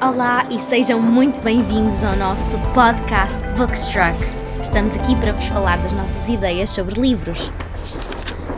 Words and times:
Olá 0.00 0.48
e 0.50 0.58
sejam 0.60 0.98
muito 1.00 1.40
bem-vindos 1.42 2.02
ao 2.02 2.16
nosso 2.16 2.56
podcast 2.72 3.42
Bookstruck. 3.56 4.16
Estamos 4.62 4.94
aqui 4.94 5.14
para 5.20 5.32
vos 5.32 5.44
falar 5.48 5.76
das 5.82 5.92
nossas 5.92 6.26
ideias 6.28 6.70
sobre 6.70 6.98
livros. 6.98 7.50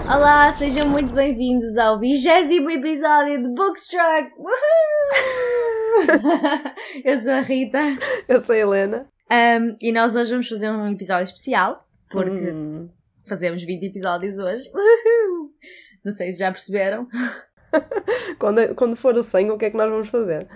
Olá, 0.06 0.52
sejam 0.52 0.88
muito 0.88 1.12
bem-vindos 1.14 1.76
ao 1.76 1.98
vigésimo 1.98 2.70
episódio 2.70 3.42
de 3.42 3.48
Bookstruck. 3.54 4.30
Eu 7.04 7.18
sou 7.18 7.32
a 7.32 7.40
Rita. 7.40 7.80
Eu 8.28 8.44
sou 8.44 8.54
a 8.54 8.58
Helena. 8.58 9.08
Um, 9.32 9.76
e 9.80 9.90
nós 9.92 10.14
hoje 10.14 10.30
vamos 10.30 10.48
fazer 10.48 10.70
um 10.70 10.88
episódio 10.88 11.24
especial, 11.24 11.84
porque 12.08 12.52
Hum. 12.52 12.88
fazemos 13.28 13.62
20 13.64 13.82
episódios 13.84 14.38
hoje. 14.38 14.70
Uhul. 14.72 15.50
Não 16.04 16.12
sei 16.12 16.32
se 16.32 16.38
já 16.38 16.50
perceberam. 16.52 17.08
Quando, 18.38 18.74
quando 18.74 18.96
for 18.96 19.14
o 19.16 19.22
100, 19.22 19.50
o 19.50 19.58
que 19.58 19.66
é 19.66 19.70
que 19.70 19.76
nós 19.76 19.90
vamos 19.90 20.08
fazer? 20.08 20.48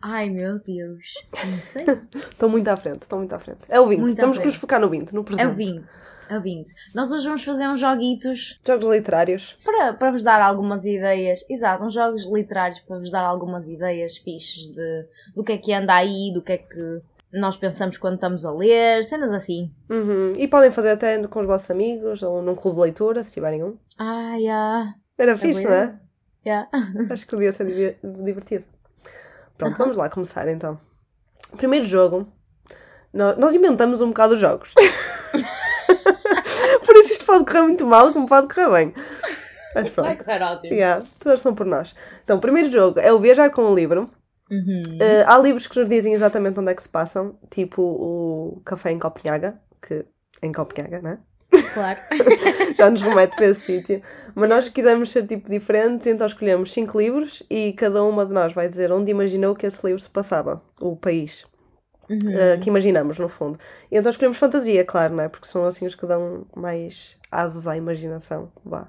Ai 0.00 0.30
meu 0.30 0.58
Deus, 0.60 1.14
não 1.44 1.62
sei. 1.62 1.84
Estou 2.30 2.48
muito 2.48 2.68
à 2.68 2.76
frente, 2.76 3.02
estou 3.02 3.18
muito 3.18 3.34
à 3.34 3.38
frente. 3.38 3.60
É 3.68 3.80
o 3.80 3.88
20, 3.88 4.00
Muito 4.00 4.16
temos 4.16 4.38
que 4.38 4.46
nos 4.46 4.54
focar 4.54 4.80
no 4.80 4.88
20, 4.88 5.12
no 5.12 5.24
presente. 5.24 5.44
É 5.44 5.48
o 5.48 5.54
20. 5.54 5.84
É 6.28 6.38
o 6.38 6.42
20. 6.42 6.72
Nós 6.94 7.10
hoje 7.10 7.24
vamos 7.24 7.44
fazer 7.44 7.68
uns 7.68 7.80
joguitos 7.80 8.60
Jogos 8.64 8.86
literários. 8.86 9.56
para, 9.64 9.92
para 9.94 10.10
vos 10.10 10.22
dar 10.22 10.40
algumas 10.40 10.84
ideias. 10.84 11.44
Exato, 11.48 11.84
uns 11.84 11.94
jogos 11.94 12.26
literários 12.26 12.80
para 12.80 12.98
vos 12.98 13.10
dar 13.10 13.24
algumas 13.24 13.68
ideias 13.68 14.16
fixes 14.16 14.66
de, 14.68 15.06
do 15.34 15.42
que 15.42 15.52
é 15.52 15.58
que 15.58 15.72
anda 15.72 15.94
aí, 15.94 16.32
do 16.32 16.42
que 16.42 16.52
é 16.52 16.58
que 16.58 17.02
nós 17.32 17.56
pensamos 17.56 17.98
quando 17.98 18.14
estamos 18.14 18.44
a 18.44 18.52
ler, 18.52 19.04
cenas 19.04 19.32
assim. 19.32 19.70
Uhum. 19.90 20.32
E 20.36 20.46
podem 20.48 20.70
fazer 20.70 20.90
até 20.90 21.26
com 21.26 21.40
os 21.40 21.46
vossos 21.46 21.70
amigos 21.70 22.22
ou 22.22 22.42
num 22.42 22.54
clube 22.54 22.76
de 22.76 22.82
leitura, 22.82 23.22
se 23.22 23.32
tiverem 23.32 23.62
um. 23.62 23.76
Ah, 23.98 24.36
yeah. 24.36 24.94
Era 25.18 25.36
fixe, 25.36 25.62
não 25.62 25.70
boa 25.70 25.82
é? 25.82 26.05
Yeah. 26.46 26.68
Acho 27.10 27.26
que 27.26 27.34
podia 27.34 27.52
ser 27.52 27.66
diver- 27.66 27.98
divertido. 28.02 28.64
Pronto, 29.58 29.76
vamos 29.76 29.96
lá 29.96 30.08
começar 30.08 30.48
então. 30.48 30.80
Primeiro 31.56 31.84
jogo. 31.84 32.28
Nós, 33.12 33.54
inventamos 33.54 34.00
um 34.02 34.08
bocado 34.08 34.34
os 34.34 34.40
jogos. 34.40 34.74
por 36.84 36.96
isso 36.96 37.12
isto 37.12 37.24
pode 37.24 37.46
correr 37.46 37.62
muito 37.62 37.86
mal, 37.86 38.12
como 38.12 38.28
pode 38.28 38.52
correr 38.52 38.70
bem. 38.70 38.94
Mas 39.74 39.88
pronto. 39.88 40.24
correr 40.24 40.42
ótimo. 40.42 40.74
Yeah, 40.74 41.02
todas 41.18 41.40
são 41.40 41.54
por 41.54 41.64
nós. 41.64 41.94
Então, 42.22 42.36
o 42.36 42.40
primeiro 42.40 42.70
jogo 42.70 43.00
é 43.00 43.10
o 43.12 43.18
Viajar 43.18 43.50
com 43.50 43.62
o 43.62 43.74
Livro. 43.74 44.10
Uhum. 44.50 44.82
Uh, 44.96 45.24
há 45.26 45.38
livros 45.38 45.66
que 45.66 45.78
nos 45.78 45.88
dizem 45.88 46.12
exatamente 46.12 46.60
onde 46.60 46.70
é 46.70 46.74
que 46.74 46.82
se 46.82 46.88
passam, 46.88 47.38
tipo 47.50 47.82
o 47.82 48.60
Café 48.64 48.92
em 48.92 48.98
Copenhaga, 48.98 49.58
que 49.82 50.04
em 50.42 50.52
Copenhaga, 50.52 51.00
né? 51.00 51.18
Claro. 51.76 52.00
Já 52.74 52.88
nos 52.90 53.02
remete 53.02 53.36
para 53.36 53.46
esse 53.48 53.60
sítio. 53.60 54.02
Mas 54.34 54.48
nós 54.48 54.68
quisemos 54.70 55.10
ser 55.10 55.26
tipo 55.26 55.50
diferentes, 55.50 56.06
então 56.06 56.26
escolhemos 56.26 56.72
cinco 56.72 56.98
livros 56.98 57.42
e 57.50 57.74
cada 57.74 58.02
uma 58.02 58.24
de 58.24 58.32
nós 58.32 58.54
vai 58.54 58.66
dizer 58.66 58.90
onde 58.90 59.10
imaginou 59.10 59.54
que 59.54 59.66
esse 59.66 59.86
livro 59.86 60.00
se 60.00 60.08
passava, 60.08 60.62
o 60.80 60.96
país 60.96 61.44
Uhum. 62.08 62.18
uh, 62.18 62.60
que 62.60 62.70
imaginamos, 62.70 63.18
no 63.18 63.28
fundo. 63.28 63.58
E 63.90 63.96
então 63.98 64.10
escolhemos 64.10 64.38
fantasia, 64.38 64.84
claro, 64.84 65.16
não 65.16 65.24
é? 65.24 65.28
Porque 65.28 65.46
são 65.48 65.66
assim 65.66 65.86
os 65.86 65.94
que 65.96 66.06
dão 66.06 66.46
mais 66.56 67.16
asas 67.32 67.66
à 67.66 67.76
imaginação. 67.76 68.50
Vá. 68.64 68.88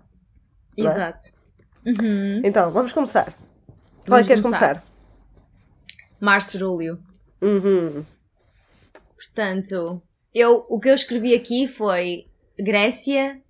é? 0.77 0.81
Exato. 0.81 1.31
Uhum. 1.83 2.41
Então, 2.43 2.69
vamos 2.69 2.93
começar. 2.93 3.33
Qual 4.07 4.19
é 4.19 4.21
que 4.21 4.27
queres 4.27 4.43
começar. 4.43 4.75
começar? 4.75 4.83
Marcerúlio. 6.21 6.99
Uhum. 7.41 8.05
Portanto, 9.15 9.99
eu, 10.33 10.63
o 10.69 10.79
que 10.79 10.89
eu 10.89 10.93
escrevi 10.93 11.33
aqui 11.33 11.65
foi 11.65 12.27
Grécia, 12.59 13.41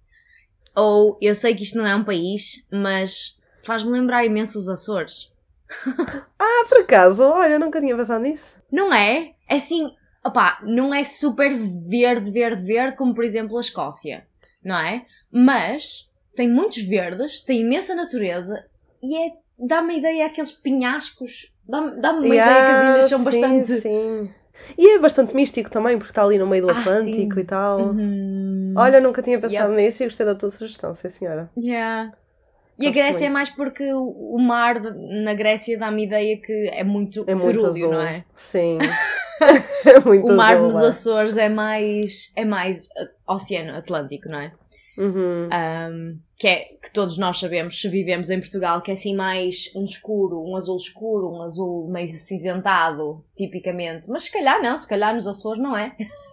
ou 0.76 1.18
eu 1.22 1.34
sei 1.34 1.56
que 1.56 1.64
isto 1.64 1.78
não 1.78 1.86
é 1.88 1.96
um 1.96 2.04
país, 2.04 2.66
mas 2.72 3.38
faz-me 3.64 3.92
lembrar 3.92 4.26
imenso 4.26 4.60
os 4.60 4.70
Açores. 4.70 5.32
Ah, 6.40 6.66
por 6.70 6.80
acaso, 6.80 7.24
olha, 7.24 7.54
eu 7.54 7.60
nunca 7.60 7.80
tinha 7.80 7.96
pensado 7.96 8.24
nisso. 8.24 8.56
Não 8.72 8.94
é? 8.94 9.34
Assim, 9.50 9.92
opá, 10.26 10.60
não 10.64 10.94
é 10.94 11.04
super 11.04 11.52
verde, 11.90 12.32
verde, 12.32 12.64
verde, 12.64 12.96
como 12.96 13.14
por 13.14 13.24
exemplo 13.24 13.58
a 13.58 13.62
Escócia, 13.62 14.26
não 14.64 14.78
é? 14.78 15.06
Mas 15.32 16.10
tem 16.36 16.48
muitos 16.50 16.82
verdes, 16.84 17.42
tem 17.42 17.62
imensa 17.62 17.94
natureza 17.96 18.66
e 19.04 19.18
é, 19.18 19.32
dá-me 19.60 19.96
a 19.96 19.98
ideia 19.98 20.26
aqueles 20.26 20.52
pinhascos, 20.52 21.52
dá-me 21.68 22.00
dá 22.00 22.12
uma 22.12 22.26
ideia 22.26 22.44
que 22.44 22.72
as 22.72 22.84
ilhas 22.84 23.10
são 23.10 23.20
sim, 23.20 23.26
bastante. 23.26 23.82
Sim. 23.82 24.30
E 24.78 24.96
é 24.96 25.00
bastante 25.00 25.36
místico 25.36 25.70
também, 25.70 25.98
porque 25.98 26.12
está 26.12 26.24
ali 26.24 26.38
no 26.38 26.48
meio 26.48 26.66
do 26.66 26.72
Ah, 26.72 26.80
Atlântico 26.80 27.34
sim. 27.36 27.40
e 27.40 27.44
tal. 27.44 27.80
Uhum. 27.80 28.57
Olha, 28.78 29.00
nunca 29.02 29.22
tinha 29.22 29.40
pensado 29.40 29.74
nisso 29.74 30.04
e 30.04 30.06
gostei 30.06 30.26
da 30.26 30.36
tua 30.36 30.52
sugestão, 30.52 30.94
sim 30.94 31.10
senhora. 31.10 31.50
Yeah. 31.58 32.12
E 32.80 32.88
a 32.88 32.92
Grécia 32.92 33.26
é 33.26 33.30
muito. 33.30 33.34
mais 33.34 33.50
porque 33.50 33.92
o 33.94 34.38
mar 34.38 34.80
na 34.82 35.34
Grécia 35.34 35.78
dá-me 35.80 36.06
ideia 36.06 36.40
que 36.40 36.70
é 36.72 36.84
muito 36.84 37.24
É 37.28 37.34
muito 37.34 37.42
cerúleo, 37.42 37.68
azul. 37.70 37.92
não 37.92 38.02
é? 38.02 38.24
Sim. 38.36 38.78
é 39.86 40.00
muito 40.00 40.28
O 40.28 40.36
mar 40.36 40.58
azul 40.58 40.68
nos. 40.68 40.78
Açores 40.78 41.38
é 41.38 41.50
mais 41.50 42.32
é 42.36 42.46
mais 42.46 42.86
uh, 42.86 43.34
oceano 43.34 43.76
Atlântico, 43.78 44.30
não 44.30 44.40
é? 44.40 44.52
Uhum. 44.98 45.48
Um, 45.48 46.20
que 46.40 46.48
é 46.48 46.56
que 46.82 46.92
todos 46.92 47.20
nós 47.20 47.38
sabemos 47.40 47.80
se 47.80 47.88
vivemos 47.88 48.32
em 48.32 48.40
Portugal 48.40 48.82
que 48.82 48.90
é 48.90 48.96
assim 48.96 49.16
mais 49.16 49.72
um 49.76 49.84
escuro, 49.84 50.44
um 50.44 50.56
azul 50.56 50.78
escuro, 50.78 51.32
um 51.32 51.42
azul 51.44 51.88
meio 51.92 52.14
acinzentado, 52.16 53.24
tipicamente. 53.36 54.10
Mas 54.10 54.24
se 54.24 54.32
calhar 54.32 54.62
não, 54.62 54.78
se 54.78 54.88
calhar 54.88 55.14
nos 55.14 55.28
Açores 55.28 55.62
não 55.62 55.76
é. 55.78 55.96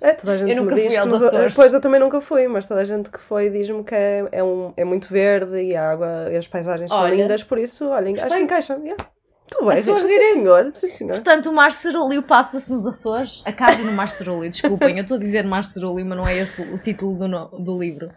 É, 0.00 0.12
toda 0.12 0.32
a 0.32 0.36
gente 0.36 0.50
Eu 0.50 0.62
nunca 0.62 0.74
me 0.74 0.80
diz 0.82 0.90
fui 0.92 0.96
aos 0.96 1.10
que 1.10 1.14
nos- 1.18 1.22
Açores. 1.24 1.54
Pois 1.54 1.72
eu 1.72 1.80
também 1.80 1.98
nunca 2.00 2.20
fui, 2.20 2.46
mas 2.48 2.66
toda 2.68 2.80
a 2.80 2.84
gente 2.84 3.10
que 3.10 3.18
foi 3.20 3.50
diz-me 3.50 3.82
que 3.82 3.94
é, 3.94 4.28
é, 4.32 4.44
um, 4.44 4.72
é 4.76 4.84
muito 4.84 5.08
verde 5.08 5.60
e 5.60 5.74
a 5.74 5.90
água 5.90 6.28
e 6.30 6.36
as 6.36 6.46
paisagens 6.46 6.90
são 6.90 6.98
Olha. 7.00 7.14
lindas, 7.14 7.42
por 7.42 7.58
isso, 7.58 7.88
olha, 7.88 8.10
acho 8.24 8.34
que 8.34 8.40
encaixa. 8.42 8.74
Yeah. 8.82 9.04
Tudo 9.50 9.66
bem, 9.70 9.78
Açores 9.78 10.02
sim 10.04 10.20
senhor, 10.34 10.70
sim 10.74 10.88
senhor. 10.88 11.12
Portanto, 11.14 11.46
o 11.48 11.52
Mar 11.54 11.72
Cerúleo 11.72 12.22
passa-se 12.22 12.70
nos 12.70 12.86
Açores. 12.86 13.42
A 13.46 13.52
casa 13.52 13.82
no 13.82 13.92
Mar 13.92 14.08
Cerúleo, 14.10 14.50
desculpem, 14.50 14.96
eu 14.98 15.02
estou 15.02 15.16
a 15.16 15.20
dizer 15.20 15.42
Mar 15.44 15.64
Cerúleo, 15.64 16.04
mas 16.04 16.18
não 16.18 16.28
é 16.28 16.36
esse 16.36 16.60
o 16.62 16.76
título 16.78 17.16
do, 17.18 17.26
no- 17.26 17.48
do 17.58 17.78
livro. 17.78 18.10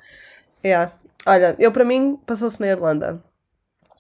Yeah. 0.64 0.92
Olha, 1.26 1.56
eu 1.58 1.72
para 1.72 1.86
mim 1.86 2.20
passou-se 2.28 2.60
na 2.60 2.68
Irlanda. 2.68 3.24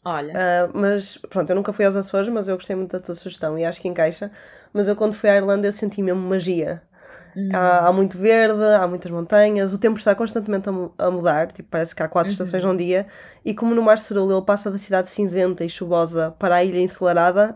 Olha. 0.03 0.33
Ah, 0.35 0.69
mas 0.73 1.17
pronto, 1.29 1.49
eu 1.49 1.55
nunca 1.55 1.71
fui 1.71 1.85
aos 1.85 1.95
Açores, 1.95 2.27
mas 2.29 2.47
eu 2.47 2.55
gostei 2.55 2.75
muito 2.75 2.91
da 2.91 2.99
tua 2.99 3.15
sugestão 3.15 3.57
e 3.57 3.63
acho 3.63 3.79
que 3.81 3.87
encaixa. 3.87 4.31
Mas 4.73 4.87
eu 4.87 4.95
quando 4.95 5.13
fui 5.13 5.29
à 5.29 5.35
Irlanda 5.37 5.67
eu 5.67 5.71
senti 5.71 6.01
mesmo 6.01 6.21
magia. 6.21 6.81
Hum. 7.35 7.49
Há, 7.53 7.87
há 7.87 7.93
muito 7.93 8.17
verde, 8.17 8.61
há 8.63 8.85
muitas 8.87 9.09
montanhas, 9.11 9.73
o 9.73 9.77
tempo 9.77 9.97
está 9.97 10.13
constantemente 10.13 10.67
a, 10.69 11.05
a 11.07 11.11
mudar, 11.11 11.51
tipo, 11.51 11.69
parece 11.69 11.95
que 11.95 12.03
há 12.03 12.07
quatro 12.07 12.29
Uhum. 12.29 12.33
estações 12.33 12.63
num 12.63 12.75
dia, 12.75 13.07
e 13.45 13.53
como 13.53 13.73
no 13.73 13.81
Mar 13.81 13.97
Cerúleo 13.97 14.37
ele 14.37 14.45
passa 14.45 14.69
da 14.69 14.77
cidade 14.77 15.09
cinzenta 15.09 15.63
e 15.63 15.69
chuvosa 15.69 16.35
para 16.37 16.55
a 16.55 16.63
ilha 16.63 16.79
ensolarada, 16.79 17.55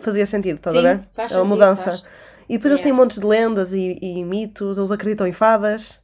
fazia 0.00 0.26
sentido, 0.26 0.56
estás 0.56 0.76
a 0.76 0.80
ver? 0.82 1.00
faz 1.14 1.32
é 1.32 1.36
uma 1.36 1.42
sentido, 1.44 1.48
mudança. 1.54 1.82
faz. 1.84 2.04
E 2.48 2.58
depois 2.58 2.72
eles 2.72 2.80
Yeah. 2.80 2.82
têm 2.82 2.92
montes 2.92 3.18
de 3.18 3.26
lendas 3.26 3.72
e, 3.72 3.98
e 4.02 4.24
mitos, 4.24 4.76
eles 4.76 4.90
acreditam 4.90 5.26
em 5.26 5.32
fadas. 5.32 5.98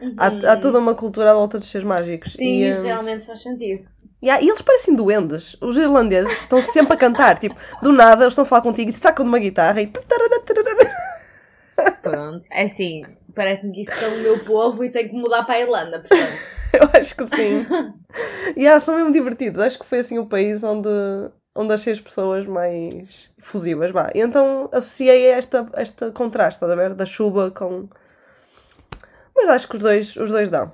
Uhum. 0.00 0.14
Há, 0.16 0.52
há 0.52 0.56
toda 0.56 0.78
uma 0.78 0.94
cultura 0.94 1.30
à 1.32 1.34
volta 1.34 1.58
dos 1.58 1.68
seres 1.68 1.86
mágicos. 1.86 2.32
Sim, 2.34 2.44
e, 2.62 2.68
isso 2.70 2.80
hum, 2.80 2.84
realmente 2.84 3.26
faz 3.26 3.42
sentido. 3.42 3.86
e 4.22 4.30
há- 4.30 4.40
e 4.40 4.48
eles 4.48 4.62
parecem 4.62 4.94
duendes. 4.94 5.56
Os 5.60 5.76
irlandeses 5.76 6.32
estão 6.40 6.62
sempre 6.62 6.94
a 6.94 6.96
cantar. 6.96 7.38
Tipo, 7.38 7.56
do 7.82 7.92
nada 7.92 8.22
eles 8.24 8.32
estão 8.32 8.44
a 8.44 8.46
falar 8.46 8.62
contigo 8.62 8.88
e 8.88 8.92
sacam 8.92 9.24
de 9.24 9.28
uma 9.28 9.38
guitarra 9.38 9.82
e. 9.82 9.90
Pronto. 12.02 12.46
É 12.50 12.64
assim, 12.64 13.02
parece-me 13.34 13.72
que 13.72 13.82
isso 13.82 13.94
são 13.96 14.14
o 14.14 14.18
meu 14.18 14.44
povo 14.44 14.84
e 14.84 14.90
tenho 14.90 15.08
que 15.08 15.14
mudar 15.14 15.44
para 15.44 15.56
a 15.56 15.60
Irlanda, 15.60 16.00
portanto. 16.00 16.38
Eu 16.72 16.88
acho 17.00 17.16
que 17.16 17.26
sim. 17.36 17.66
e 18.56 18.66
ah, 18.66 18.78
são 18.78 18.96
mesmo 18.96 19.12
divertidos. 19.12 19.58
Acho 19.58 19.78
que 19.78 19.86
foi 19.86 19.98
assim 19.98 20.18
o 20.18 20.26
país 20.26 20.62
onde, 20.62 20.88
onde 21.54 21.72
achei 21.72 21.92
as 21.92 22.00
pessoas 22.00 22.46
mais 22.46 23.28
fusivas. 23.40 23.90
Vá. 23.90 24.10
E 24.14 24.20
então 24.20 24.68
associei 24.72 25.32
a 25.32 25.36
esta, 25.36 25.68
esta 25.74 26.12
contraste, 26.12 26.56
estás 26.56 26.70
a 26.70 26.76
ver? 26.76 26.94
Da 26.94 27.04
chuva 27.04 27.50
com. 27.50 27.88
Mas 29.34 29.48
acho 29.48 29.68
que 29.68 29.76
os 29.76 29.82
dois, 29.82 30.16
os 30.16 30.30
dois 30.30 30.48
dão. 30.48 30.72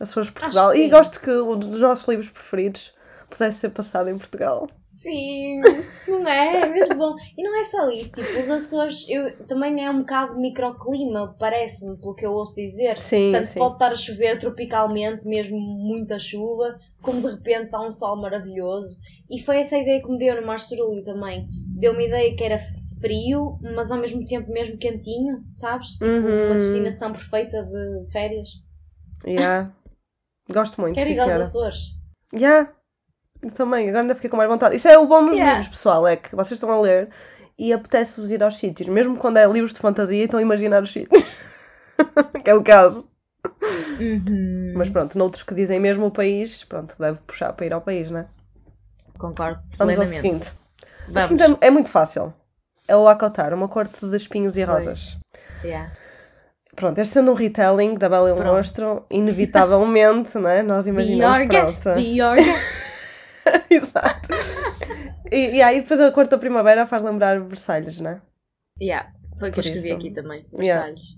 As 0.00 0.08
suas 0.08 0.26
de 0.26 0.32
Portugal. 0.32 0.74
E 0.74 0.88
gosto 0.88 1.20
que 1.20 1.30
um 1.30 1.58
dos 1.58 1.80
nossos 1.80 2.08
livros 2.08 2.30
preferidos 2.30 2.94
pudesse 3.28 3.58
ser 3.58 3.70
passado 3.70 4.08
em 4.08 4.16
Portugal. 4.16 4.68
Sim, 5.04 5.60
não 6.08 6.26
é? 6.26 6.62
É 6.62 6.66
mesmo 6.66 6.96
bom. 6.96 7.14
E 7.36 7.42
não 7.42 7.60
é 7.60 7.64
só 7.64 7.90
isso, 7.90 8.12
tipo, 8.14 8.40
os 8.40 8.48
Açores 8.48 9.06
eu, 9.08 9.36
também 9.46 9.84
é 9.84 9.90
um 9.90 10.00
bocado 10.00 10.40
microclima, 10.40 11.36
parece-me, 11.38 11.96
pelo 11.98 12.14
que 12.14 12.24
eu 12.24 12.32
ouço 12.32 12.54
dizer. 12.56 12.98
Sim, 12.98 13.30
Portanto, 13.32 13.50
sim. 13.50 13.58
pode 13.58 13.72
estar 13.74 13.92
a 13.92 13.94
chover 13.94 14.38
tropicalmente, 14.38 15.26
mesmo 15.28 15.58
muita 15.58 16.18
chuva, 16.18 16.78
como 17.02 17.20
de 17.20 17.28
repente 17.34 17.66
está 17.66 17.80
um 17.80 17.90
sol 17.90 18.16
maravilhoso. 18.20 18.98
E 19.30 19.38
foi 19.38 19.58
essa 19.58 19.76
a 19.76 19.78
ideia 19.78 20.00
que 20.02 20.08
me 20.10 20.18
deu 20.18 20.40
no 20.40 20.46
Mar 20.46 20.58
Cerúleo 20.58 21.02
também. 21.02 21.46
Deu-me 21.78 22.04
a 22.04 22.06
ideia 22.08 22.36
que 22.36 22.42
era 22.44 22.58
frio, 23.00 23.58
mas 23.76 23.90
ao 23.90 24.00
mesmo 24.00 24.24
tempo 24.24 24.50
mesmo 24.50 24.78
quentinho, 24.78 25.44
sabes? 25.52 25.90
Tipo, 25.92 26.06
Uhum. 26.06 26.46
uma 26.46 26.54
destinação 26.54 27.12
perfeita 27.12 27.62
de 27.62 28.10
férias. 28.10 28.48
Yeah. 29.26 29.70
Gosto 30.50 30.80
muito, 30.80 30.94
Quero 30.94 31.06
sim, 31.10 31.14
ir 31.16 31.18
aos 31.20 31.26
senhora. 31.26 31.44
Açores. 31.44 31.78
Yeah. 32.34 32.72
Também, 33.50 33.88
agora 33.88 34.02
ainda 34.02 34.14
fiquei 34.14 34.30
com 34.30 34.36
mais 34.36 34.48
vontade. 34.48 34.76
Isto 34.76 34.88
é 34.88 34.98
o 34.98 35.06
bom 35.06 35.22
nos 35.22 35.36
Yeah. 35.36 35.58
livros, 35.58 35.76
pessoal, 35.76 36.06
é 36.06 36.16
que 36.16 36.34
vocês 36.34 36.52
estão 36.52 36.70
a 36.70 36.80
ler 36.80 37.08
e 37.58 37.72
apetece-vos 37.72 38.30
ir 38.32 38.42
aos 38.42 38.56
sítios, 38.56 38.88
mesmo 38.88 39.16
quando 39.16 39.36
é 39.36 39.46
livros 39.46 39.72
de 39.72 39.78
fantasia 39.80 40.18
e 40.20 40.24
estão 40.24 40.38
a 40.38 40.42
imaginar 40.42 40.82
os 40.82 40.92
sítios. 40.92 41.22
que 42.44 42.50
é 42.50 42.54
o 42.54 42.62
caso. 42.62 43.08
Uhum. 44.00 44.72
Mas 44.76 44.88
pronto, 44.90 45.16
noutros 45.18 45.42
que 45.42 45.54
dizem 45.54 45.78
mesmo 45.78 46.06
o 46.06 46.10
país, 46.10 46.64
pronto, 46.64 46.94
deve 46.98 47.18
puxar 47.26 47.52
para 47.52 47.66
ir 47.66 47.72
ao 47.72 47.80
país, 47.80 48.10
né? 48.10 48.26
Concordo 49.18 49.60
Vamos 49.78 49.94
ao 49.96 50.04
plenamente. 50.04 50.16
seguinte. 50.16 50.52
Vamos. 51.08 51.42
Assim, 51.42 51.56
é 51.60 51.70
muito 51.70 51.88
fácil. 51.88 52.32
É 52.88 52.96
o 52.96 53.06
Acotar, 53.08 53.52
uma 53.54 53.68
corte 53.68 54.04
de 54.06 54.16
espinhos 54.16 54.56
e 54.56 54.64
Pois. 54.66 54.84
rosas. 54.84 55.16
Yeah. 55.62 55.90
Pronto, 56.74 56.98
este 56.98 57.14
sendo 57.14 57.30
um 57.30 57.34
retelling 57.34 57.94
da 57.94 58.08
Bela 58.08 58.30
e 58.30 58.32
o. 58.32 58.36
Monstro, 58.42 59.04
inevitavelmente, 59.10 60.36
não 60.38 60.50
é? 60.50 60.62
Nós 60.62 60.84
Be 60.84 60.90
imaginamos 60.90 61.38
your 61.38 61.48
guest, 61.48 61.84
be 61.94 62.16
your 62.18 62.34
guest. 62.34 62.83
Exato. 63.70 64.28
E, 65.30 65.56
e 65.56 65.62
aí 65.62 65.80
depois 65.80 66.00
a 66.00 66.10
corte 66.12 66.30
da 66.30 66.38
primavera 66.38 66.86
faz 66.86 67.02
lembrar 67.02 67.40
Versalhes, 67.40 68.00
não 68.00 68.10
é? 68.10 68.20
Yeah, 68.80 69.10
foi 69.38 69.50
o 69.50 69.52
que 69.52 69.58
eu 69.60 69.62
escrevi 69.62 69.88
isso. 69.88 69.96
aqui 69.96 70.10
também. 70.10 70.46
Yeah. 70.58 70.84
Versalhes. 70.86 71.16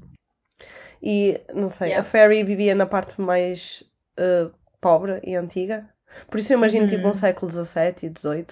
E, 1.02 1.40
não 1.54 1.68
sei, 1.68 1.88
Yeah. 1.88 2.00
a 2.06 2.10
Fairy 2.10 2.42
vivia 2.42 2.74
na 2.74 2.86
parte 2.86 3.20
mais 3.20 3.84
eh, 4.18 4.48
pobre 4.80 5.20
e 5.24 5.34
antiga. 5.36 5.88
Por 6.30 6.40
isso 6.40 6.52
eu 6.52 6.58
imagino 6.58 6.84
Uhum. 6.84 6.88
tipo 6.90 7.08
um 7.08 7.14
século 7.14 7.52
XVII 7.52 7.94
e 8.02 8.12
XVIII, 8.18 8.46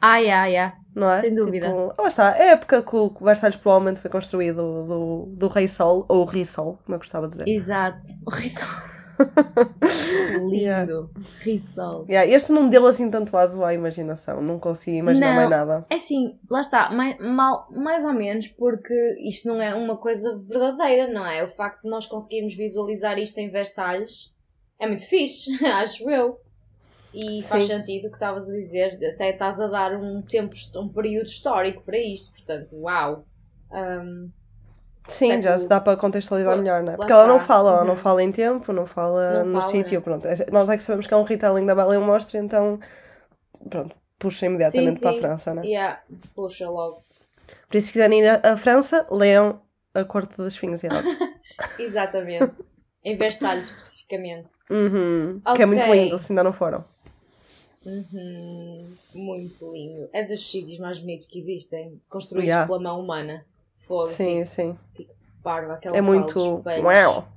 Ah, 0.00 0.18
yeah, 0.18 0.46
yeah. 0.46 0.76
não 0.94 1.10
é? 1.10 1.18
Sem 1.18 1.34
dúvida. 1.34 1.68
Tipo, 1.68 1.94
lá 1.98 2.08
está, 2.08 2.36
é 2.36 2.50
a 2.50 2.52
época 2.52 2.82
que 2.82 2.96
o 2.96 3.10
Versalhes 3.20 3.56
provavelmente 3.56 4.00
foi 4.00 4.10
construído 4.10 4.56
do, 4.86 5.26
do 5.36 5.48
Rei 5.48 5.68
Sol, 5.68 6.04
ou 6.08 6.24
Rei 6.24 6.44
Sol, 6.44 6.78
como 6.84 6.94
eu 6.96 6.98
gostava 6.98 7.28
de 7.28 7.38
dizer. 7.38 7.48
Exato. 7.48 8.04
O 8.26 8.30
Rissol. 8.30 8.66
Yeah. 8.66 8.95
Lindo. 10.48 11.10
Rissol. 11.40 12.06
Yeah, 12.08 12.30
este 12.30 12.52
não 12.52 12.68
deu 12.68 12.86
assim 12.86 13.10
tanto 13.10 13.36
aso 13.36 13.64
à 13.64 13.72
imaginação, 13.72 14.42
não 14.42 14.58
consegui 14.58 14.98
imaginar 14.98 15.28
Não. 15.28 15.36
mais 15.36 15.50
nada. 15.50 15.86
É 15.90 15.96
assim, 15.96 16.38
lá 16.50 16.60
está, 16.60 16.90
mais, 16.90 17.18
mal, 17.18 17.68
mais 17.70 18.04
ou 18.04 18.12
menos, 18.12 18.48
porque 18.48 18.94
isto 19.26 19.48
não 19.48 19.60
é 19.60 19.74
uma 19.74 19.96
coisa 19.96 20.36
verdadeira, 20.36 21.12
não 21.12 21.26
é? 21.26 21.44
O 21.44 21.48
facto 21.48 21.82
de 21.82 21.90
nós 21.90 22.06
conseguirmos 22.06 22.54
visualizar 22.54 23.18
isto 23.18 23.38
em 23.38 23.50
Versalhes 23.50 24.34
é 24.78 24.86
muito 24.86 25.06
fixe, 25.06 25.50
acho 25.64 26.08
eu. 26.10 26.40
E 27.14 27.42
faz 27.42 27.64
Sim. 27.64 27.76
sentido 27.76 28.06
o 28.06 28.10
que 28.10 28.16
estavas 28.16 28.48
a 28.50 28.52
dizer, 28.52 28.98
até 29.14 29.30
estás 29.30 29.58
a 29.58 29.66
dar 29.68 29.94
um 29.96 30.20
tempo, 30.20 30.54
um 30.74 30.88
período 30.88 31.26
histórico 31.26 31.82
para 31.82 31.98
isto, 31.98 32.30
portanto, 32.32 32.76
uau. 32.76 33.24
Um, 33.72 34.30
Sim, 35.08 35.40
já 35.42 35.56
se 35.56 35.68
dá 35.68 35.80
para 35.80 35.96
contextualizar 35.96 36.56
melhor, 36.56 36.82
não 36.82 36.88
é? 36.88 36.90
lá 36.92 36.96
Porque 36.98 37.12
ela 37.12 37.26
não 37.26 37.38
fala, 37.40 37.70
ela 37.70 37.84
não 37.84 37.92
Uhum. 37.92 37.96
fala 37.96 38.22
em 38.22 38.32
tempo, 38.32 38.72
não 38.72 38.86
fala 38.86 39.44
Não 39.44 39.46
no 39.46 39.60
fala, 39.60 39.70
sítio, 39.72 39.94
não. 39.96 40.02
pronto. 40.02 40.26
É- 40.26 40.50
Nós 40.50 40.68
é 40.68 40.76
que 40.76 40.82
sabemos 40.82 41.06
que 41.06 41.14
é 41.14 41.16
um 41.16 41.22
retelling 41.22 41.64
da 41.66 41.74
Bela 41.74 41.96
o 41.98 42.02
Monstro, 42.02 42.38
então, 42.38 42.80
pronto, 43.70 43.94
puxa 44.18 44.46
imediatamente 44.46 44.96
Sim, 44.96 45.00
para 45.00 45.10
a 45.10 45.14
sim. 45.14 45.20
França, 45.20 45.54
né? 45.54 45.62
yeah, 45.64 46.00
puxa 46.34 46.68
logo. 46.68 47.04
Por 47.68 47.76
isso, 47.76 47.86
se 47.88 47.92
quiserem 47.92 48.20
ir 48.24 48.40
à 48.44 48.56
França, 48.56 49.06
leiam 49.10 49.60
A 49.94 50.04
Corte 50.04 50.36
dos 50.36 50.54
Espinhos 50.54 50.82
e. 50.82 50.88
Exatamente. 51.78 52.54
em 53.04 53.16
Versalhes, 53.16 53.68
especificamente. 53.68 54.48
Uhum. 54.68 55.40
Que 55.54 55.62
é 55.62 55.66
muito 55.66 55.86
lindo, 55.86 56.18
se 56.18 56.32
ainda 56.32 56.42
não 56.42 56.52
foram. 56.52 56.84
Uhum, 57.84 58.92
muito 59.14 59.72
lindo. 59.72 60.08
É 60.12 60.24
dos 60.24 60.50
sítios 60.50 60.78
mais 60.80 60.98
bonitos 60.98 61.26
que 61.26 61.38
existem, 61.38 62.00
construídos 62.08 62.48
Yeah. 62.48 62.66
pela 62.66 62.80
mão 62.80 63.00
humana. 63.00 63.44
Fogo, 63.86 64.08
Sim, 64.08 64.44
sim. 64.44 64.76
fico 64.94 65.14
parva, 65.42 65.74
aquela 65.74 65.96
É 65.96 66.00
muito. 66.00 66.62
Uau! 66.82 67.28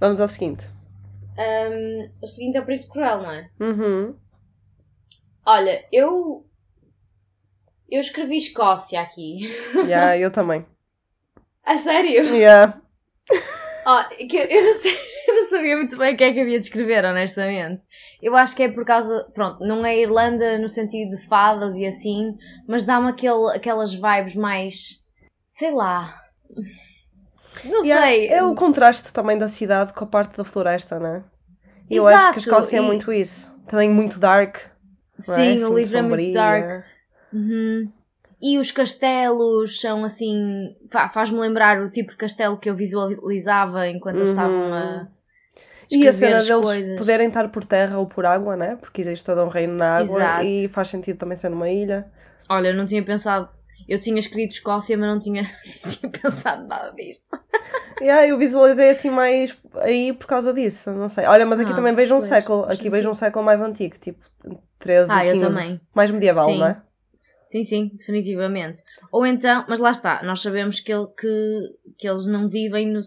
Vamos 0.00 0.20
ao 0.20 0.28
seguinte. 0.28 0.68
Hum, 1.38 2.10
o 2.20 2.26
seguinte 2.26 2.56
é 2.56 2.60
o 2.60 2.64
Príncipe 2.64 2.92
Cruel, 2.92 3.22
não 3.22 3.30
é? 3.30 3.50
Uhum. 3.60 4.16
Olha, 5.44 5.84
eu. 5.92 6.46
Eu 7.90 8.00
escrevi 8.00 8.36
Escócia 8.36 9.00
aqui. 9.00 9.50
Yeah, 9.74 10.16
eu 10.16 10.30
também. 10.30 10.64
A 11.64 11.76
sério? 11.76 12.24
Yeah. 12.34 12.80
Ó, 13.86 14.04
que 14.04 14.36
eu, 14.36 14.64
não 14.64 14.74
sei, 14.74 14.96
sabia 15.52 15.76
muito 15.76 15.96
bem 15.96 16.14
o 16.14 16.16
que 16.16 16.24
é 16.24 16.32
que 16.32 16.40
havia 16.40 16.58
de 16.58 16.64
escrever, 16.66 17.04
honestamente. 17.04 17.82
Eu 18.20 18.34
acho 18.34 18.56
que 18.56 18.62
é 18.64 18.68
por 18.68 18.84
causa, 18.84 19.24
pronto, 19.34 19.64
não 19.64 19.84
é 19.86 19.96
Irlanda 19.98 20.58
no 20.58 20.68
sentido 20.68 21.16
de 21.16 21.26
fadas 21.28 21.76
e 21.76 21.86
assim, 21.86 22.36
mas 22.66 22.84
dá-me 22.84 23.08
aquele, 23.10 23.50
aquelas 23.54 23.94
vibes 23.94 24.34
mais, 24.34 24.98
sei 25.46 25.70
lá, 25.72 26.20
não 27.64 27.84
Yeah, 27.84 28.06
sei. 28.06 28.28
É 28.28 28.42
o 28.42 28.54
contraste 28.54 29.12
também 29.12 29.38
da 29.38 29.48
cidade 29.48 29.92
com 29.92 30.04
a 30.04 30.06
parte 30.08 30.36
da 30.36 30.44
floresta, 30.44 30.98
né? 30.98 31.22
Eu 31.90 32.06
acho 32.06 32.16
que 32.16 32.24
a 32.24 32.26
Exato, 32.26 32.38
Escócia 32.40 32.76
é 32.78 32.80
e- 32.80 32.86
muito 32.86 33.12
isso. 33.12 33.52
Também 33.68 33.88
muito 33.90 34.18
dark. 34.18 34.56
não 35.28 35.34
é? 35.34 35.56
Sim, 35.58 35.64
o 35.64 35.76
livro 35.76 35.98
é 35.98 36.02
muito 36.02 36.32
dark. 36.32 36.84
Uhum. 37.32 37.92
E 38.40 38.58
os 38.58 38.72
castelos 38.72 39.80
são 39.80 40.04
assim, 40.04 40.74
fa- 40.90 41.08
faz-me 41.08 41.38
lembrar 41.38 41.80
o 41.80 41.88
tipo 41.90 42.10
de 42.10 42.16
castelo 42.16 42.58
que 42.58 42.68
eu 42.68 42.74
visualizava 42.74 43.86
enquanto 43.88 44.16
eles 44.16 44.30
Uhum. 44.30 44.36
estavam 44.36 44.74
a 44.74 45.08
E 45.90 46.06
a 46.08 46.12
cena 46.12 46.40
deles 46.42 46.48
coisas. 46.64 46.98
poderem 46.98 47.28
estar 47.28 47.48
por 47.48 47.64
terra 47.64 47.98
ou 47.98 48.06
por 48.06 48.24
água, 48.26 48.56
né? 48.56 48.76
Porque 48.80 49.00
existe 49.02 49.24
todo 49.24 49.42
um 49.42 49.48
reino 49.48 49.74
na 49.74 49.96
água 49.98 50.18
Exato. 50.20 50.44
e 50.46 50.68
faz 50.68 50.88
sentido 50.88 51.16
também 51.18 51.36
ser 51.36 51.48
numa 51.48 51.68
ilha. 51.70 52.06
Olha, 52.48 52.68
eu 52.68 52.74
não 52.74 52.86
tinha 52.86 53.02
pensado. 53.04 53.48
Eu 53.88 54.00
tinha 54.00 54.18
escrito 54.18 54.52
Escócia, 54.52 54.96
mas 54.96 55.08
não 55.08 55.18
tinha, 55.18 55.42
tinha 55.86 56.10
pensado 56.10 56.66
nada 56.68 56.92
disto. 56.94 57.36
Aí 58.00 58.30
eu 58.30 58.38
visualizei 58.38 58.90
assim 58.90 59.10
mais 59.10 59.56
aí 59.80 60.12
por 60.12 60.26
causa 60.26 60.52
disso, 60.52 60.90
não 60.90 61.08
sei. 61.08 61.24
Olha, 61.26 61.46
mas 61.46 61.60
aqui 61.60 61.70
Ah, 61.72 61.76
também 61.76 61.94
vejo 61.94 62.14
um 62.14 62.18
pois, 62.18 62.28
século, 62.28 62.64
aqui 62.64 62.90
vejo 62.90 63.08
um 63.08 63.14
século 63.14 63.44
mais 63.44 63.60
antigo, 63.60 63.96
tipo 63.98 64.18
13, 64.80 65.08
Ah, 65.10 65.24
eu 65.24 65.34
15, 65.34 65.46
também. 65.46 65.80
mais 65.94 66.10
medieval, 66.10 66.46
Sim. 66.48 66.58
não 66.58 66.66
é? 66.66 66.82
Sim, 67.44 67.64
sim, 67.64 67.90
definitivamente. 67.94 68.82
Ou 69.10 69.26
então, 69.26 69.64
mas 69.68 69.78
lá 69.78 69.90
está, 69.90 70.22
nós 70.22 70.40
sabemos 70.40 70.80
que, 70.80 70.92
ele- 70.92 71.06
que, 71.18 71.76
que 71.98 72.08
eles 72.08 72.26
não 72.26 72.48
vivem 72.48 72.86
no, 72.86 73.00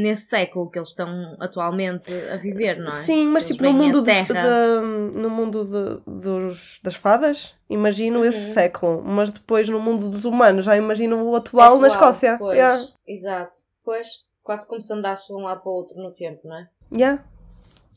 nesse 0.00 0.26
século 0.26 0.70
que 0.70 0.78
eles 0.78 0.90
estão 0.90 1.36
atualmente 1.40 2.12
a 2.30 2.36
viver, 2.36 2.78
não 2.78 2.86
é? 2.96 3.02
Sim, 3.02 3.26
mas 3.28 3.44
Eles 3.44 3.56
tipo 3.56 3.64
no 3.64 3.72
mundo, 3.72 4.02
de, 4.02 4.12
de- 4.22 5.18
no 5.18 5.30
mundo 5.30 5.64
de- 5.64 6.02
dos, 6.20 6.78
das 6.82 6.94
fadas, 6.94 7.54
imagino 7.68 8.18
Uhum. 8.20 8.24
esse 8.26 8.52
século, 8.52 9.02
mas 9.02 9.32
depois 9.32 9.68
no 9.68 9.80
mundo 9.80 10.08
dos 10.08 10.24
humanos 10.24 10.64
já 10.64 10.76
imagino 10.76 11.22
o 11.24 11.34
atual, 11.34 11.78
na 11.78 11.86
Atual, 11.88 12.10
Escócia. 12.10 12.36
Pois, 12.38 12.56
Yeah. 12.56 12.88
exato. 13.06 13.56
Pois, 13.84 14.08
quase 14.44 14.66
como 14.68 14.80
se 14.80 14.92
andasses 14.92 15.26
de 15.26 15.34
um 15.34 15.42
lado 15.44 15.60
para 15.62 15.70
o 15.72 15.74
outro 15.74 16.00
no 16.00 16.12
tempo, 16.12 16.46
não 16.46 16.56
é? 16.56 16.68
Yeah. 16.94 17.24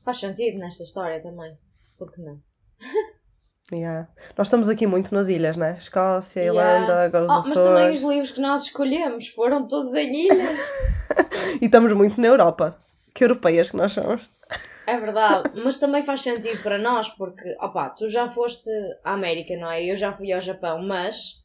Faz 0.03 0.19
sentido 0.19 0.57
nesta 0.57 0.81
história 0.83 1.21
também. 1.21 1.55
Por 1.97 2.11
que 2.11 2.21
não? 2.21 2.39
Yeah. 3.71 4.07
Nós 4.37 4.47
estamos 4.47 4.69
aqui 4.69 4.85
muito 4.85 5.13
nas 5.13 5.27
ilhas, 5.27 5.57
né? 5.57 5.75
Escócia, 5.79 6.41
Yeah. 6.41 6.59
Irlanda, 6.59 7.03
agora 7.03 7.25
os 7.25 7.31
Oh, 7.31 7.49
mas 7.49 7.53
também 7.53 7.91
os 7.93 8.01
livros 8.03 8.31
que 8.31 8.41
nós 8.41 8.63
escolhemos 8.63 9.27
foram 9.29 9.67
todos 9.67 9.93
em 9.93 10.27
ilhas. 10.27 10.59
E 11.61 11.65
estamos 11.65 11.93
muito 11.93 12.19
na 12.19 12.27
Europa. 12.27 12.77
Que 13.13 13.23
europeias 13.23 13.69
que 13.69 13.77
nós 13.77 13.93
somos. 13.93 14.21
É 14.87 14.97
verdade, 14.99 15.51
mas 15.63 15.77
também 15.77 16.03
faz 16.03 16.21
sentido 16.21 16.61
para 16.61 16.77
nós, 16.77 17.09
porque, 17.09 17.55
opá, 17.61 17.89
tu 17.89 18.07
já 18.07 18.27
foste 18.27 18.69
à 19.03 19.13
América, 19.13 19.55
não 19.55 19.71
é? 19.71 19.83
Eu 19.83 19.95
já 19.95 20.11
fui 20.11 20.31
ao 20.31 20.41
Japão, 20.41 20.79
mas 20.81 21.35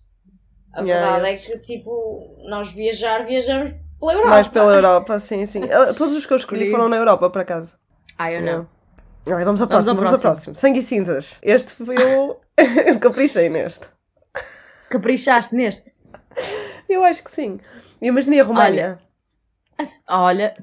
a 0.75 0.83
Yeah, 0.83 1.19
verdade 1.19 1.35
é 1.35 1.37
que, 1.39 1.59
tipo, 1.59 2.37
nós 2.49 2.71
viajar, 2.73 3.25
viajamos 3.25 3.73
pela 3.99 4.13
Europa. 4.13 4.31
Mais 4.31 4.49
pela 4.49 4.75
Europa, 4.75 5.19
sim, 5.19 5.47
sim. 5.47 5.63
Todos 5.97 6.17
os 6.17 6.27
que 6.27 6.33
eu 6.33 6.37
escolhi 6.37 6.71
foram 6.71 6.89
na 6.89 6.97
Europa, 6.97 7.31
por 7.31 7.41
acaso. 7.41 7.79
Ah, 8.19 8.31
eu 8.33 8.43
não. 8.43 8.69
Ai, 9.27 9.45
vamos 9.45 9.61
ao 9.61 9.69
Vamos 9.69 9.85
próximo, 9.87 9.91
ao 9.91 9.97
vamos 9.97 10.13
ao 10.25 10.33
próximo. 10.33 10.55
Sangue 10.57 10.79
e 10.79 10.83
cinzas. 10.83 11.39
Este 11.43 11.73
foi 11.73 11.97
o. 11.97 12.37
eu 12.87 12.99
caprichei 13.01 13.49
neste. 13.49 13.87
Caprichaste 14.89 15.55
neste? 15.55 15.95
Eu 16.89 17.05
acho 17.05 17.23
que 17.23 17.31
sim. 17.31 17.61
Eu 18.01 18.09
imaginei 18.09 18.41
a 18.41 18.45
Roménia. 18.45 18.99
Ass- 19.79 20.03
Olha, 20.09 20.55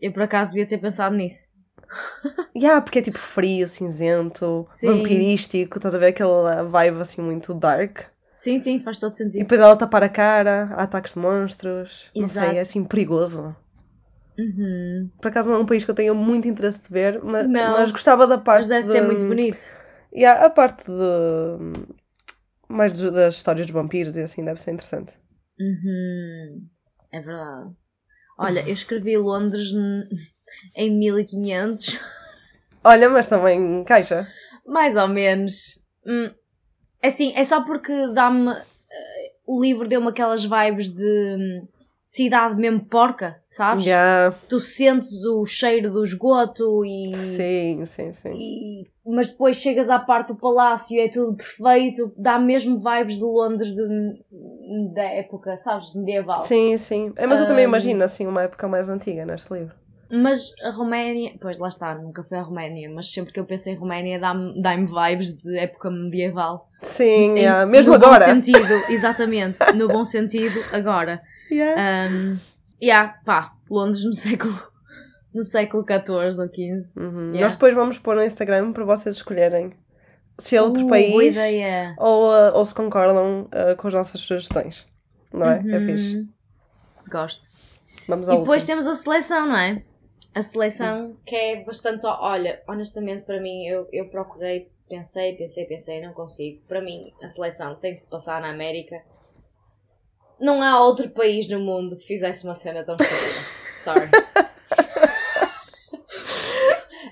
eu 0.00 0.12
por 0.12 0.22
acaso 0.22 0.52
devia 0.52 0.66
ter 0.66 0.78
pensado 0.78 1.14
nisso. 1.14 1.50
Yeah, 2.56 2.80
porque 2.80 3.00
é 3.00 3.02
tipo 3.02 3.18
frio, 3.18 3.66
cinzento, 3.66 4.62
Sim. 4.66 4.86
vampirístico, 4.86 5.76
estás 5.78 5.92
a 5.92 5.98
ver 5.98 6.06
aquela 6.08 6.62
vibe 6.62 7.00
assim 7.00 7.20
muito 7.20 7.52
dark. 7.52 8.02
Sim, 8.32 8.60
sim, 8.60 8.78
faz 8.78 9.00
todo 9.00 9.12
E 9.12 9.16
sentido. 9.16 9.40
depois 9.40 9.60
ela 9.60 9.74
tapar 9.76 10.04
a 10.04 10.08
cara, 10.08 10.68
há 10.72 10.84
ataques 10.84 11.14
de 11.14 11.18
monstros. 11.18 12.04
Não 12.14 12.24
Exato. 12.24 12.48
sei, 12.50 12.58
é 12.58 12.60
assim 12.60 12.84
perigoso. 12.84 13.54
Uhum. 14.38 15.10
Por 15.20 15.28
acaso 15.28 15.48
não 15.48 15.56
é 15.56 15.60
um 15.60 15.66
país 15.66 15.84
que 15.84 15.90
eu 15.90 15.94
tenho 15.94 16.14
muito 16.14 16.48
interesse 16.48 16.82
de 16.82 16.88
ver, 16.88 17.22
mas, 17.22 17.46
Não. 17.48 17.72
mas 17.72 17.90
gostava 17.90 18.26
da 18.26 18.36
parte. 18.38 18.68
Mas 18.68 18.68
deve 18.68 18.84
ser 18.86 19.00
de- 19.00 19.06
muito 19.06 19.26
bonito. 19.26 19.58
Yeah, 20.12 20.44
a 20.46 20.50
parte 20.50 20.84
de. 20.84 21.94
Mais 22.68 22.92
dos- 22.92 23.12
das 23.12 23.34
histórias 23.36 23.66
dos 23.66 23.74
vampiros 23.74 24.16
e 24.16 24.20
assim, 24.22 24.44
deve 24.44 24.60
ser 24.60 24.72
interessante. 24.72 25.12
Uhum. 25.60 26.66
É 27.12 27.20
verdade. 27.20 27.70
Olha, 28.38 28.60
eu 28.66 28.74
escrevi 28.74 29.16
Londres 29.16 29.68
em 30.74 30.90
1500, 30.98 31.96
Olha, 32.82 33.08
mas 33.08 33.28
também 33.28 33.80
encaixa. 33.80 34.26
mais 34.66 34.96
ou 34.96 35.06
menos. 35.08 35.80
Hum, 36.06 36.30
Assim, 37.02 37.32
é 37.36 37.44
só 37.44 37.62
porque 37.62 37.92
dá-me. 38.14 38.50
eh, 38.50 39.32
o 39.46 39.60
livro 39.62 39.86
deu-me 39.86 40.08
aquelas 40.08 40.44
vibes 40.44 40.88
de 40.90 41.36
hum, 41.36 41.68
cidade 42.06 42.54
mesmo 42.56 42.84
porca, 42.84 43.36
sabes? 43.48 43.84
Yeah, 43.86 44.34
Tu 44.48 44.60
sentes 44.60 45.24
o 45.24 45.44
cheiro 45.46 45.90
do 45.92 46.02
esgoto 46.02 46.84
e. 46.84 47.12
sim, 47.14 47.84
sim, 47.86 48.12
sim. 48.12 48.32
e- 48.34 48.86
mas 49.06 49.28
depois 49.30 49.56
chegas 49.58 49.90
à 49.90 49.98
parte 49.98 50.28
do 50.28 50.36
palácio 50.36 50.96
e 50.96 51.00
é 51.00 51.08
tudo 51.08 51.36
perfeito, 51.36 52.12
dá 52.16 52.38
mesmo 52.38 52.78
vibes 52.78 53.16
de 53.18 53.22
Londres 53.24 53.74
de- 53.74 54.94
da 54.94 55.02
época, 55.02 55.56
sabes? 55.58 55.92
Medieval. 55.94 56.38
Sim, 56.38 56.76
sim. 56.76 57.12
É, 57.16 57.26
mas 57.26 57.38
eu 57.40 57.46
também 57.46 57.66
Um, 57.66 57.68
imagino 57.68 58.02
assim 58.02 58.26
uma 58.26 58.42
época 58.42 58.66
mais 58.66 58.88
antiga 58.88 59.26
neste 59.26 59.52
livro. 59.52 59.74
Mas 60.10 60.52
a 60.62 60.70
Roménia, 60.70 61.32
pois 61.40 61.58
lá 61.58 61.68
está, 61.68 61.94
nunca 61.94 62.22
fui 62.22 62.36
à 62.38 62.42
Roménia, 62.42 62.88
mas 62.94 63.10
sempre 63.12 63.32
que 63.32 63.40
eu 63.40 63.44
penso 63.44 63.68
em 63.68 63.74
Roménia 63.74 64.18
dá-me 64.20 64.60
dá 64.62 64.76
vibes 64.76 65.32
de 65.36 65.58
época 65.58 65.90
medieval. 65.90 66.68
Sim, 66.82 67.32
Em- 67.36 67.38
yeah. 67.40 67.66
mesmo 67.66 67.90
no 67.90 67.96
agora. 67.96 68.24
bom 68.26 68.30
sentido, 68.30 68.74
exatamente, 68.90 69.58
no 69.74 69.88
bom 69.88 70.04
sentido, 70.04 70.62
agora. 70.72 71.20
Yeah. 71.54 72.10
Um, 72.10 72.36
yeah, 72.82 73.18
pá, 73.24 73.52
Londres 73.70 74.04
no 74.04 74.12
século, 74.14 74.54
no 75.34 75.42
século 75.44 75.84
XIV 75.84 76.40
ou 76.40 76.48
XV. 76.48 77.00
Uhum. 77.00 77.26
yeah. 77.28 77.40
Nós 77.40 77.52
depois 77.54 77.74
vamos 77.74 77.98
pôr 77.98 78.16
no 78.16 78.22
Instagram 78.24 78.72
para 78.72 78.84
vocês 78.84 79.16
escolherem 79.16 79.72
se 80.38 80.56
é 80.56 80.62
outro 80.62 80.84
Uh, 80.86 80.88
país 80.88 81.36
ou, 81.98 82.26
uh, 82.28 82.54
ou 82.54 82.64
se 82.64 82.74
concordam 82.74 83.42
uh, 83.42 83.76
com 83.76 83.86
as 83.88 83.94
nossas 83.94 84.20
sugestões. 84.20 84.86
Não 85.32 85.48
é? 85.50 85.58
É 85.58 85.78
Uhum. 85.78 85.86
fixe. 85.86 86.28
Gosto. 87.10 87.48
Vamos 88.08 88.28
E 88.28 88.30
ao 88.30 88.38
depois 88.40 88.62
último. 88.62 88.80
temos 88.82 88.86
a 88.86 89.02
seleção, 89.02 89.46
não 89.46 89.56
é? 89.56 89.82
A 90.34 90.42
seleção 90.42 91.16
que 91.24 91.34
é 91.36 91.64
bastante. 91.64 92.04
Olha, 92.06 92.60
honestamente, 92.68 93.22
para 93.24 93.40
mim, 93.40 93.66
eu, 93.66 93.88
eu 93.92 94.08
procurei, 94.08 94.68
pensei, 94.88 95.34
pensei, 95.36 95.64
pensei, 95.64 96.00
não 96.04 96.12
consigo. 96.12 96.60
Para 96.66 96.80
mim, 96.80 97.12
a 97.22 97.28
seleção 97.28 97.76
tem 97.76 97.92
que 97.92 98.00
se 98.00 98.08
passar 98.10 98.40
na 98.40 98.50
América. 98.50 99.00
Não 100.44 100.62
há 100.62 100.78
outro 100.80 101.08
país 101.10 101.48
no 101.48 101.58
mundo 101.58 101.96
que 101.96 102.04
fizesse 102.04 102.44
uma 102.44 102.54
cena 102.54 102.84
tão 102.84 102.96
estúpida. 102.96 103.40
Sorry. 103.78 104.10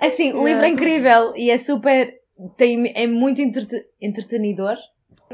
Assim, 0.00 0.32
o 0.32 0.44
livro 0.46 0.64
é 0.64 0.68
incrível 0.68 1.32
e 1.36 1.50
é 1.50 1.58
super. 1.58 2.12
Tem, 2.56 2.92
é 2.94 3.06
muito 3.06 3.40
entrete- 3.40 3.86
entretenidor. 4.00 4.76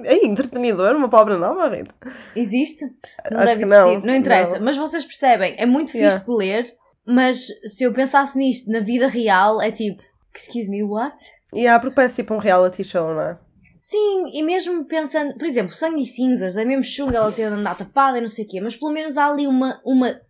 Ei, 0.05 0.25
entretenidor, 0.27 0.95
uma 0.95 1.09
palavra 1.09 1.37
nova, 1.39 1.69
Rita. 1.75 1.93
Existe? 2.37 2.85
Não 3.31 3.39
Acho 3.41 3.47
deve 3.47 3.65
existir, 3.65 3.69
não, 3.99 4.01
não, 4.07 4.15
interessa. 4.15 4.59
não. 4.59 4.65
Mas 4.65 4.77
vocês 4.77 5.05
percebem, 5.05 5.55
é 5.59 5.67
muito 5.67 5.91
fixe 5.91 6.05
Yeah. 6.05 6.25
de 6.25 6.31
ler, 6.31 6.75
mas 7.05 7.47
se 7.65 7.83
eu 7.85 7.93
pensasse 7.93 8.37
nisto 8.39 8.71
na 8.71 8.79
vida 8.81 9.09
real, 9.09 9.61
é 9.61 9.73
tipo, 9.73 10.01
excuse 10.37 10.71
me, 10.71 10.83
what? 10.85 11.17
E 11.53 11.67
há, 11.67 11.81
porque 11.81 11.95
parece 11.97 12.15
tipo 12.17 12.35
um 12.35 12.39
reality 12.39 12.85
show, 12.85 13.13
não 13.13 13.23
é? 13.23 13.39
Sim, 13.81 14.31
e 14.33 14.43
mesmo 14.43 14.85
pensando, 14.85 15.37
por 15.37 15.47
exemplo, 15.47 15.75
sangue 15.75 16.03
e 16.03 16.07
cinzas, 16.07 16.57
é 16.57 16.65
mesmo 16.65 16.83
chunga 16.83 17.19
ela 17.19 17.33
ter 17.33 17.45
andar 17.45 17.77
tapada 17.77 18.19
e 18.19 18.21
não 18.21 18.29
sei 18.29 18.45
o 18.45 18.49
quê, 18.49 18.61
mas 18.61 18.77
pelo 18.77 18.93
menos 18.93 19.17
há 19.17 19.27
ali 19.27 19.47
uma, 19.47 19.81
uma 19.85 20.21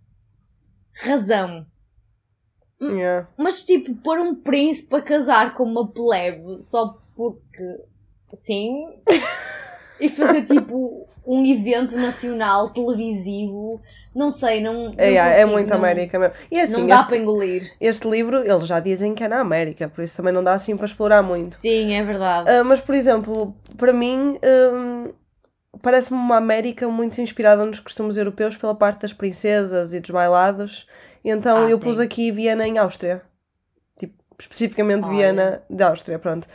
razão. 1.02 1.66
Yeah. 2.80 3.28
Mas 3.36 3.64
tipo, 3.64 3.94
pôr 3.96 4.20
um 4.20 4.34
príncipe 4.34 4.94
a 4.94 5.02
casar 5.02 5.54
com 5.54 5.64
uma 5.64 5.90
plebe 5.90 6.62
só 6.62 6.96
porque 7.16 7.64
sim, 8.32 9.02
e 10.00 10.08
fazer 10.08 10.44
tipo 10.44 11.06
um 11.26 11.44
evento 11.44 11.94
nacional 11.98 12.70
televisivo, 12.70 13.80
não 14.14 14.30
sei, 14.30 14.62
não. 14.62 14.72
É, 14.72 15.04
não 15.04 15.04
yeah, 15.04 15.30
é 15.30 15.34
consigo, 15.40 15.52
muito 15.52 15.68
não, 15.68 15.76
América 15.76 16.18
mesmo. 16.18 16.34
E 16.50 16.58
assim, 16.58 16.80
Não 16.80 16.86
dá 16.86 16.96
este, 16.96 17.08
para 17.08 17.16
engolir. 17.18 17.72
este 17.80 18.08
livro, 18.08 18.38
eles 18.38 18.66
já 18.66 18.80
dizem 18.80 19.14
que 19.14 19.22
é 19.22 19.28
na 19.28 19.40
América, 19.40 19.88
por 19.88 20.02
isso 20.02 20.16
também 20.16 20.32
não 20.32 20.42
dá 20.42 20.54
assim 20.54 20.74
para 20.76 20.86
explorar 20.86 21.22
muito. 21.22 21.54
Sim, 21.56 21.92
é 21.94 22.02
verdade. 22.02 22.48
Ah, 22.48 22.64
mas, 22.64 22.80
por 22.80 22.94
exemplo, 22.94 23.54
para 23.76 23.92
mim, 23.92 24.38
hum, 24.72 25.12
parece-me 25.82 26.18
uma 26.18 26.36
América 26.36 26.88
muito 26.88 27.20
inspirada 27.20 27.64
nos 27.64 27.78
costumes 27.78 28.16
europeus 28.16 28.56
pela 28.56 28.74
parte 28.74 29.02
das 29.02 29.12
princesas 29.12 29.92
e 29.92 30.00
dos 30.00 30.10
bailados. 30.10 30.86
E 31.22 31.30
então 31.30 31.64
Ah, 31.64 31.70
eu 31.70 31.76
sim. 31.76 31.84
pus 31.84 32.00
aqui 32.00 32.32
Viena 32.32 32.66
em 32.66 32.78
Áustria. 32.78 33.22
Tipo, 33.98 34.14
especificamente 34.38 35.04
Olha. 35.04 35.16
Viena 35.16 35.62
de 35.68 35.82
Áustria, 35.82 36.18
pronto. 36.18 36.48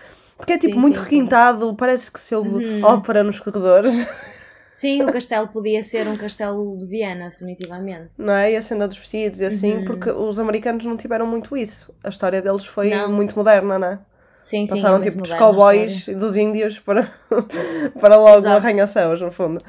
Porque 0.43 0.53
é 0.53 0.57
tipo 0.57 0.73
Sim, 0.75 0.79
muito 0.81 0.99
sim, 0.99 1.05
sim. 1.05 1.15
requintado, 1.17 1.73
parece 1.75 2.11
que 2.11 2.19
se 2.19 2.35
ouve 2.35 2.49
Uhum. 2.65 2.83
ópera 2.83 3.23
nos 3.23 3.39
corredores, 3.39 3.95
Sim, 4.67 5.03
o 5.03 5.11
castelo 5.11 5.47
podia 5.47 5.83
ser 5.83 6.07
um 6.07 6.17
castelo 6.17 6.75
de 6.77 6.87
Viena, 6.87 7.29
definitivamente. 7.29 8.19
não 8.21 8.33
é? 8.33 8.51
E 8.51 8.57
a 8.57 8.61
cena 8.61 8.87
dos 8.87 8.97
vestidos 8.97 9.39
e 9.39 9.45
assim, 9.45 9.75
Uhum. 9.77 9.85
porque 9.85 10.09
os 10.09 10.39
americanos 10.39 10.83
não 10.83 10.97
tiveram 10.97 11.25
muito 11.27 11.55
isso. 11.55 11.93
A 12.03 12.09
história 12.09 12.41
deles 12.41 12.65
foi 12.65 12.89
Não. 12.89 13.11
muito 13.11 13.35
moderna, 13.37 13.77
não 13.79 13.87
é? 13.87 13.99
Sim, 14.37 14.65
sim. 14.65 14.73
Passaram 14.75 14.97
é 14.97 15.01
tipo 15.01 15.21
dos 15.21 15.33
cowboys 15.33 16.07
e 16.07 16.15
dos 16.15 16.35
índios 16.35 16.79
para, 16.79 17.13
para 18.01 18.15
logo 18.17 18.39
Exato. 18.39 18.55
arranha-céus, 18.57 19.21
no 19.21 19.31
fundo. 19.31 19.63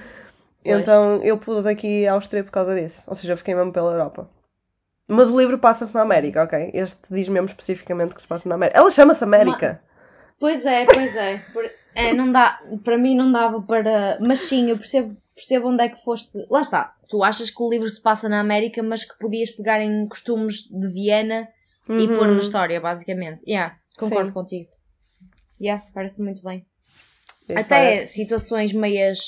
Pois. 0.64 0.81
Então 0.81 1.21
eu 1.23 1.37
pus 1.38 1.66
aqui 1.66 2.07
a 2.09 2.14
Áustria 2.14 2.43
por 2.43 2.50
causa 2.50 2.75
disso. 2.75 3.02
Ou 3.07 3.14
seja, 3.14 3.35
eu 3.35 3.37
fiquei 3.37 3.54
mesmo 3.54 3.73
pela 3.73 3.93
Europa. 3.93 4.28
Mas 5.07 5.28
o 5.28 5.38
livro 5.38 5.59
passa-se 5.59 5.95
na 5.95 6.00
América, 6.00 6.43
ok? 6.43 6.71
Este 6.73 7.02
diz 7.11 7.28
mesmo 7.28 7.47
especificamente 7.47 8.14
que 8.14 8.23
se 8.23 8.26
passa 8.26 8.49
na 8.49 8.54
América. 8.54 8.78
Ela 8.81 8.90
chama-se 8.90 9.23
América. 9.23 9.83
Pois 10.38 10.66
é, 10.66 10.84
pois 10.86 11.16
é. 11.16 11.40
É, 11.94 12.12
não 12.12 12.30
dá, 12.30 12.60
para 12.82 12.98
mim 12.98 13.16
não 13.16 13.30
dava 13.30 13.62
para. 13.62 14.18
Mas 14.20 14.40
sim, 14.40 14.68
eu 14.70 14.76
percebo, 14.76 15.16
percebo 15.34 15.68
onde 15.68 15.82
é 15.84 15.88
que 15.88 16.02
foste. 16.04 16.38
Lá 16.50 16.60
está. 16.60 16.94
Tu 17.08 17.22
achas 17.22 17.50
que 17.50 17.62
o 17.62 17.70
livro 17.70 17.88
se 17.88 18.00
passa 18.00 18.28
na 18.28 18.40
América, 18.40 18.82
mas 18.82 19.04
que 19.04 19.16
podias 19.18 19.50
pegar 19.50 19.80
em 19.80 20.06
costumes 20.08 20.68
de 20.68 20.88
Viena 20.88 21.48
e 21.88 22.06
Uhum. 22.08 22.16
pôr 22.16 22.28
na 22.28 22.40
história, 22.40 22.80
basicamente. 22.80 23.44
Yeah, 23.48 23.76
concordo 23.98 24.28
Sim. 24.28 24.34
contigo. 24.34 24.70
Yeah, 25.60 25.84
parece 25.94 26.20
muito 26.20 26.42
bem. 26.42 26.66
Isso 27.48 27.58
Até 27.58 28.02
é. 28.02 28.06
situações 28.06 28.72
meias, 28.72 29.18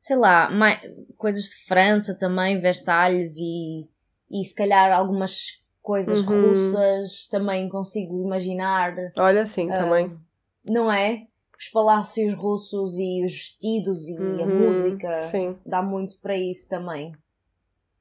sei 0.00 0.16
lá, 0.16 0.50
mai- 0.50 0.80
coisas 1.16 1.44
de 1.44 1.56
França 1.66 2.14
também, 2.14 2.58
Versalhes 2.58 3.36
e, 3.38 3.86
e 4.30 4.44
se 4.44 4.54
calhar 4.54 4.92
algumas 4.92 5.62
coisas 5.80 6.20
Uhum. 6.22 6.48
russas 6.48 7.28
também 7.30 7.68
consigo 7.68 8.22
imaginar, 8.24 8.94
Olha, 9.18 9.46
sim, 9.46 9.70
Ah, 9.70 9.78
também. 9.78 10.18
Não 10.64 10.90
é? 10.90 11.26
Os 11.58 11.68
palácios 11.68 12.34
russos 12.34 12.96
e 12.98 13.22
os 13.24 13.32
vestidos 13.32 14.08
e 14.08 14.42
a 14.42 14.46
Uhum, 14.46 14.66
música 14.66 15.20
Sim. 15.22 15.56
dá 15.64 15.80
muito 15.82 16.18
para 16.20 16.36
isso 16.36 16.68
também. 16.68 17.12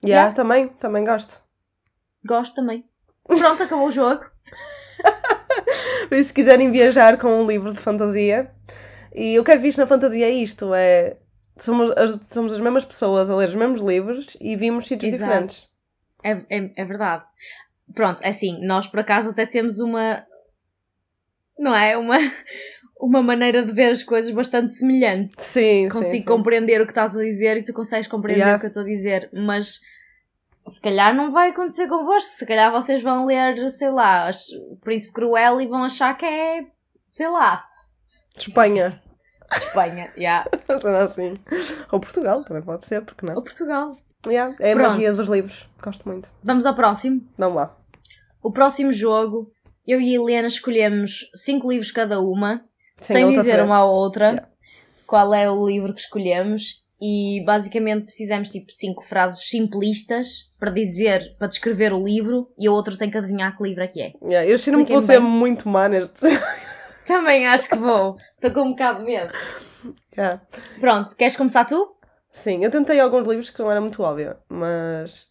Yeah, 0.03 0.29
Yeah. 0.29 0.35
também, 0.35 0.67
também 0.67 1.05
gosto. 1.05 1.39
Gosto 2.25 2.55
também. 2.55 2.83
Pronto, 3.25 3.63
acabou 3.63 3.87
o 3.87 3.91
jogo. 3.91 4.25
Por 6.09 6.17
isso, 6.17 6.29
se 6.29 6.33
quiserem 6.33 6.71
viajar 6.71 7.17
com 7.17 7.27
um 7.41 7.47
livro 7.47 7.73
de 7.73 7.79
fantasia, 7.79 8.51
e 9.15 9.39
o 9.39 9.43
que 9.43 9.51
é 9.51 9.57
visto 9.57 9.77
na 9.77 9.87
fantasia 9.87 10.25
é 10.25 10.31
isto: 10.31 10.73
é. 10.73 11.17
Somos 11.57 11.91
as, 11.95 12.27
somos 12.27 12.51
as 12.51 12.59
mesmas 12.59 12.83
pessoas 12.83 13.29
a 13.29 13.35
ler 13.35 13.49
os 13.49 13.55
mesmos 13.55 13.79
livros 13.81 14.35
e 14.41 14.55
vimos 14.55 14.87
sítios 14.87 15.13
Exato. 15.13 15.27
diferentes. 15.27 15.69
É, 16.23 16.31
é, 16.49 16.73
é 16.77 16.85
verdade. 16.85 17.23
Pronto, 17.93 18.23
é 18.23 18.29
assim, 18.29 18.65
nós 18.65 18.87
por 18.87 18.99
acaso 18.99 19.29
até 19.29 19.45
temos 19.45 19.79
uma. 19.79 20.25
Não 21.57 21.75
é? 21.75 21.95
Uma, 21.97 22.17
uma 22.99 23.21
maneira 23.23 23.63
de 23.63 23.71
ver 23.73 23.91
as 23.91 24.03
coisas 24.03 24.31
bastante 24.31 24.73
semelhante. 24.73 25.33
Sim, 25.41 25.87
Consigo 25.89 26.11
sim, 26.11 26.19
sim. 26.21 26.25
compreender 26.25 26.81
o 26.81 26.85
que 26.85 26.91
estás 26.91 27.15
a 27.15 27.21
dizer 27.21 27.57
e 27.57 27.63
tu 27.63 27.73
consegues 27.73 28.07
compreender 28.07 28.41
Yeah. 28.41 28.57
o 28.57 28.59
que 28.59 28.65
eu 28.65 28.69
estou 28.69 28.83
a 28.83 28.85
dizer, 28.85 29.29
mas 29.33 29.79
se 30.67 30.79
calhar 30.81 31.13
não 31.15 31.31
vai 31.31 31.49
acontecer 31.49 31.87
convosco. 31.87 32.29
Se 32.31 32.45
calhar 32.45 32.71
vocês 32.71 33.01
vão 33.01 33.25
ler, 33.25 33.57
sei 33.69 33.89
lá, 33.89 34.29
o 34.71 34.77
Príncipe 34.77 35.13
Cruel 35.13 35.59
e 35.61 35.67
vão 35.67 35.83
achar 35.83 36.15
que 36.17 36.25
é, 36.25 36.65
sei 37.11 37.27
lá, 37.29 37.65
Espanha. 38.37 39.01
Espanha. 39.55 40.11
Yeah. 40.17 40.49
Será 40.81 41.03
assim. 41.03 41.35
Ou 41.91 41.99
Portugal, 41.99 42.43
também 42.43 42.63
pode 42.63 42.85
ser, 42.85 43.03
porque 43.03 43.25
não? 43.25 43.35
Ou 43.35 43.43
Portugal. 43.43 43.95
Yeah, 44.25 44.55
é 44.59 44.71
a 44.71 44.75
Pronto. 44.75 44.91
magia 44.91 45.13
dos 45.13 45.27
livros. 45.27 45.69
Gosto 45.83 46.07
muito. 46.07 46.31
Vamos 46.41 46.65
ao 46.65 46.73
próximo. 46.73 47.21
Vamos 47.37 47.57
lá. 47.57 47.77
O 48.41 48.51
próximo 48.51 48.91
jogo, 48.91 49.51
eu 49.87 49.99
e 49.99 50.11
a 50.11 50.21
Helena 50.21 50.47
escolhemos 50.47 51.29
cinco 51.35 51.69
livros 51.69 51.91
cada 51.91 52.19
uma, 52.19 52.63
Sem 52.99 53.27
dizer 53.29 53.61
uma 53.61 53.77
à 53.77 53.85
outra 53.85 54.25
Yeah. 54.31 54.47
qual 55.05 55.33
é 55.33 55.49
o 55.49 55.65
livro 55.67 55.93
que 55.93 56.01
escolhemos. 56.01 56.81
E 57.05 57.43
basicamente 57.45 58.13
fizemos 58.15 58.49
tipo 58.49 58.71
cinco 58.71 59.03
frases 59.03 59.49
simplistas 59.49 60.45
para 60.57 60.71
dizer, 60.71 61.35
para 61.37 61.49
descrever 61.49 61.91
o 61.91 62.01
livro 62.01 62.47
e 62.57 62.65
a 62.65 62.71
outra 62.71 62.97
tem 62.97 63.09
que 63.09 63.17
adivinhar 63.17 63.53
que 63.57 63.61
livro 63.61 63.83
é 63.83 63.87
que 63.87 64.01
é. 64.01 64.13
Yeah, 64.23 64.49
eu 64.49 64.57
cheiro-me 64.57 64.85
que 64.85 64.93
vou 64.93 65.01
ser 65.01 65.19
muito 65.19 65.67
má 65.67 65.89
neste. 65.89 66.21
Também 67.05 67.45
acho 67.45 67.67
que 67.67 67.75
vou. 67.75 68.15
Estou 68.29 68.51
com 68.51 68.61
um 68.61 68.69
bocado 68.69 68.99
de 68.99 69.05
medo. 69.05 69.33
Yeah. 70.17 70.41
Pronto, 70.79 71.13
queres 71.17 71.35
começar 71.35 71.65
tu? 71.65 71.93
Sim, 72.31 72.63
eu 72.63 72.71
tentei 72.71 72.97
alguns 73.01 73.27
livros 73.27 73.49
que 73.49 73.59
não 73.59 73.69
era 73.69 73.81
muito 73.81 74.01
óbvio, 74.01 74.37
mas. 74.47 75.27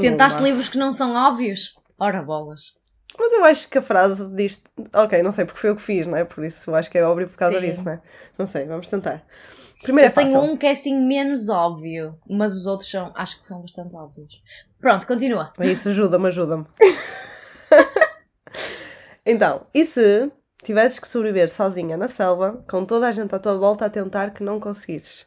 Tentaste 0.00 0.40
livros 0.40 0.68
que 0.68 0.78
não 0.78 0.92
são 0.92 1.16
óbvios? 1.16 1.74
Ora 1.98 2.22
bolas. 2.22 2.74
Mas 3.18 3.32
eu 3.32 3.44
acho 3.44 3.68
que 3.68 3.78
a 3.78 3.82
frase 3.82 4.34
diz. 4.34 4.62
Ok, 4.92 5.22
não 5.22 5.30
sei 5.30 5.44
porque 5.44 5.60
foi 5.60 5.70
eu 5.70 5.76
que 5.76 5.82
fiz, 5.82 6.06
não 6.06 6.16
é? 6.16 6.24
Por 6.24 6.44
isso 6.44 6.70
eu 6.70 6.74
acho 6.74 6.90
que 6.90 6.98
é 6.98 7.04
óbvio 7.04 7.28
por 7.28 7.36
causa 7.36 7.60
Sim. 7.60 7.66
disso, 7.66 7.84
não 7.84 7.92
é? 7.92 8.02
Não 8.38 8.46
sei, 8.46 8.64
vamos 8.64 8.88
tentar. 8.88 9.24
Primeiro 9.82 10.08
eu 10.08 10.10
é 10.10 10.24
tenho 10.24 10.40
um 10.40 10.56
que 10.56 10.66
é 10.66 10.70
assim 10.70 10.96
menos 10.96 11.48
óbvio, 11.48 12.16
mas 12.28 12.54
os 12.54 12.66
outros 12.66 12.88
são, 12.88 13.12
acho 13.16 13.38
que 13.38 13.44
são 13.44 13.60
bastante 13.60 13.96
óbvios. 13.96 14.42
Pronto, 14.80 15.06
continua. 15.06 15.52
Isso 15.60 15.88
ajuda-me, 15.88 16.28
ajuda-me. 16.28 16.66
então, 19.26 19.66
e 19.74 19.84
se 19.84 20.30
tivesses 20.62 21.00
que 21.00 21.08
sobreviver 21.08 21.50
sozinha 21.50 21.96
na 21.96 22.06
selva, 22.06 22.64
com 22.70 22.84
toda 22.84 23.08
a 23.08 23.12
gente 23.12 23.34
à 23.34 23.40
tua 23.40 23.58
volta 23.58 23.86
a 23.86 23.90
tentar 23.90 24.30
que 24.30 24.44
não 24.44 24.60
conseguisses? 24.60 25.26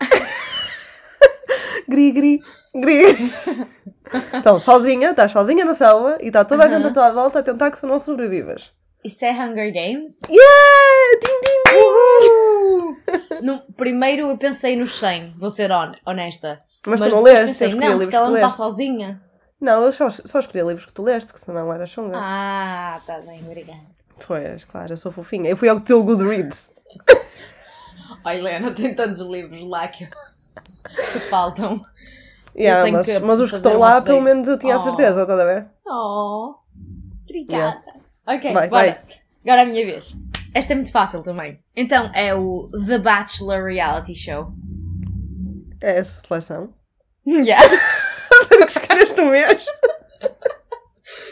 gri, 1.92 2.10
gri, 2.12 2.40
gri. 2.74 3.04
então, 4.34 4.58
sozinha, 4.58 5.10
estás 5.10 5.30
sozinha 5.32 5.64
na 5.64 5.74
selva 5.74 6.18
e 6.20 6.26
está 6.28 6.44
toda 6.44 6.64
a 6.64 6.68
gente 6.68 6.86
à 6.86 6.90
tua 6.92 7.10
volta 7.12 7.38
a 7.40 7.42
tentar 7.42 7.70
que 7.70 7.78
tu 7.80 7.86
não 7.86 7.98
sobrevivas. 8.00 8.70
Isso 9.04 9.24
é 9.24 9.32
Hunger 9.32 9.72
Games? 9.72 10.20
Yeah! 10.28 11.20
Din, 11.22 11.40
din, 11.44 11.62
din! 13.40 13.46
No, 13.46 13.60
primeiro 13.76 14.28
eu 14.28 14.38
pensei 14.38 14.76
nos 14.76 14.98
100, 14.98 15.34
vou 15.36 15.50
ser 15.50 15.70
hon- 15.72 15.94
honesta. 16.06 16.60
Mas, 16.86 17.00
tu 17.00 17.08
não 17.08 17.20
leste, 17.22 17.46
pensei, 17.58 17.72
eu 17.72 17.76
não, 17.76 17.98
porque 17.98 18.16
ela 18.16 18.28
não 18.28 18.34
está 18.36 18.46
leste. 18.46 18.56
sozinha. 18.56 19.20
Não, 19.60 19.84
eu 19.84 19.92
só, 19.92 20.08
só 20.10 20.38
escolhi 20.40 20.64
livros 20.64 20.86
que 20.86 20.92
tu 20.92 21.02
leste, 21.02 21.32
que 21.32 21.40
senão 21.40 21.72
era 21.72 21.86
chunga. 21.86 22.16
Ah, 22.16 23.00
tá 23.06 23.18
bem, 23.20 23.40
obrigada. 23.44 23.80
Pois, 24.26 24.64
claro, 24.64 24.92
eu 24.92 24.96
sou 24.96 25.12
fofinha. 25.12 25.50
Eu 25.50 25.56
fui 25.56 25.68
ao 25.68 25.78
teu 25.80 26.02
Goodreads. 26.02 26.72
Ai, 28.24 28.38
Helena, 28.38 28.70
tem 28.72 28.94
tantos 28.94 29.20
livros 29.20 29.62
lá 29.62 29.86
que, 29.88 30.08
que 30.82 31.20
faltam. 31.28 31.80
Yeah, 32.54 32.90
mas, 32.90 33.06
mas 33.20 33.40
os 33.40 33.50
que 33.50 33.56
estão 33.56 33.78
lá, 33.78 34.02
pelo 34.02 34.20
menos 34.20 34.46
eu 34.46 34.58
tinha 34.58 34.74
a 34.74 34.78
Oh. 34.78 34.82
certeza, 34.82 35.22
estás 35.22 35.40
a 35.40 35.44
ver? 35.44 35.66
Oh, 35.86 36.54
obrigada. 37.24 37.82
Ok, 38.26 38.52
Vai, 38.52 38.68
bora. 38.68 38.68
vai. 38.68 39.00
Agora 39.44 39.60
é 39.62 39.64
a 39.64 39.66
minha 39.66 39.84
vez. 39.86 40.14
Esta 40.54 40.72
é 40.74 40.76
muito 40.76 40.92
fácil 40.92 41.22
também. 41.22 41.58
Então, 41.74 42.10
é 42.14 42.34
o 42.34 42.70
The 42.86 42.98
Bachelor 42.98 43.64
Reality 43.64 44.14
Show. 44.14 44.52
É 45.80 45.98
a 46.00 46.04
seleção. 46.04 46.72
Yeah. 47.26 47.62
Sabe 48.48 48.66
que 48.66 48.72
escolheste 48.78 49.14
tu 49.14 49.24
mesmo? 49.26 49.60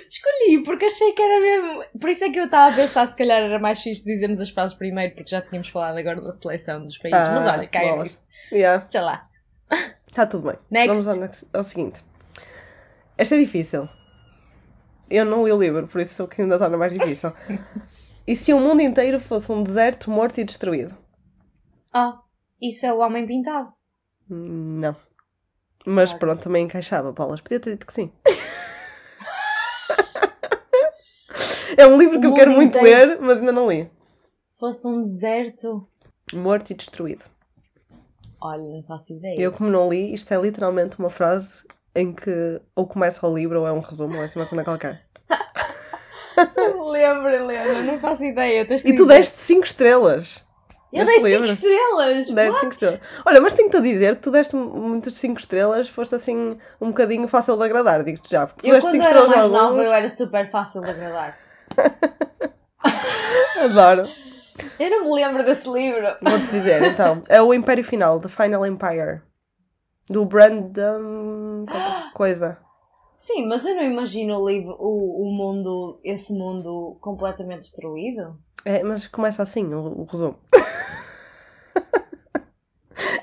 Escolhi 0.09 0.63
porque 0.65 0.85
achei 0.87 1.13
que 1.13 1.23
era 1.23 1.41
mesmo. 1.41 1.85
Por 2.01 2.11
isso 2.11 2.25
é 2.25 2.31
que 2.31 2.39
eu 2.39 2.45
estava 2.47 2.73
a 2.73 2.77
pensar 2.77 3.07
se 3.09 3.17
calhar 3.17 3.43
era 3.43 3.59
mais 3.59 3.81
fixe 3.83 4.05
dizermos 4.05 4.41
as 4.41 4.51
frases 4.51 4.77
primeiro, 4.77 5.15
porque 5.15 5.31
já 5.31 5.41
tínhamos 5.41 5.69
falado 5.69 5.97
agora 5.99 6.21
da 6.21 6.33
seleção 6.33 6.85
dos 6.85 6.99
países. 6.99 7.27
Ah, 7.27 7.31
Mas 7.35 7.47
olha, 7.47 7.67
caia 7.69 7.91
bolas. 7.93 8.05
nisso. 8.09 8.27
Yeah, 8.53 8.87
lá. 8.95 9.29
Está 10.09 10.27
tudo 10.27 10.49
bem. 10.49 10.59
Next. 10.71 11.03
Vamos 11.03 11.45
ao, 11.53 11.61
ao 11.61 11.63
seguinte. 11.63 12.05
Esta 13.17 13.35
é 13.35 13.39
difícil. 13.39 13.89
Eu 15.09 15.25
não 15.25 15.45
li 15.45 15.53
o 15.53 15.59
livro, 15.59 15.89
por 15.89 16.01
isso 16.01 16.27
que 16.29 16.43
ainda 16.43 16.59
torna 16.59 16.77
mais 16.77 16.93
difícil. 16.93 17.33
e 18.27 18.37
se 18.37 18.53
o 18.53 18.61
mundo 18.61 18.81
inteiro 18.81 19.21
fosse 19.21 19.51
um 19.51 19.63
deserto 19.63 20.11
morto 20.11 20.41
e 20.41 20.45
destruído? 20.45 20.97
Oh, 21.95 22.13
isso 22.63 22.87
é 22.87 22.93
o 22.93 22.99
Homem 22.99 23.27
Pintado. 23.27 23.73
Não. 24.29 24.95
Mas 25.85 26.13
pronto, 26.13 26.43
também 26.43 26.65
encaixava, 26.65 27.13
Paulas. 27.13 27.41
Podia 27.41 27.59
ter 27.59 27.73
dito 27.73 27.87
que 27.87 27.93
sim. 27.93 28.13
é 31.77 31.87
um 31.87 31.99
livro 31.99 32.21
que 32.21 32.27
eu 32.27 32.35
quero 32.35 32.53
muito 32.53 32.81
ler, 32.81 33.19
mas 33.21 33.39
ainda 33.39 33.51
não 33.51 33.69
li. 33.69 33.91
Fosse 34.53 34.87
um 34.87 35.01
deserto. 35.01 35.89
Morto 36.33 36.71
e 36.71 36.75
destruído. 36.75 37.25
Olha, 38.43 38.63
não 38.63 38.83
faço 38.83 39.13
ideia. 39.13 39.37
Eu, 39.39 39.53
como 39.53 39.69
não 39.71 39.89
li, 39.89 40.15
isto 40.15 40.33
é 40.33 40.37
literalmente 40.41 40.99
uma 40.99 41.11
frase 41.11 41.65
em 41.95 42.13
que 42.13 42.61
ou 42.75 42.87
começa 42.87 43.27
o 43.27 43.35
livro 43.37 43.61
ou 43.61 43.67
é 43.67 43.73
um 43.73 43.81
resumo, 43.81 44.15
ou 44.17 44.23
é 44.23 44.25
assim 44.27 44.39
uma 44.39 44.47
cena 44.47 44.65
qualquer. 44.65 45.01
Lembra, 46.91 47.37
Helena, 47.37 47.83
não 47.83 47.99
faço 47.99 48.25
ideia. 48.25 48.63
E 48.63 48.65
tu 48.67 48.79
dizer. 48.81 49.07
deste 49.07 49.37
5 49.39 49.65
estrelas. 49.65 50.43
Eu 50.93 51.05
dei 51.05 51.17
5 51.17 51.27
livro. 51.27 51.45
estrelas! 51.45 52.15
Deste 52.31 52.35
What? 52.35 52.61
5 52.61 52.73
estrelas. 52.73 53.01
Olha, 53.25 53.41
mas 53.41 53.53
tenho-te 53.55 53.77
a 53.77 53.81
dizer 53.81 54.17
que 54.17 54.23
tu 54.23 54.31
deste 54.31 54.57
muitas 54.57 55.15
5 55.15 55.39
estrelas, 55.39 55.89
foste 55.89 56.15
assim 56.15 56.57
um 56.81 56.89
bocadinho 56.89 57.29
fácil 57.29 57.57
de 57.57 57.65
agradar, 57.65 58.03
digo-te 58.03 58.31
já. 58.31 58.47
Porque 58.47 58.69
tu 58.69 58.75
Eu, 58.75 58.81
quando 58.81 59.03
era 59.03 59.27
mais 59.27 59.49
nova, 59.51 59.67
alguns. 59.67 59.85
eu 59.85 59.93
era 59.93 60.09
super 60.09 60.51
fácil 60.51 60.81
de 60.83 60.91
agradar. 60.91 61.37
Adoro. 63.63 64.09
Eu 64.79 64.91
não 64.91 65.05
me 65.07 65.15
lembro 65.15 65.45
desse 65.45 65.69
livro. 65.71 66.07
Vou-te 66.23 66.47
dizer, 66.51 66.83
então. 66.83 67.23
É 67.29 67.41
o 67.41 67.55
Império 67.55 67.85
Final, 67.85 68.21
The 68.21 68.29
Final 68.29 68.67
Empire. 68.67 69.23
Do 70.09 70.25
Brandon... 70.25 71.67
coisa. 72.15 72.59
Sim, 73.13 73.47
mas 73.47 73.65
eu 73.67 73.75
não 73.75 73.85
imagino 73.85 74.39
o 74.39 74.49
livro, 74.49 74.75
o, 74.79 75.29
o 75.29 75.33
mundo, 75.37 76.01
esse 76.03 76.33
mundo 76.33 76.97
completamente 77.01 77.61
destruído. 77.61 78.39
É, 78.65 78.83
mas 78.83 79.07
começa 79.07 79.43
assim, 79.43 79.73
o, 79.75 80.01
o 80.01 80.05
resumo. 80.05 80.37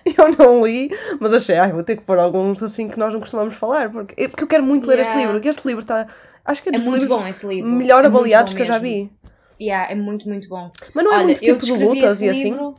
eu 0.06 0.36
não 0.38 0.66
li, 0.66 0.90
mas 1.20 1.34
achei, 1.34 1.58
ai, 1.58 1.72
vou 1.72 1.84
ter 1.84 1.98
que 1.98 2.04
pôr 2.04 2.18
alguns 2.20 2.62
assim 2.64 2.88
que 2.88 2.98
nós 3.00 3.14
não 3.14 3.20
costumamos 3.20 3.54
falar, 3.56 3.92
porque, 3.92 4.22
é- 4.22 4.28
porque 4.28 4.44
eu 4.44 4.48
quero 4.48 4.64
muito 4.64 4.88
ler 4.88 5.00
este 5.00 5.10
Yeah. 5.10 5.20
livro, 5.22 5.34
porque 5.36 5.50
este 5.50 5.68
livro 5.68 5.82
está, 5.82 6.08
acho 6.46 6.64
que 6.64 6.70
é 6.70 6.76
É 6.76 6.80
muito 6.80 7.00
livros 7.02 7.20
bom 7.22 7.28
esse 7.28 7.46
livro. 7.48 7.70
melhor 7.70 8.04
É 8.04 8.08
avaliados 8.08 8.54
que 8.54 8.62
eu 8.62 8.66
já 8.66 8.78
vi. 8.78 9.12
Yeah, 9.60 9.92
é 9.92 9.96
muito, 9.96 10.28
muito 10.28 10.48
bom. 10.48 10.72
Mas 10.94 11.04
não 11.04 11.14
é 11.14 11.18
Olha, 11.18 11.26
muito 11.26 11.40
tipo 11.42 11.66
de 11.66 11.72
lutas 11.74 12.22
e 12.22 12.30
assim? 12.30 12.52
livro. 12.52 12.76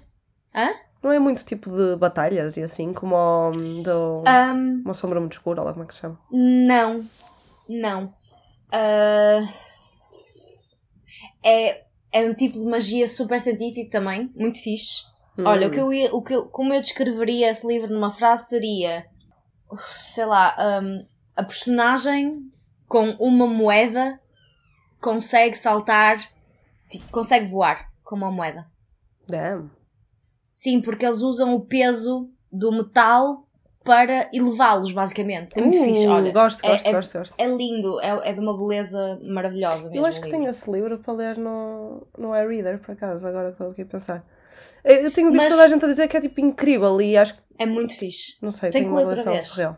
Não 1.03 1.13
é 1.13 1.19
muito 1.19 1.45
tipo 1.45 1.71
de 1.71 1.97
batalhas 1.97 2.57
e 2.57 2.63
assim, 2.63 2.93
como 2.93 3.15
o 3.17 3.83
do... 3.83 4.23
Ahm, 4.27 4.83
Uma 4.85 4.95
sombra 4.95 5.21
muito 5.21 5.33
escura, 5.35 5.63
lá 5.63 5.73
como 5.73 5.85
é 5.85 5.87
que 5.87 5.95
se 5.95 6.01
chama? 6.01 6.19
não, 6.31 7.05
não. 7.69 8.13
Ah, 8.73 9.49
é, 11.45 11.85
é 12.13 12.23
um 12.29 12.35
tipo 12.35 12.59
de 12.59 12.65
magia 12.65 13.09
super 13.09 13.41
científico 13.41 13.91
também, 13.91 14.31
muito 14.35 14.61
fixe. 14.63 15.03
Olha, 15.45 15.69
o 15.69 15.71
que 15.71 15.79
Hum. 15.79 15.85
eu 15.85 15.93
ia, 15.93 16.15
o 16.15 16.23
que 16.23 16.35
eu, 16.35 16.47
como 16.47 16.75
eu 16.75 16.81
descreveria 16.81 17.51
esse 17.51 17.67
livro 17.67 17.93
numa 17.93 18.11
frase 18.11 18.49
seria, 18.49 19.07
sei 20.09 20.25
lá, 20.27 20.57
hum, 20.83 21.07
a 21.37 21.45
personagem 21.45 22.41
com 22.89 23.11
uma 23.21 23.47
moeda 23.47 24.19
consegue 25.01 25.55
saltar, 25.57 26.17
tipo, 26.89 27.11
consegue 27.11 27.47
voar 27.47 27.89
com 28.03 28.17
uma 28.17 28.31
moeda. 28.31 28.67
Damn. 29.29 29.71
Sim, 30.55 30.81
porque 30.81 31.05
eles 31.05 31.21
usam 31.23 31.55
o 31.55 31.61
peso 31.61 32.31
do 32.51 32.73
metal 32.73 33.47
para 33.85 34.29
elevá-los, 34.35 34.93
basicamente. 34.93 35.53
É 35.57 35.63
muito 35.63 35.79
Uh, 35.79 35.85
fixe, 35.85 36.07
olha. 36.07 36.33
Gosto, 36.33 36.65
é- 36.65 36.69
gosto, 36.69 36.87
é, 36.87 36.93
gosto, 36.93 37.19
gosto. 37.19 37.35
É 37.39 37.47
lindo, 37.47 38.01
é, 38.01 38.31
é 38.31 38.33
de 38.33 38.41
uma 38.41 38.57
beleza 38.57 39.19
maravilhosa 39.23 39.85
mesmo. 39.85 39.97
Eu 39.97 40.07
acho 40.07 40.19
que 40.21 40.27
livro. 40.27 40.39
tenho 40.41 40.51
esse 40.51 40.71
livro 40.71 40.99
para 40.99 41.13
ler 41.15 41.39
no, 41.39 42.07
no 42.19 42.35
iReader, 42.37 42.81
por 42.81 42.93
acaso, 42.93 43.27
agora 43.27 43.51
estou 43.51 43.71
aqui 43.71 43.83
a 43.83 43.87
pensar. 43.87 44.25
Eu 44.85 45.11
tenho 45.13 45.31
visto 45.31 45.43
Mas- 45.45 45.49
toda 45.53 45.65
a 45.65 45.69
gente 45.69 45.85
a 45.85 45.89
dizer 45.89 46.09
que 46.09 46.17
é 46.17 46.21
tipo 46.21 46.41
incrível 46.41 47.01
e 47.01 47.17
acho 47.17 47.35
que, 47.35 47.41
É 47.59 47.65
muito 47.67 47.95
fixe. 47.95 48.37
não 48.43 48.51
sei, 48.53 48.71
Tem 48.71 48.83
tenho 48.83 48.93
uma 48.95 49.01
relação 49.09 49.43
surreal. 49.45 49.77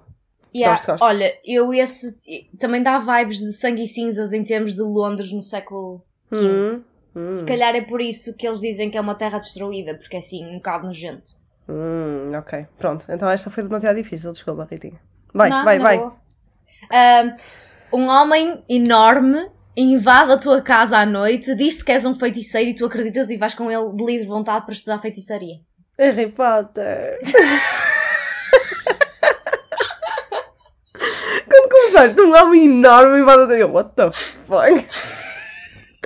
Yeah, 0.55 0.75
Gosto, 0.77 0.87
gosto. 0.91 1.05
Olha, 1.05 1.33
eu 1.45 1.73
esse 1.73 2.17
também 2.59 2.83
dá 2.83 2.99
vibes 2.99 3.39
de 3.39 3.53
sangue 3.53 3.85
e 3.85 3.87
cinzas 3.87 4.33
em 4.33 4.43
termos 4.43 4.75
de 4.75 4.83
Londres 4.83 5.31
no 5.33 5.43
século 5.45 6.03
XV. 6.35 6.45
Hum, 6.49 6.83
Se 7.31 7.45
calhar 7.45 7.75
é 7.75 7.81
por 7.81 8.01
isso 8.01 8.37
que 8.37 8.47
eles 8.47 8.61
dizem 8.61 8.89
que 8.91 8.97
é 8.97 9.01
uma 9.01 9.15
terra 9.15 9.39
destruída, 9.39 9.95
porque 9.97 10.17
é 10.17 10.19
assim, 10.21 10.47
um 10.47 10.55
bocado 10.55 10.87
nojento. 10.87 11.35
hum, 11.69 12.33
ok, 12.39 12.67
pronto. 12.79 13.05
Então 13.09 13.29
esta 13.29 13.51
foi 13.51 13.63
demasiado 13.65 13.97
difícil, 13.97 14.33
desculpa, 14.33 14.67
Ritinha. 14.71 15.01
Vai, 15.35 15.49
Não, 15.51 15.65
vai, 15.65 15.79
vai. 15.79 15.99
um 17.93 18.07
homem 18.09 18.63
enorme 18.69 19.49
invade 19.77 20.33
a 20.33 20.37
tua 20.39 20.61
casa 20.63 20.99
à 20.99 21.07
noite, 21.07 21.55
diz-te 21.55 21.85
que 21.85 21.93
és 21.93 22.05
um 22.05 22.15
feiticeiro 22.15 22.71
e 22.71 22.75
tu 22.75 22.85
acreditas 22.85 23.31
e 23.31 23.37
vais 23.37 23.55
com 23.55 23.71
ele 23.71 23.93
de 23.95 24.05
livre 24.05 24.27
vontade 24.27 24.65
para 24.65 24.73
estudar 24.75 24.99
feitiçaria. 24.99 25.57
Harry 25.99 26.29
Potter. 26.31 27.19
Quando 31.49 31.69
começaste, 31.71 32.21
um 32.21 32.35
homem 32.37 32.65
enorme 32.67 33.21
invade 33.21 33.55
eu, 33.59 33.73
what 33.73 33.91
the 33.95 34.11
fuck? 34.13 34.87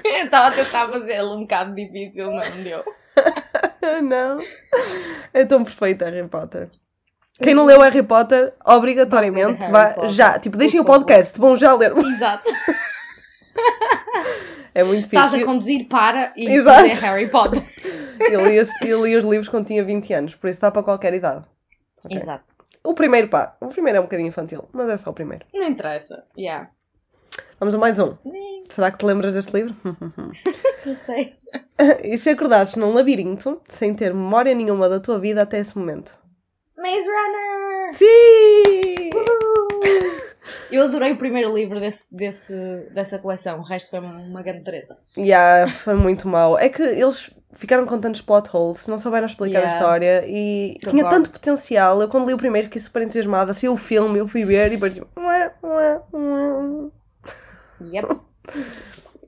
Eu 0.18 0.24
estava 0.26 0.48
a 0.48 0.52
tentar 0.52 0.88
fazê-lo 0.88 1.36
um 1.36 1.40
bocado 1.40 1.74
difícil, 1.74 2.30
mas 2.32 2.54
não 2.54 2.62
deu. 2.62 2.84
não. 4.02 4.38
É 5.32 5.44
tão 5.44 5.64
perfeito 5.64 6.04
Harry 6.04 6.28
Potter. 6.28 6.68
Quem 7.42 7.54
não 7.54 7.64
leu 7.64 7.80
Harry 7.80 8.02
Potter, 8.02 8.52
obrigatoriamente, 8.64 9.60
Harry 9.60 9.72
vá 9.72 9.86
Potter, 9.90 10.10
já. 10.10 10.38
Tipo, 10.38 10.56
deixem 10.56 10.78
o 10.78 10.84
podcast, 10.84 11.38
vão 11.38 11.56
já 11.56 11.74
ler. 11.74 11.96
Exato. 11.96 12.50
É 14.74 14.82
muito 14.82 15.04
Estás 15.04 15.30
fixe. 15.30 15.42
a 15.44 15.46
conduzir 15.46 15.86
para 15.86 16.32
e 16.36 16.48
Exato. 16.48 16.82
dizer 16.82 17.00
Harry 17.00 17.28
Potter. 17.28 17.62
Eu 18.18 18.44
li, 18.44 18.56
eu 18.82 19.06
li 19.06 19.16
os 19.16 19.24
livros 19.24 19.48
quando 19.48 19.66
tinha 19.66 19.84
20 19.84 20.12
anos, 20.12 20.34
por 20.34 20.48
isso 20.48 20.56
está 20.56 20.68
para 20.68 20.82
qualquer 20.82 21.14
idade. 21.14 21.44
Ok. 22.04 22.16
Exato. 22.16 22.54
O 22.82 22.92
primeiro, 22.92 23.28
pá. 23.28 23.56
O 23.60 23.68
primeiro 23.68 23.98
é 23.98 24.00
um 24.00 24.04
bocadinho 24.04 24.28
infantil, 24.28 24.68
mas 24.72 24.88
é 24.88 24.96
só 24.96 25.10
o 25.10 25.14
primeiro. 25.14 25.46
Não 25.54 25.68
interessa. 25.68 26.24
Yeah. 26.36 26.70
Vamos 27.60 27.74
a 27.74 27.78
mais 27.78 28.00
um. 28.00 28.16
Será 28.68 28.90
que 28.90 28.98
te 28.98 29.06
lembras 29.06 29.34
deste 29.34 29.52
livro? 29.52 29.74
Não 30.84 30.94
sei. 30.94 31.34
e 32.02 32.18
se 32.18 32.30
acordasses 32.30 32.76
num 32.76 32.92
labirinto, 32.92 33.60
sem 33.68 33.94
ter 33.94 34.12
memória 34.12 34.54
nenhuma 34.54 34.88
da 34.88 35.00
tua 35.00 35.18
vida 35.18 35.42
até 35.42 35.58
esse 35.58 35.76
momento? 35.78 36.12
Maze 36.76 37.06
Runner! 37.08 37.94
Sim! 37.94 39.10
Eu 40.70 40.82
adorei 40.82 41.12
o 41.12 41.16
primeiro 41.16 41.54
livro 41.54 41.78
desse, 41.78 42.14
desse, 42.14 42.54
dessa 42.92 43.18
coleção, 43.18 43.60
o 43.60 43.62
resto 43.62 43.90
foi 43.90 44.00
uma 44.00 44.42
grande 44.42 44.64
treta. 44.64 44.98
Yeah, 45.16 45.70
foi 45.70 45.94
muito 45.94 46.26
mau. 46.26 46.58
É 46.58 46.68
que 46.68 46.82
eles 46.82 47.30
ficaram 47.52 47.86
com 47.86 47.98
tantos 48.00 48.20
plot 48.20 48.48
holes, 48.52 48.86
não 48.88 48.98
souberam 48.98 49.26
explicar 49.26 49.58
a 49.58 49.62
Yeah. 49.62 49.78
história 49.78 50.24
e 50.26 50.76
tinha 50.88 51.08
tanto 51.08 51.30
potencial. 51.30 52.00
Eu 52.02 52.08
quando 52.08 52.26
li 52.26 52.34
o 52.34 52.38
primeiro 52.38 52.66
fiquei 52.66 52.82
super 52.82 53.02
entusiasmada, 53.02 53.54
saiu 53.54 53.72
o 53.72 53.76
filme, 53.76 54.18
eu 54.18 54.26
fui 54.26 54.44
ver 54.44 54.66
e 54.66 54.70
depois 54.70 54.94
tipo. 54.94 55.06
Yep. 57.80 58.20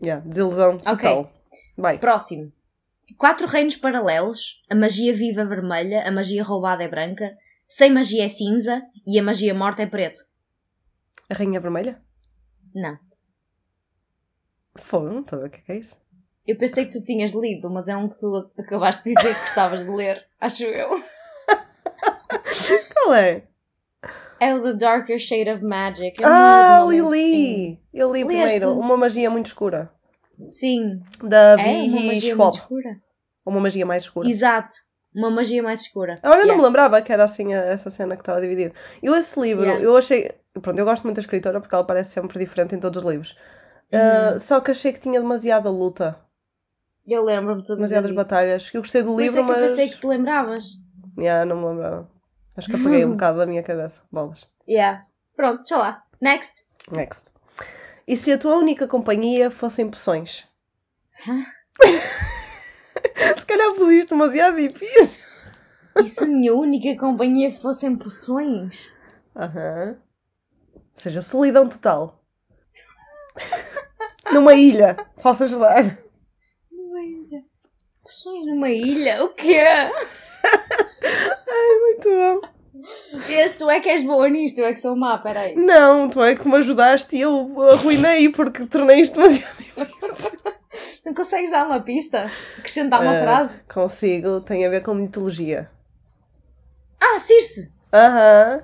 Yeah, 0.02 0.26
desilusão 0.26 0.78
total. 0.78 1.32
Vai. 1.76 1.98
Próximo. 1.98 2.52
Quatro 3.16 3.46
reinos 3.46 3.76
paralelos, 3.76 4.62
a 4.68 4.74
magia 4.74 5.14
viva 5.14 5.42
é 5.42 5.44
vermelha, 5.44 6.06
a 6.06 6.10
magia 6.10 6.42
roubada 6.42 6.82
é 6.82 6.88
branca, 6.88 7.36
sem 7.68 7.92
magia 7.92 8.24
é 8.24 8.28
cinza 8.28 8.82
e 9.06 9.18
a 9.18 9.22
magia 9.22 9.54
morta 9.54 9.82
é 9.82 9.86
preto. 9.86 10.24
A 11.30 11.34
Rainha 11.34 11.60
Vermelha? 11.60 12.00
Não. 12.74 12.98
Fogo, 14.76 15.08
ver 15.08 15.46
o 15.46 15.50
que 15.50 15.56
é 15.56 15.60
que 15.60 15.72
é 15.72 15.78
isso. 15.78 15.96
Eu 16.46 16.56
pensei 16.56 16.84
que 16.84 16.92
tu 16.92 17.02
tinhas 17.02 17.32
lido, 17.32 17.68
mas 17.70 17.88
é 17.88 17.96
um 17.96 18.08
que 18.08 18.16
tu 18.16 18.50
acabaste 18.58 19.02
de 19.02 19.14
dizer 19.14 19.34
que 19.34 19.40
gostavas 19.40 19.80
de 19.80 19.90
ler, 19.90 20.24
acho 20.40 20.64
eu. 20.64 20.90
Qual 22.92 23.14
é? 23.14 23.44
É 24.40 24.54
o 24.54 24.62
The 24.62 24.74
Darker 24.74 25.18
Shade 25.18 25.50
of 25.50 25.62
Magic. 25.64 26.22
Eu 26.22 26.28
Ah, 26.28 26.78
não 26.80 26.90
li. 26.90 27.00
Lili! 27.00 27.80
Eu 27.92 28.12
li 28.12 28.22
Leste? 28.24 28.58
primeiro. 28.58 28.78
Uma 28.78 28.96
magia 28.96 29.30
muito 29.30 29.46
escura. 29.46 29.90
Sim. 30.46 31.00
Da 31.22 31.52
É 31.60 31.82
uma 31.84 32.00
magia 32.02 32.20
Schwab. 32.34 32.40
muito 32.42 32.58
escura. 32.58 32.96
Uma 33.46 33.60
magia 33.60 33.86
mais 33.86 34.02
escura. 34.02 34.28
Exato. 34.28 34.72
Uma 35.14 35.30
magia 35.30 35.62
mais 35.62 35.80
escura. 35.80 36.18
Agora 36.22 36.40
eu 36.40 36.46
não 36.46 36.54
Yeah. 36.54 36.58
me 36.62 36.64
lembrava 36.66 37.00
que 37.00 37.10
era 37.10 37.24
assim 37.24 37.54
essa 37.54 37.88
cena 37.88 38.16
que 38.16 38.22
estava 38.22 38.40
dividida. 38.40 38.74
Eu 39.02 39.14
esse 39.14 39.40
livro, 39.40 39.64
Yeah. 39.64 39.82
eu 39.82 39.96
achei. 39.96 40.30
Pronto, 40.60 40.78
eu 40.78 40.84
gosto 40.84 41.04
muito 41.04 41.16
da 41.16 41.20
escritora 41.22 41.58
porque 41.60 41.74
ela 41.74 41.84
parece 41.84 42.10
sempre 42.10 42.38
diferente 42.38 42.74
em 42.74 42.80
todos 42.80 43.02
os 43.02 43.08
livros. 43.10 43.36
Uhum. 43.92 44.36
Uh, 44.36 44.40
só 44.40 44.60
que 44.60 44.70
achei 44.72 44.92
que 44.92 45.00
tinha 45.00 45.20
demasiada 45.20 45.70
luta, 45.70 46.18
Eu 47.06 47.22
lembro-me 47.24 47.62
de 47.62 47.74
demasiadas 47.74 48.10
batalhas. 48.10 48.68
Eu 48.74 48.80
gostei 48.82 49.00
do 49.00 49.12
Por 49.14 49.22
isso 49.22 49.36
livro, 49.36 49.40
é 49.50 49.54
que 49.54 49.58
eu 49.58 49.62
mas. 49.62 49.70
pensei 49.70 49.88
que 49.88 50.00
te 50.00 50.06
lembravas. 50.06 50.64
Yeah, 51.16 51.44
não 51.44 51.60
me 51.60 51.66
lembrava. 51.68 52.10
Acho 52.56 52.68
que 52.68 52.76
apaguei 52.76 53.04
um 53.04 53.12
bocado 53.12 53.38
da 53.38 53.46
minha 53.46 53.62
cabeça. 53.62 54.00
Bolas. 54.10 54.46
Yeah. 54.68 55.06
Pronto, 55.34 55.58
deixa 55.58 55.76
lá. 55.76 56.02
Next. 56.20 56.64
Next. 56.90 57.30
E 58.06 58.16
se 58.16 58.32
a 58.32 58.38
tua 58.38 58.56
única 58.56 58.86
companhia 58.86 59.50
fossem 59.50 59.90
poções? 59.90 60.46
Hã? 61.28 61.44
se 63.36 63.46
calhar 63.46 63.74
pusiste 63.74 64.10
demasiado 64.10 64.56
difícil. 64.56 65.24
E 66.02 66.08
se 66.08 66.24
a 66.24 66.26
minha 66.26 66.54
única 66.54 66.96
companhia 66.98 67.50
fossem 67.50 67.94
poções? 67.96 68.92
Aham. 69.34 69.96
Ou 70.74 70.82
seja, 70.94 71.20
solidão 71.20 71.68
total. 71.68 72.22
Numa 74.32 74.54
ilha. 74.54 74.96
Posso 75.22 75.44
ajudar? 75.44 75.98
Numa 76.70 77.02
ilha. 77.02 77.44
Poções 78.02 78.46
numa 78.46 78.70
ilha? 78.70 79.24
O 79.24 79.30
quê? 79.30 79.58
Muito 82.04 82.08
bom. 82.08 82.40
Tu 83.58 83.70
é 83.70 83.80
que 83.80 83.88
és 83.88 84.02
boa 84.02 84.28
nisto, 84.28 84.58
eu 84.58 84.66
é 84.66 84.72
que 84.72 84.80
sou 84.80 84.94
má, 84.96 85.16
peraí. 85.18 85.54
Não, 85.56 86.08
tu 86.08 86.22
é 86.22 86.34
que 86.36 86.46
me 86.46 86.56
ajudaste 86.56 87.16
e 87.16 87.20
eu 87.22 87.54
arruinei 87.72 88.28
porque 88.28 88.66
tornei 88.66 89.00
isto 89.00 89.14
demasiado 89.14 89.56
difícil. 89.56 90.38
Não 91.04 91.14
consegues 91.14 91.50
dar 91.50 91.66
uma 91.66 91.80
pista? 91.80 92.30
Acrescentar 92.58 93.00
uma 93.00 93.14
Eh, 93.14 93.22
frase? 93.22 93.62
Consigo, 93.62 94.40
tem 94.40 94.66
a 94.66 94.68
ver 94.70 94.82
com 94.82 94.92
mitologia. 94.92 95.70
Ah, 97.00 97.18
Circe! 97.18 97.72
Aham. 97.92 98.62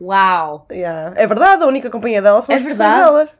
Uau! 0.00 0.66
yeah. 0.70 1.12
É 1.20 1.26
verdade, 1.26 1.62
a 1.62 1.66
única 1.66 1.90
companhia 1.90 2.22
dela 2.22 2.40
são 2.42 2.52
É 2.54 2.58
as 2.58 2.62
pessoas 2.62 2.78
verdade. 2.78 3.04
delas. 3.04 3.30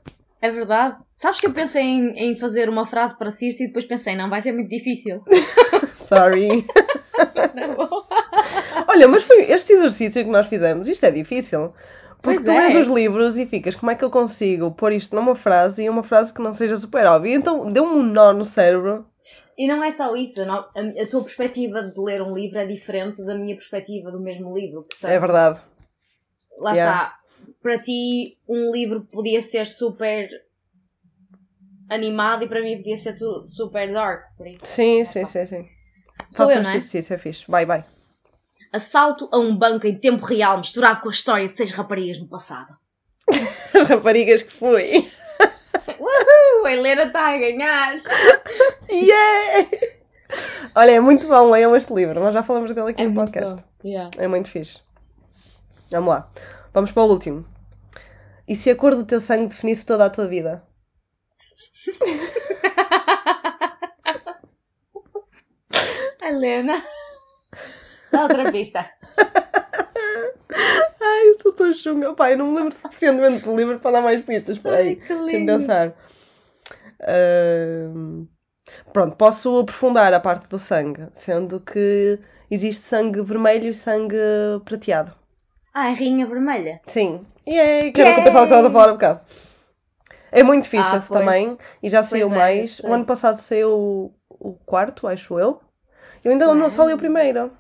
É 0.40 0.50
verdade. 0.50 0.96
Sabes 1.14 1.40
que 1.40 1.46
eu 1.46 1.52
pensei 1.52 1.82
em, 1.82 2.10
em 2.30 2.36
fazer 2.36 2.68
uma 2.68 2.86
frase 2.86 3.16
para 3.18 3.30
Circe 3.30 3.64
e 3.64 3.66
depois 3.68 3.84
pensei, 3.84 4.14
não, 4.16 4.30
vai 4.30 4.40
ser 4.40 4.52
muito 4.52 4.68
difícil. 4.68 5.20
Sorry. 5.98 6.64
Vou. 7.76 8.04
Olha, 8.88 9.08
mas 9.08 9.24
foi 9.24 9.42
este 9.50 9.72
exercício 9.72 10.24
que 10.24 10.30
nós 10.30 10.46
fizemos, 10.46 10.86
isto 10.88 11.04
é 11.04 11.10
difícil. 11.10 11.72
Porque 12.20 12.42
Pois 12.42 12.44
tu 12.44 12.50
é. 12.50 12.68
lês 12.68 12.88
os 12.88 12.92
livros 12.92 13.36
e 13.38 13.46
ficas, 13.46 13.76
como 13.76 13.92
é 13.92 13.94
que 13.94 14.04
eu 14.04 14.10
consigo 14.10 14.72
pôr 14.72 14.92
isto 14.92 15.14
numa 15.14 15.36
frase 15.36 15.84
e 15.84 15.88
uma 15.88 16.02
frase 16.02 16.32
que 16.34 16.42
não 16.42 16.52
seja 16.52 16.76
super 16.76 17.06
óbvia? 17.06 17.34
Então 17.36 17.70
deu-me 17.72 17.92
um 17.94 18.02
nó 18.02 18.32
no 18.32 18.44
cérebro. 18.44 19.06
E 19.56 19.68
não 19.68 19.82
é 19.84 19.90
só 19.90 20.14
isso, 20.16 20.44
não- 20.44 20.64
a, 20.74 21.06
tua 21.08 21.22
perspectiva 21.22 21.82
de 21.82 22.00
ler 22.00 22.20
um 22.22 22.34
livro 22.34 22.58
é 22.58 22.66
diferente 22.66 23.22
da 23.24 23.34
minha 23.36 23.54
perspectiva 23.54 24.10
do 24.10 24.20
mesmo 24.20 24.52
livro. 24.56 24.82
Portanto, 24.82 25.10
É 25.10 25.18
verdade. 25.18 25.60
lá 26.58 26.72
Yeah. 26.72 27.02
está. 27.04 27.18
Para 27.62 27.78
ti, 27.78 28.36
um 28.48 28.72
livro 28.72 29.06
podia 29.12 29.40
ser 29.42 29.64
super 29.66 30.28
animado 31.88 32.44
e 32.44 32.48
para 32.48 32.62
mim 32.62 32.76
podia 32.76 32.96
ser 32.96 33.16
super 33.46 33.92
dark. 33.92 34.24
Por 34.36 34.46
isso. 34.46 34.64
Sim, 34.66 35.04
sim, 35.04 35.24
sim, 35.24 35.46
sim. 35.46 35.68
Sou 36.28 36.46
Faça 36.46 36.58
eu, 36.58 36.62
não 36.62 36.70
é? 36.70 36.76
exercício, 36.76 37.14
é 37.14 37.18
fixe. 37.18 37.44
Vai, 37.48 37.64
vai. 37.64 37.84
Assalto 38.72 39.28
a 39.32 39.38
um 39.38 39.56
banco 39.56 39.86
em 39.86 39.98
tempo 39.98 40.24
real 40.26 40.58
misturado 40.58 41.00
com 41.00 41.08
a 41.08 41.12
história 41.12 41.46
de 41.46 41.54
seis 41.54 41.72
raparigas 41.72 42.18
no 42.18 42.28
passado. 42.28 42.76
As 43.74 43.84
raparigas 43.88 44.42
que 44.42 44.54
fui. 44.54 45.10
Uh, 45.88 46.66
a 46.66 46.72
Helena 46.72 47.04
está 47.04 47.28
a 47.28 47.38
ganhar! 47.38 47.94
Yeah! 48.90 49.68
Olha, 50.74 50.92
é 50.92 51.00
muito 51.00 51.26
bom, 51.26 51.50
leiam 51.50 51.74
este 51.76 51.92
livro. 51.92 52.20
Nós 52.20 52.34
já 52.34 52.42
falamos 52.42 52.74
dele 52.74 52.90
aqui 52.90 53.06
no 53.06 53.14
podcast. 53.14 53.64
Yeah. 53.84 54.10
É 54.18 54.28
muito 54.28 54.48
fixe. 54.48 54.80
Vamos 55.90 56.10
lá. 56.10 56.28
Vamos 56.72 56.92
para 56.92 57.02
o 57.02 57.06
último. 57.06 57.46
E 58.46 58.54
se 58.54 58.70
a 58.70 58.76
cor 58.76 58.94
do 58.94 59.04
teu 59.04 59.20
sangue 59.20 59.48
definisse 59.48 59.86
toda 59.86 60.04
a 60.04 60.10
tua 60.10 60.26
vida? 60.26 60.62
Helena. 66.28 66.82
Dá 68.12 68.22
outra 68.22 68.50
pista. 68.50 68.90
Ai, 71.00 71.28
eu 71.28 71.40
sou 71.40 71.52
tão 71.52 71.72
chunga. 71.72 72.14
Pai, 72.14 72.34
eu 72.34 72.38
não 72.38 72.48
me 72.52 72.56
lembro 72.58 72.74
suficientemente 72.74 73.44
do 73.44 73.56
livro 73.56 73.78
para 73.78 73.92
dar 73.92 74.02
mais 74.02 74.24
pistas. 74.24 74.56
Espera 74.56 74.76
aí. 74.78 74.96
Deixa-me 74.96 75.46
pensar. 75.46 75.94
Ahm, 77.06 78.26
Pronto, 78.92 79.16
posso 79.16 79.58
aprofundar 79.60 80.12
a 80.12 80.20
parte 80.20 80.46
do 80.48 80.58
sangue, 80.58 81.08
sendo 81.14 81.58
que 81.60 82.18
existe 82.50 82.82
sangue 82.82 83.22
vermelho 83.22 83.66
e 83.68 83.74
sangue 83.74 84.16
prateado. 84.64 85.12
Ah, 85.72 85.90
é 85.90 85.94
Rainha 85.94 86.26
Vermelha. 86.26 86.80
Sim. 86.86 87.24
E 87.46 87.56
é 87.58 87.90
que 87.90 88.00
era 88.00 88.10
o 88.10 88.14
que 88.14 88.20
eu 88.20 88.24
Yay! 88.24 88.24
pensava 88.24 88.46
que 88.46 88.52
estavas 88.52 88.66
a 88.66 88.70
falar 88.70 88.88
há 88.88 88.92
bocado. 88.92 89.20
É 90.30 90.42
muito 90.42 90.68
fixe 90.68 90.96
Ah, 90.96 91.00
também. 91.00 91.56
E 91.82 91.88
já 91.88 92.02
saiu 92.02 92.28
é, 92.30 92.36
mais. 92.36 92.76
sei. 92.76 92.90
O 92.90 92.92
ano 92.92 93.06
passado 93.06 93.38
saiu 93.38 94.12
o 94.28 94.52
quarto, 94.66 95.06
acho 95.06 95.38
eu. 95.38 95.60
Eu 96.28 96.32
ainda 96.32 96.54
não 96.54 96.68
só 96.68 96.84
li 96.86 96.92
o 96.92 96.98
primeiro. 96.98 97.50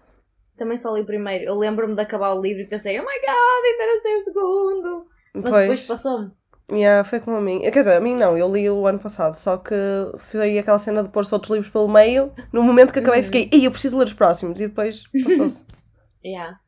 Também 0.58 0.76
só 0.76 0.94
li 0.94 1.00
o 1.00 1.06
primeiro. 1.06 1.44
Eu 1.44 1.54
lembro-me 1.54 1.94
de 1.94 2.00
acabar 2.02 2.34
o 2.34 2.40
livro 2.42 2.62
e 2.62 2.66
pensei, 2.66 3.00
oh 3.00 3.02
my 3.02 3.06
god, 3.06 3.64
ainda 3.64 3.86
não 3.86 3.96
sei 3.98 4.16
o 4.16 4.20
segundo. 4.20 5.06
Mas 5.32 5.54
Pois. 5.54 5.56
depois 5.56 5.86
passou-me. 5.86 6.30
Yeah, 6.70 7.02
foi 7.02 7.18
como 7.20 7.38
a 7.38 7.40
mim. 7.40 7.60
Quer 7.62 7.70
dizer, 7.70 7.96
a 7.96 8.00
mim 8.00 8.14
não, 8.14 8.36
eu 8.36 8.52
li 8.52 8.68
o 8.68 8.86
ano 8.86 8.98
passado, 8.98 9.32
só 9.38 9.56
que 9.56 9.74
foi 10.18 10.58
aquela 10.58 10.78
cena 10.78 11.02
de 11.02 11.08
pôr-se 11.08 11.32
outros 11.32 11.50
livros 11.50 11.72
pelo 11.72 11.88
meio. 11.88 12.30
No 12.52 12.62
momento 12.62 12.92
que 12.92 12.98
acabei, 12.98 13.20
Uhum. 13.20 13.24
fiquei, 13.24 13.48
Ih, 13.50 13.64
eu 13.64 13.70
preciso 13.70 13.96
ler 13.96 14.04
os 14.04 14.12
próximos. 14.12 14.60
E 14.60 14.68
depois 14.68 15.02
passou-se. 15.24 15.64
Yeah. 16.22 16.58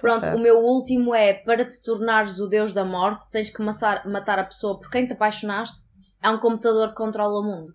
Pronto, 0.00 0.28
o 0.30 0.38
meu 0.38 0.58
último 0.58 1.14
é 1.14 1.32
para 1.32 1.64
te 1.64 1.80
tornares 1.82 2.40
o 2.40 2.46
deus 2.48 2.72
da 2.74 2.84
morte, 2.84 3.30
tens 3.30 3.48
que 3.48 3.62
matar, 3.62 4.06
matar 4.06 4.38
a 4.38 4.44
pessoa 4.44 4.78
por 4.78 4.90
quem 4.90 5.06
te 5.06 5.14
apaixonaste. 5.14 5.86
Há 6.20 6.30
um 6.32 6.38
computador 6.38 6.88
que 6.90 6.96
controla 6.96 7.40
o 7.40 7.42
mundo. 7.42 7.72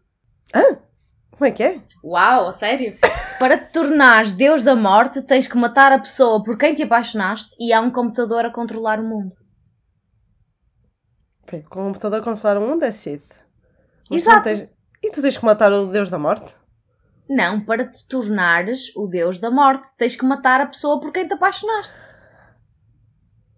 Como 1.38 1.45
é 1.47 1.52
que 1.52 1.63
é? 1.63 1.82
Uau, 2.04 2.47
a 2.47 2.52
sério? 2.52 2.97
para 3.39 3.58
te 3.58 3.71
tornares 3.71 4.34
deus 4.34 4.63
da 4.63 4.76
morte, 4.76 5.21
tens 5.21 5.47
que 5.47 5.56
matar 5.58 5.91
a 5.91 6.00
pessoa 6.00 6.43
por 6.43 6.58
quem 6.58 6.73
te 6.73 6.82
apaixonaste 6.84 7.56
e 7.60 7.71
há 7.71 7.80
um 7.80 7.91
computador 7.91 8.45
a 8.45 8.52
controlar 8.52 9.00
o 9.00 9.04
mundo. 9.08 9.36
Peraí, 11.45 11.63
Com 11.63 11.82
o 11.82 11.86
computador 11.88 12.23
consolar 12.23 12.58
o 12.58 12.62
mundo 12.62 12.84
é. 12.84 12.88
Mas 12.88 13.23
tu 14.10 14.15
Exato. 14.15 14.43
tens- 14.43 14.69
E 15.04 15.12
tu 15.12 15.21
tens 15.21 15.38
que 15.38 15.45
matar 15.45 15.71
o 15.71 15.86
Deus 15.88 16.10
da 16.10 16.17
Morte? 16.17 16.56
Não, 17.30 17.63
para 17.63 17.86
te 17.88 18.06
tornares 18.08 18.91
o 18.95 19.06
deus 19.08 19.38
da 19.38 19.52
morte, 19.52 19.89
tens 19.97 20.15
que 20.15 20.26
matar 20.26 20.60
a 20.62 20.65
pessoa 20.65 21.00
por 21.00 21.12
quem 21.12 21.28
te 21.28 21.34
apaixonaste. 21.34 21.95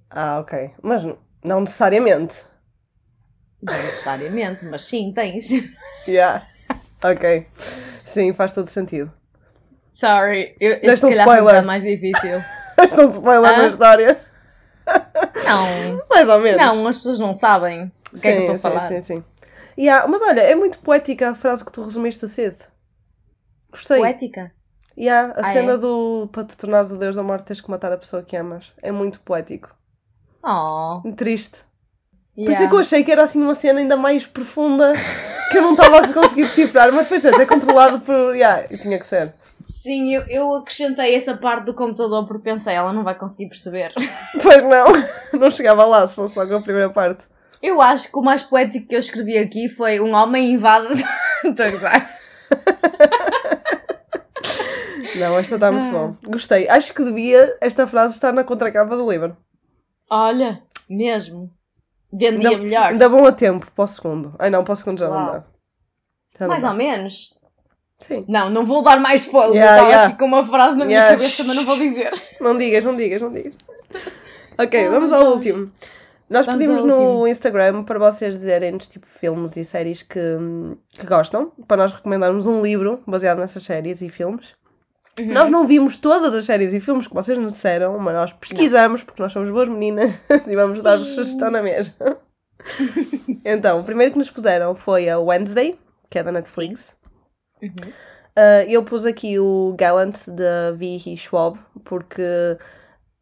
Ah, 0.09 0.39
ok. 0.39 0.73
Mas 0.81 1.03
não 1.43 1.61
necessariamente. 1.61 2.43
Não 3.61 3.73
necessariamente, 3.73 4.65
mas 4.65 4.81
sim, 4.83 5.13
tens. 5.13 5.47
Yeah. 6.07 6.47
Ok. 7.03 7.47
Sim, 8.03 8.33
faz 8.33 8.53
todo 8.53 8.67
sentido. 8.69 9.11
Sorry, 9.91 10.55
eu, 10.59 10.73
este 10.81 10.95
um 10.95 10.97
foi 10.99 11.09
um 11.09 11.19
spoiler. 11.19 11.43
bocado 11.43 11.67
mais 11.67 11.83
difícil. 11.83 12.39
Se 12.89 13.19
vai 13.21 13.39
lá 13.39 13.49
Ah? 13.49 13.57
na 13.57 13.67
história. 13.67 14.19
Não, 15.45 16.01
Mais 16.09 16.29
ou 16.29 16.39
menos. 16.39 16.61
não, 16.65 16.87
as 16.87 16.97
pessoas 16.97 17.19
não 17.19 17.33
sabem 17.33 17.91
o 18.13 18.19
que 18.19 18.27
é 18.27 18.31
que 18.33 18.37
eu 18.39 18.41
estou 18.41 18.55
a 18.55 18.57
sim, 18.57 18.61
falar. 18.61 18.87
sim, 18.87 19.01
sim. 19.01 19.23
Yeah, 19.77 20.07
mas 20.07 20.21
olha, 20.21 20.41
é 20.41 20.55
muito 20.55 20.79
poética 20.79 21.29
a 21.31 21.35
frase 21.35 21.63
que 21.63 21.71
tu 21.71 21.81
resumiste 21.83 22.25
a 22.25 22.27
cedo. 22.27 22.57
Gostei. 23.71 23.99
Poética. 23.99 24.51
Yeah, 24.97 25.33
a 25.37 25.47
Ah, 25.47 25.51
cena 25.53 25.73
é? 25.73 25.77
do 25.77 26.27
para 26.31 26.43
te 26.43 26.57
tornares 26.57 26.91
o 26.91 26.97
Deus 26.97 27.15
da 27.15 27.23
Morte 27.23 27.45
tens 27.45 27.61
que 27.61 27.69
matar 27.69 27.91
a 27.93 27.97
pessoa 27.97 28.23
que 28.23 28.35
amas. 28.35 28.73
É 28.81 28.91
muito 28.91 29.19
poético. 29.21 29.69
Oh, 30.43 31.01
Triste. 31.15 31.59
Por 32.35 32.41
yeah. 32.43 32.53
isso 32.53 32.63
é 32.63 32.67
que 32.67 32.73
eu 32.75 32.79
achei 32.79 33.03
que 33.03 33.11
era 33.11 33.23
assim 33.23 33.41
uma 33.41 33.55
cena 33.55 33.79
ainda 33.79 33.95
mais 33.97 34.25
profunda 34.25 34.93
que 35.49 35.57
eu 35.57 35.61
não 35.61 35.71
estava 35.71 35.99
a 35.99 36.13
conseguir 36.13 36.43
decifrar, 36.43 36.91
mas 36.91 37.07
depois 37.07 37.25
é 37.25 37.45
controlado 37.45 37.99
por. 38.01 38.35
Yeah, 38.35 38.65
e 38.69 38.77
tinha 38.77 38.99
que 38.99 39.05
ser. 39.05 39.33
Sim, 39.77 40.13
eu, 40.13 40.23
eu 40.27 40.53
acrescentei 40.55 41.15
essa 41.15 41.37
parte 41.37 41.65
do 41.65 41.73
computador 41.73 42.27
porque 42.27 42.43
pensei, 42.43 42.73
ela 42.73 42.91
não 42.91 43.03
vai 43.03 43.15
conseguir 43.15 43.47
perceber. 43.47 43.93
Pois 44.41 44.63
não, 44.63 45.39
não 45.39 45.49
chegava 45.51 45.85
lá 45.85 46.07
se 46.07 46.13
fosse 46.13 46.33
só 46.33 46.45
com 46.45 46.55
a 46.55 46.61
primeira 46.61 46.89
parte. 46.89 47.25
Eu 47.61 47.81
acho 47.81 48.11
que 48.11 48.17
o 48.17 48.21
mais 48.21 48.43
poético 48.43 48.87
que 48.87 48.95
eu 48.95 48.99
escrevi 48.99 49.37
aqui 49.37 49.67
foi 49.67 49.99
um 49.99 50.13
homem 50.13 50.51
invade. 50.51 50.93
Estou 51.43 51.65
a 51.65 51.71
gozar. 51.71 52.19
Não, 55.15 55.37
esta 55.37 55.55
está 55.55 55.71
muito 55.71 55.89
bom. 55.89 56.15
Gostei. 56.25 56.69
Acho 56.69 56.93
que 56.93 57.03
devia 57.03 57.57
esta 57.59 57.87
frase 57.87 58.13
estar 58.13 58.31
na 58.31 58.43
contracapa 58.43 58.95
do 58.95 59.09
livro. 59.09 59.35
Olha, 60.09 60.61
mesmo. 60.89 61.51
Vendia 62.11 62.49
Ainda- 62.49 62.57
melhor. 62.63 62.85
Ainda 62.91 63.09
bom 63.09 63.25
a 63.25 63.31
tempo 63.31 63.71
para 63.75 63.83
o 63.83 63.87
segundo. 63.87 64.33
Ai 64.39 64.49
não, 64.49 64.63
para 64.63 64.73
o 64.73 64.75
segundo 64.75 64.97
já 64.97 65.07
não 65.07 65.25
dá. 65.25 65.43
Já 66.39 66.39
não 66.41 66.47
Mais 66.49 66.63
dá. 66.63 66.69
ou 66.71 66.75
menos. 66.75 67.33
Sim. 67.99 68.25
Não, 68.27 68.49
não 68.49 68.65
vou 68.65 68.81
dar 68.81 68.99
mais 68.99 69.21
spoilers. 69.21 69.55
Yeah, 69.55 69.73
estava 69.75 69.89
yeah. 69.91 70.07
aqui 70.09 70.19
com 70.19 70.25
uma 70.25 70.45
frase 70.45 70.75
na 70.77 70.85
minha 70.85 70.99
Yeah. 70.99 71.17
cabeça, 71.17 71.43
mas 71.43 71.55
não 71.55 71.65
vou 71.65 71.77
dizer. 71.77 72.11
Não 72.39 72.57
digas, 72.57 72.83
não 72.85 72.95
digas, 72.95 73.21
não 73.21 73.31
digas. 73.33 73.53
Ok, 74.57 74.87
Oh 74.87 74.91
vamos 74.91 75.11
ao 75.11 75.23
gosh. 75.23 75.33
último. 75.35 75.71
Nós 76.29 76.45
Vamos 76.45 76.59
pedimos 76.61 76.83
no 76.85 76.93
último. 76.95 77.27
Instagram 77.27 77.83
para 77.83 77.97
vocês 77.97 78.35
dizerem-nos 78.35 78.87
tipo 78.87 79.07
filmes 79.07 79.55
e 79.57 79.63
séries 79.65 80.01
que, 80.03 80.19
que 80.91 81.05
gostam, 81.07 81.51
para 81.67 81.77
nós 81.77 81.91
recomendarmos 81.91 82.45
um 82.45 82.61
livro 82.61 83.01
baseado 83.07 83.39
nessas 83.39 83.63
séries 83.63 84.01
e 84.01 84.09
filmes. 84.09 84.47
Uhum. 85.17 85.33
Nós 85.33 85.49
não 85.49 85.65
vimos 85.65 85.97
todas 85.97 86.33
as 86.33 86.45
séries 86.45 86.73
e 86.73 86.79
filmes 86.79 87.07
que 87.07 87.13
vocês 87.13 87.37
nos 87.37 87.53
disseram, 87.53 87.97
mas 87.99 88.13
nós 88.13 88.33
pesquisamos 88.33 89.03
porque 89.03 89.21
nós 89.21 89.31
somos 89.31 89.49
boas 89.51 89.69
meninas 89.69 90.13
e 90.47 90.55
vamos 90.55 90.81
dar-vos 90.81 91.07
sugestão 91.09 91.49
na 91.51 91.61
mesma. 91.61 92.17
então, 93.43 93.79
o 93.79 93.83
primeiro 93.83 94.13
que 94.13 94.19
nos 94.19 94.29
puseram 94.29 94.75
foi 94.75 95.09
a 95.09 95.19
Wednesday, 95.19 95.77
que 96.09 96.19
é 96.19 96.23
da 96.23 96.31
Netflix. 96.31 96.95
Uhum. 97.61 97.69
Uh, 98.37 98.63
eu 98.69 98.83
pus 98.83 99.05
aqui 99.05 99.37
o 99.39 99.75
Gallant 99.77 100.15
da 100.27 100.71
V.E. 100.71 101.17
Schwab 101.17 101.59
porque 101.83 102.23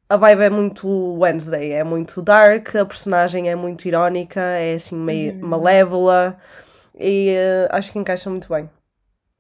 a 0.10 0.15
vibe 0.15 0.43
é 0.43 0.50
muito 0.50 0.88
Wednesday, 1.17 1.71
é 1.71 1.84
muito 1.84 2.21
dark, 2.21 2.76
a 2.76 2.86
personagem 2.86 3.50
é 3.50 3.56
muito 3.56 3.88
irónica, 3.88 4.39
é 4.39 4.76
assim 4.76 4.95
meio 4.95 5.34
Uhum. 5.34 5.47
malévola 5.47 6.38
e 7.00 7.36
uh, 7.36 7.76
acho 7.76 7.91
que 7.91 8.00
encaixa 8.00 8.30
muito 8.30 8.47
bem. 8.47 8.69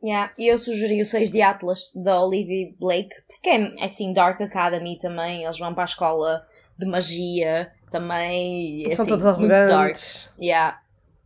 Yeah. 0.03 0.31
E 0.37 0.47
eu 0.47 0.57
sugeri 0.57 1.01
o 1.01 1.05
6 1.05 1.31
de 1.31 1.41
Atlas 1.41 1.91
da 1.95 2.21
Olivia 2.23 2.71
Blake, 2.79 3.15
porque 3.27 3.49
é 3.49 3.85
assim, 3.85 4.13
Dark 4.13 4.39
Academy 4.41 4.97
também, 4.97 5.43
eles 5.43 5.57
vão 5.57 5.73
para 5.73 5.83
a 5.83 5.85
escola 5.85 6.45
de 6.77 6.85
magia 6.85 7.71
também. 7.89 8.85
é, 8.87 8.93
São 8.93 9.03
assim, 9.05 9.09
todos 9.17 9.37
muito 9.37 9.49
dark. 9.49 9.71
arrogantes. 9.71 10.29
Yeah. 10.39 10.79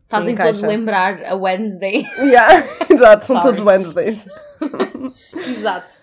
Fazem 0.07 0.33
Encaixa. 0.33 0.49
todos 0.49 0.61
lembrar 0.61 1.23
a 1.25 1.35
Wednesday. 1.35 2.03
Yeah, 2.19 2.65
exato, 2.89 3.25
são 3.25 3.41
todos 3.41 3.61
Wednesdays. 3.61 4.27
Exato. 5.35 5.99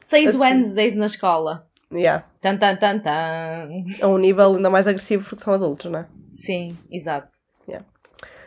Seis 0.00 0.28
Assim. 0.30 0.38
Wednesdays 0.38 0.94
na 0.94 1.06
escola. 1.06 1.66
Yeah. 1.92 2.24
Tan 2.40 2.58
tan 2.58 2.76
tan 2.76 2.98
tan. 3.00 3.68
A 4.02 4.06
um 4.08 4.18
nível 4.18 4.56
ainda 4.56 4.68
mais 4.70 4.86
agressivo 4.86 5.24
porque 5.28 5.42
são 5.44 5.54
adultos, 5.54 5.90
não 5.90 6.00
é? 6.00 6.06
Sim, 6.28 6.76
exato. 6.90 7.32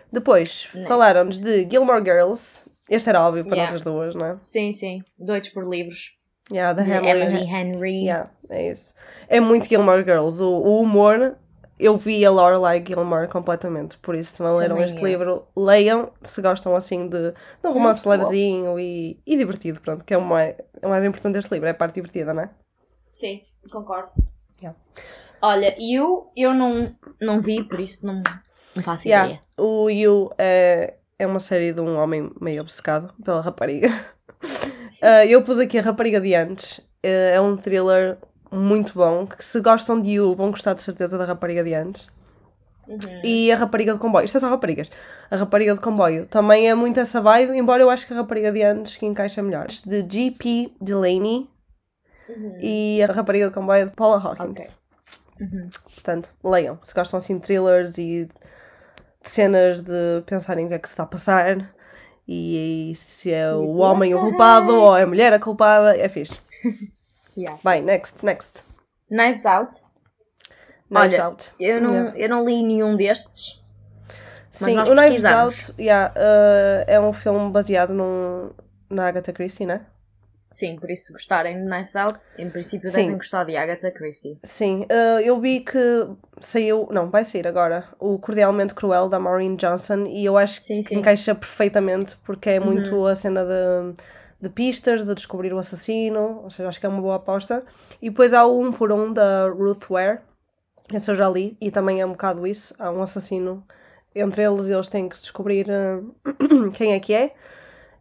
Depois, 0.09 0.69
Next. 0.73 0.87
falaram-nos 0.87 1.41
de 1.41 1.69
Gilmore 1.69 2.01
Girls. 2.01 2.61
Este 2.89 3.09
era 3.09 3.21
óbvio 3.25 3.43
para 3.43 3.55
Yeah. 3.55 3.71
nós 3.73 3.81
as 3.81 3.81
duas, 3.83 4.15
não 4.15 4.25
é? 4.25 4.35
Sim, 4.35 4.71
sim. 4.71 5.01
Doidos 5.19 5.49
por 5.49 5.67
livros. 5.67 6.15
Yeah, 6.51 6.71
da 6.73 6.83
Emily 6.83 7.43
Henry. 7.43 8.03
Yeah, 8.05 8.29
é 8.49 8.71
isso. 8.71 8.93
É 9.27 9.39
muito 9.41 9.67
Gilmore 9.67 10.03
Girls. 10.03 10.41
O, 10.41 10.47
o 10.47 10.81
humor, 10.81 11.35
eu 11.77 11.97
vi 11.97 12.25
a 12.25 12.31
Lorelai 12.31 12.81
Gilmore 12.85 13.27
completamente. 13.27 13.97
Por 13.97 14.15
isso, 14.15 14.37
se 14.37 14.41
não 14.43 14.55
leram 14.55 14.75
Também 14.77 14.89
este 14.89 14.99
eu. 15.01 15.05
livro, 15.05 15.47
leiam 15.55 16.09
se 16.23 16.41
gostam 16.41 16.73
assim 16.75 17.09
de, 17.09 17.31
de 17.31 17.67
um 17.67 17.73
romance 17.73 18.07
muito 18.07 18.21
levezinho 18.21 18.79
e, 18.79 19.19
e 19.25 19.35
divertido. 19.35 19.81
Pronto, 19.81 20.05
que 20.05 20.13
é 20.13 20.17
o 20.17 20.21
mais, 20.21 20.55
é 20.81 20.87
o 20.87 20.89
mais 20.89 21.03
importante 21.03 21.33
deste 21.33 21.51
livro, 21.51 21.67
é 21.67 21.71
a 21.71 21.75
parte 21.75 21.95
divertida, 21.95 22.33
não 22.33 22.43
é? 22.43 22.49
Sim, 23.09 23.41
concordo. 23.69 24.11
Yeah. 24.61 24.79
Olha, 25.41 25.75
eu, 25.79 26.31
eu 26.35 26.53
não, 26.53 26.95
não 27.21 27.41
vi, 27.41 27.63
por 27.63 27.79
isso 27.79 28.05
não, 28.05 28.23
não 28.75 28.81
faço 28.83 29.07
Yeah, 29.07 29.31
ideia. 29.31 29.41
O 29.57 29.89
You 29.89 30.31
é, 30.37 30.95
é 31.19 31.25
uma 31.27 31.39
série 31.39 31.73
de 31.73 31.81
um 31.81 31.97
homem 31.97 32.31
meio 32.39 32.61
obcecado 32.61 33.13
pela 33.23 33.41
rapariga. 33.41 33.89
Ah, 34.99 35.23
eu 35.27 35.43
pus 35.43 35.59
aqui 35.59 35.77
a 35.77 35.81
rapariga 35.83 36.19
de 36.19 36.33
antes. 36.33 36.81
Ah, 37.03 37.07
é 37.07 37.39
um 37.39 37.55
thriller 37.55 38.17
muito 38.51 38.93
bom. 38.95 39.27
Que 39.27 39.43
se 39.45 39.59
gostam 39.61 40.01
de 40.01 40.09
You, 40.13 40.35
vão 40.35 40.49
gostar 40.49 40.73
de 40.73 40.81
certeza 40.81 41.19
da 41.19 41.25
rapariga 41.25 41.63
de 41.63 41.71
antes. 41.75 42.07
Uhum. 42.87 42.97
E 43.23 43.51
a 43.51 43.55
rapariga 43.57 43.93
de 43.93 43.99
comboio. 43.99 44.25
Isto 44.25 44.37
é 44.37 44.39
só 44.39 44.49
raparigas. 44.49 44.89
A 45.29 45.35
rapariga 45.35 45.75
de 45.75 45.81
comboio 45.81 46.25
também 46.25 46.67
é 46.67 46.73
muito 46.73 46.99
essa 46.99 47.21
vibe, 47.21 47.55
embora 47.55 47.83
eu 47.83 47.91
acho 47.91 48.07
que 48.07 48.13
a 48.13 48.15
rapariga 48.17 48.51
de 48.51 48.63
antes 48.63 48.97
que 48.97 49.05
encaixa 49.05 49.43
melhor. 49.43 49.67
De 49.67 50.01
G.P. 50.09 50.71
Delaney 50.81 51.47
Uhum. 52.27 52.57
e 52.59 53.01
a 53.03 53.05
rapariga 53.05 53.49
de 53.49 53.53
comboio 53.53 53.85
de 53.89 53.95
Paula 53.95 54.17
Hawkins. 54.17 54.49
Ok. 54.49 54.67
Uhum. 55.41 55.69
Portanto, 55.93 56.29
leiam. 56.43 56.79
Se 56.81 56.93
gostam 56.93 57.19
assim 57.19 57.37
de 57.37 57.43
thrillers 57.45 57.97
e 57.99 58.27
cenas 59.31 59.81
de 59.81 60.21
pensarem 60.25 60.65
o 60.65 60.69
que 60.69 60.75
é 60.75 60.79
que 60.79 60.87
se 60.87 60.93
está 60.93 61.03
a 61.03 61.07
passar 61.07 61.73
e, 62.27 62.93
se 62.95 63.31
é 63.31 63.53
o 63.53 63.77
homem 63.77 64.13
o 64.13 64.19
culpado 64.19 64.75
ou 64.75 64.97
é 64.97 65.03
a 65.03 65.07
mulher 65.07 65.31
a 65.33 65.39
culpada, 65.39 65.97
é 65.97 66.07
fixe. 66.09 66.37
Yeah. 67.39 67.59
Vai, 67.63 67.81
next, 67.81 68.25
next. 68.25 68.63
Knives 69.11 69.45
Out. 69.45 69.75
Knives 70.89 71.19
Olha, 71.19 71.25
Out. 71.25 71.51
Eu 71.59 71.79
não, 71.79 71.93
Yeah. 71.93 72.17
eu 72.17 72.29
não 72.29 72.43
li 72.43 72.63
nenhum 72.63 72.95
destes. 72.95 73.63
Sim, 74.49 74.79
o 74.79 74.95
Knives. 74.95 75.23
Out 75.23 75.73
yeah, 75.79 76.11
uh, 76.17 76.83
é 76.87 76.99
um 76.99 77.13
filme 77.13 77.51
baseado 77.51 77.93
num, 77.93 78.49
na 78.89 79.07
Agatha 79.07 79.31
Christie, 79.31 79.67
né? 79.67 79.85
Sim, 80.51 80.77
por 80.77 80.89
isso 80.89 81.07
se 81.07 81.13
gostarem 81.13 81.63
de 81.63 81.69
Knives 81.69 81.95
Out, 81.95 82.25
em 82.37 82.49
princípio 82.49 82.89
Sim. 82.89 82.95
devem 82.95 83.15
gostar 83.15 83.43
de 83.43 83.55
Agatha 83.57 83.91
Christie. 83.91 84.39
Sim, 84.43 84.83
uh, 84.83 85.19
eu 85.19 85.39
vi 85.39 85.59
que 85.59 85.79
saiu, 86.39 86.87
não, 86.91 87.09
vai 87.09 87.23
sair 87.23 87.47
agora, 87.47 87.85
o 87.99 88.17
Cordialmente 88.17 88.73
Cruel 88.73 89.09
da 89.09 89.19
Maureen 89.19 89.55
Johnson 89.55 90.05
e 90.05 90.25
eu 90.25 90.37
acho 90.37 90.61
Sim, 90.61 90.77
que 90.77 90.83
sim. 90.83 90.95
Uhum. 90.95 91.01
encaixa 91.01 91.35
perfeitamente 91.35 92.15
porque 92.23 92.49
é 92.49 92.59
muito 92.59 93.05
a 93.05 93.15
cena 93.15 93.45
de, 93.45 93.95
de 94.41 94.49
pistas, 94.49 95.03
de 95.03 95.13
descobrir 95.13 95.53
o 95.53 95.59
assassino, 95.59 96.41
ou 96.43 96.49
seja, 96.49 96.69
acho 96.69 96.79
que 96.79 96.85
é 96.85 96.89
uma 96.89 97.01
boa 97.01 97.15
aposta. 97.15 97.63
E 98.01 98.09
depois 98.09 98.33
há 98.33 98.45
o 98.45 98.61
um 98.61 98.71
por 98.71 98.91
um 98.91 99.11
da 99.11 99.49
Ruth 99.49 99.89
Ware, 99.89 100.19
esse 100.93 101.11
eu 101.11 101.15
já 101.15 101.29
li, 101.29 101.57
e 101.59 101.69
também 101.69 101.99
é 101.99 102.05
um 102.05 102.11
bocado 102.11 102.47
isso, 102.47 102.73
há 102.79 102.89
um 102.89 103.01
assassino 103.01 103.65
entre 104.15 104.43
eles 104.43 104.67
e 104.67 104.71
eles 104.71 104.87
têm 104.87 105.09
que 105.09 105.19
descobrir 105.19 105.67
uh, 105.69 106.71
quem 106.73 106.93
é 106.93 106.99
que 106.99 107.13
é. 107.13 107.33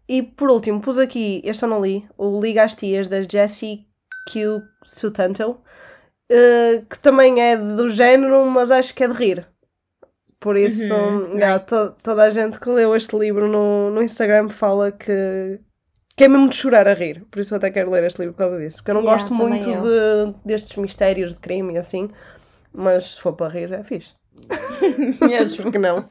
E 0.09 0.23
por 0.23 0.51
último, 0.51 0.81
pus 0.81 0.99
aqui, 0.99 1.41
este 1.45 1.65
eu 1.65 1.69
não 1.69 1.81
li, 1.85 2.07
o 2.17 2.41
Liga 2.41 2.63
às 2.65 2.75
Tias 2.75 3.09
da 3.09 3.23
Jessie 3.23 3.87
Q. 4.31 4.63
Sutanto, 4.85 5.59
eh, 6.31 6.83
que 6.89 6.99
também 7.01 7.41
é 7.41 7.57
do 7.57 7.89
género, 7.89 8.45
mas 8.47 8.71
acho 8.71 8.95
que 8.95 9.03
é 9.05 9.09
de 9.09 9.15
rir. 9.15 9.47
Por 10.39 10.57
isso, 10.57 10.93
Uhum, 10.95 11.39
já, 11.39 11.55
nice. 11.55 11.69
to- 11.69 11.95
toda 12.03 12.23
a 12.23 12.31
gente 12.31 12.61
que 12.61 12.69
leu 12.69 12.95
este 12.95 13.17
livro 13.17 13.49
no, 13.49 13.91
no 13.91 14.03
Instagram 14.03 14.49
fala 14.49 14.93
que, 14.93 15.59
que 16.17 16.25
é 16.25 16.29
mesmo 16.29 16.49
de 16.49 16.55
chorar 16.55 16.87
a 16.87 16.95
rir. 16.95 17.25
Por 17.31 17.41
isso 17.41 17.53
eu 17.55 17.57
até 17.57 17.71
quero 17.71 17.91
ler 17.91 18.05
este 18.05 18.19
livro 18.21 18.35
por 18.35 18.41
causa 18.41 18.59
disso. 18.59 18.77
Porque 18.77 18.91
eu 18.93 18.95
não 18.95 19.03
Yeah, 19.03 19.23
gosto 19.23 19.35
muito 19.35 19.67
de, 19.67 20.35
destes 20.45 20.77
mistérios 20.77 21.33
de 21.33 21.41
crime 21.41 21.75
e 21.75 21.79
assim, 21.79 22.09
mas 22.73 23.15
se 23.17 23.21
for 23.21 23.33
para 23.33 23.49
rir 23.53 23.73
é 23.73 23.83
fixe. 23.83 24.15
Mesmo. 25.21 25.57
Porque 25.65 25.79
não? 25.79 26.09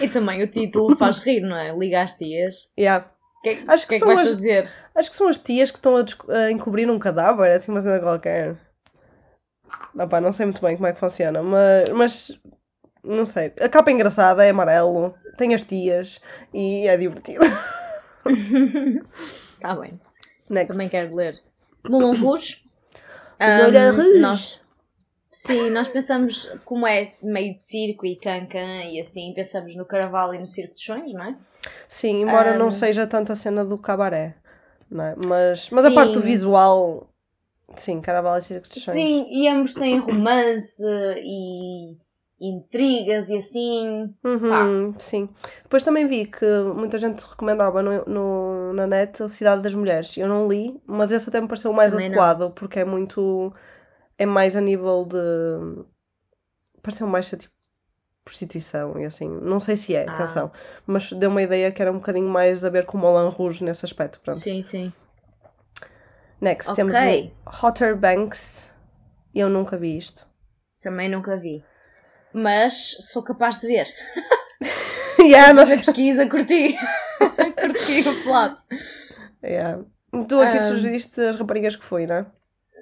e 0.00 0.08
também 0.08 0.40
o 0.42 0.46
título 0.46 0.96
faz 0.96 1.18
rir, 1.18 1.40
não 1.40 1.56
é? 1.58 1.76
Liga 1.76 2.00
às 2.02 2.14
tias. 2.14 2.70
Yeah. 2.78 3.10
O 3.38 3.42
que, 3.42 3.64
Acho 3.68 3.86
que 3.86 3.88
que 3.90 3.94
é 3.94 3.98
que 3.98 4.04
são 4.04 4.08
vais 4.08 4.20
as- 4.20 4.30
fazer? 4.36 4.72
Acho 4.94 5.10
que 5.10 5.16
são 5.16 5.28
as 5.28 5.38
tias 5.38 5.70
que 5.70 5.78
estão 5.78 5.96
a, 5.96 6.04
a 6.36 6.50
encobrir 6.50 6.90
um 6.90 6.98
cadáver, 6.98 7.50
assim 7.52 7.70
uma 7.70 7.80
cena 7.80 8.00
qualquer. 8.00 8.56
Ah 9.98 10.20
não 10.20 10.32
sei 10.32 10.46
muito 10.46 10.60
bem 10.60 10.76
como 10.76 10.86
é 10.86 10.92
que 10.92 11.00
funciona, 11.00 11.42
mas, 11.42 11.88
mas 11.90 12.40
não 13.04 13.24
sei. 13.26 13.52
A 13.60 13.68
capa 13.68 13.90
é 13.90 13.94
engraçada, 13.94 14.44
é 14.44 14.50
amarelo, 14.50 15.14
tem 15.36 15.54
as 15.54 15.62
tias 15.62 16.20
e 16.52 16.86
é 16.88 16.96
divertido. 16.96 17.44
Está 18.26 19.04
Tá 19.74 19.74
bem. 19.76 20.00
Next. 20.48 20.72
Também 20.72 20.88
quero 20.88 21.14
ler. 21.14 21.34
Moulin 21.88 22.16
Rouge. 22.20 22.62
Rouge. 23.40 24.18
Nós, 24.20 24.60
sim, 25.30 25.70
nós 25.70 25.88
pensamos, 25.88 26.46
como 26.64 26.86
é 26.86 27.04
meio 27.22 27.54
de 27.54 27.62
circo 27.62 28.06
e 28.06 28.16
cancan 28.16 28.84
e 28.84 29.00
assim, 29.00 29.32
pensamos 29.34 29.74
no 29.76 29.86
Carnaval 29.86 30.34
e 30.34 30.38
no 30.38 30.46
Circo 30.46 30.74
de 30.74 30.82
Sonhos, 30.84 31.12
não 31.12 31.24
é? 31.24 31.36
Sim, 31.88 32.22
embora 32.22 32.52
não 32.52 32.68
Um, 32.68 32.70
seja 32.70 33.06
tanto 33.06 33.32
a 33.32 33.34
cena 33.34 33.64
do 33.64 33.78
cabaré, 33.78 34.34
não 34.90 35.04
é? 35.04 35.14
Mas, 35.16 35.70
mas 35.70 35.84
a 35.84 35.90
parte 35.90 36.14
do 36.14 36.20
visual, 36.20 37.08
sim, 37.76 38.00
Caraval 38.00 38.38
e 38.38 38.42
Circo 38.42 38.68
de 38.68 38.78
Sonhos. 38.80 39.00
Sim, 39.00 39.26
e 39.30 39.48
ambos 39.48 39.72
têm 39.72 39.98
romance 39.98 40.82
e 41.18 41.96
intrigas 42.40 43.28
e 43.30 43.36
assim. 43.38 44.14
Uhum, 44.24 44.94
sim. 44.98 45.28
Depois 45.62 45.82
também 45.82 46.06
vi 46.06 46.26
que 46.26 46.44
muita 46.74 46.98
gente 46.98 47.20
recomendava 47.20 47.82
no, 47.82 48.04
no- 48.04 48.72
na 48.72 48.86
net 48.86 49.22
o 49.22 49.28
Cidade 49.28 49.62
das 49.62 49.74
Mulheres. 49.74 50.16
Eu 50.16 50.28
não 50.28 50.48
li, 50.48 50.80
mas 50.86 51.10
esse 51.10 51.28
até 51.28 51.40
me 51.40 51.48
pareceu 51.48 51.70
o 51.70 51.74
mais 51.74 51.92
Também 51.92 52.08
não. 52.08 52.16
adequado, 52.16 52.50
porque 52.52 52.80
é 52.80 52.84
muito. 52.84 53.52
É 54.18 54.26
mais 54.26 54.56
a 54.56 54.60
nível 54.60 55.04
de. 55.04 55.84
Pareceu 56.82 57.06
mais 57.06 57.28
tipo 57.30 57.44
prostituição 58.24 58.98
e 59.00 59.04
assim. 59.06 59.28
Não 59.28 59.58
sei 59.60 59.76
se 59.76 59.94
é, 59.94 60.04
Ah. 60.06 60.12
atenção. 60.12 60.52
Mas 60.86 61.10
deu 61.12 61.30
uma 61.30 61.40
ideia 61.42 61.72
que 61.72 61.80
era 61.80 61.90
um 61.90 61.94
bocadinho 61.96 62.28
mais 62.28 62.62
a 62.64 62.68
ver 62.68 62.84
com 62.84 62.98
o 62.98 63.00
Moulin 63.00 63.30
Rouge 63.30 63.64
nesse 63.64 63.84
aspecto. 63.86 64.18
Pronto. 64.20 64.38
Sim, 64.40 64.62
sim. 64.62 64.92
Next, 66.40 66.70
Ok. 66.70 66.76
temos 66.84 66.94
o 67.46 67.66
Hotter 67.66 67.96
Banks. 67.96 68.70
Eu 69.34 69.48
nunca 69.48 69.76
vi 69.76 69.96
isto. 69.96 70.26
Também 70.82 71.08
nunca 71.08 71.36
vi. 71.36 71.64
Mas 72.32 72.96
sou 73.10 73.22
capaz 73.22 73.58
de 73.60 73.66
ver. 73.66 73.86
yeah, 75.18 75.52
nós... 75.52 75.68
Fazer 75.68 75.78
pesquisa, 75.84 76.28
curti. 76.28 76.76
curti 77.60 78.08
o 78.08 78.22
plot. 78.22 78.54
yeah. 79.42 79.82
Tu 80.28 80.40
aqui 80.40 80.58
Um, 80.58 80.68
sugeriste 80.68 81.20
as 81.20 81.36
raparigas 81.36 81.76
que 81.76 81.84
foi, 81.84 82.06
não 82.06 82.14
é? 82.16 82.26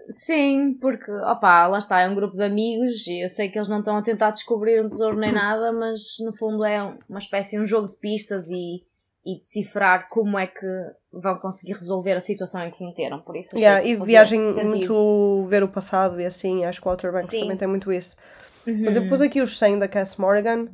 Sim, 0.09 0.75
porque, 0.81 1.11
opá, 1.11 1.67
lá 1.67 1.79
está, 1.79 2.01
é 2.01 2.09
um 2.09 2.15
grupo 2.15 2.37
de 2.37 2.43
amigos 2.45 3.07
e 3.07 3.25
eu 3.25 3.29
sei 3.29 3.49
que 3.49 3.59
eles 3.59 3.69
não 3.69 3.79
estão 3.81 3.97
a 3.97 4.03
tentar 4.03 4.31
descobrir 4.31 4.81
um 4.81 4.89
tesouro 4.89 5.17
nem 5.19 5.33
nada, 5.33 5.73
mas 5.73 6.01
no 6.25 6.33
fundo 6.37 6.65
é 6.65 6.83
um- 6.83 6.97
uma 7.09 7.19
espécie 7.19 7.57
de 7.57 7.63
um 7.63 7.65
jogo 7.65 7.89
de 7.89 7.97
pistas 7.97 8.49
e, 8.49 8.85
e 9.25 9.39
decifrar 9.39 10.09
como 10.09 10.39
é 10.39 10.47
que 10.47 10.67
vão 11.13 11.37
conseguir 11.39 11.73
resolver 11.73 12.13
a 12.13 12.21
situação 12.21 12.63
em 12.63 12.71
que 12.71 12.77
se 12.77 12.87
meteram. 12.87 13.21
Por 13.21 13.37
isso 13.37 13.59
Yeah, 13.59 13.85
e 13.85 13.97
viagem 13.97 14.47
sentido. 14.49 14.95
muito 14.95 15.47
ver 15.49 15.65
o 15.65 15.69
passado 15.69 16.21
e 16.21 16.27
assim, 16.27 16.65
acho 16.65 16.81
que 16.81 16.87
o 16.87 16.91
Outer 16.91 17.11
Banks 17.11 17.31
Sim. 17.31 17.41
também 17.41 17.57
tem 17.57 17.67
muito 17.67 17.93
isso. 17.93 18.15
Uhum. 18.65 18.83
Mas 18.85 18.95
Depois 18.95 19.21
aqui 19.21 19.41
os 19.41 19.59
100 19.59 19.79
da 19.79 19.89
Cass 19.89 20.17
Morgan, 20.17 20.69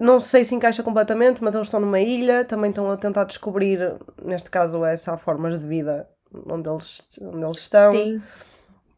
não 0.00 0.18
sei 0.18 0.44
se 0.44 0.54
encaixa 0.54 0.82
completamente, 0.82 1.42
mas 1.44 1.54
eles 1.54 1.66
estão 1.68 1.78
numa 1.78 2.00
ilha, 2.00 2.44
também 2.44 2.70
estão 2.70 2.90
a 2.90 2.96
tentar 2.96 3.24
descobrir, 3.24 3.94
neste 4.24 4.50
caso, 4.50 4.84
essa 4.84 5.16
formas 5.16 5.58
de 5.58 5.64
vida 5.66 6.08
onde 6.46 6.68
eles, 6.68 7.02
onde 7.20 7.44
eles 7.44 7.58
estão. 7.58 7.92
Sim, 7.92 8.22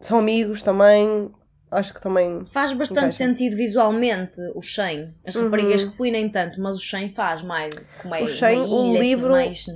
São 0.00 0.18
amigos 0.18 0.62
também, 0.62 1.30
acho 1.70 1.92
que 1.94 2.00
também. 2.00 2.44
faz 2.46 2.72
bastante 2.72 3.00
Encaixa. 3.00 3.18
sentido 3.18 3.56
visualmente 3.56 4.36
o 4.54 4.62
Shane. 4.62 5.14
As 5.26 5.36
raparigas 5.36 5.84
que 5.84 5.90
fui 5.90 6.10
nem 6.10 6.28
tanto, 6.30 6.60
mas 6.60 6.76
o 6.76 6.80
Shane 6.80 7.10
faz 7.10 7.42
mais. 7.42 7.74
Como 8.02 8.14
é 8.14 8.20
Uhum. 8.22 8.24
O 8.24 8.54
uma 8.64 8.76
o 8.76 8.96
assim, 8.96 8.98
livro- 9.00 9.30
mais 9.32 9.66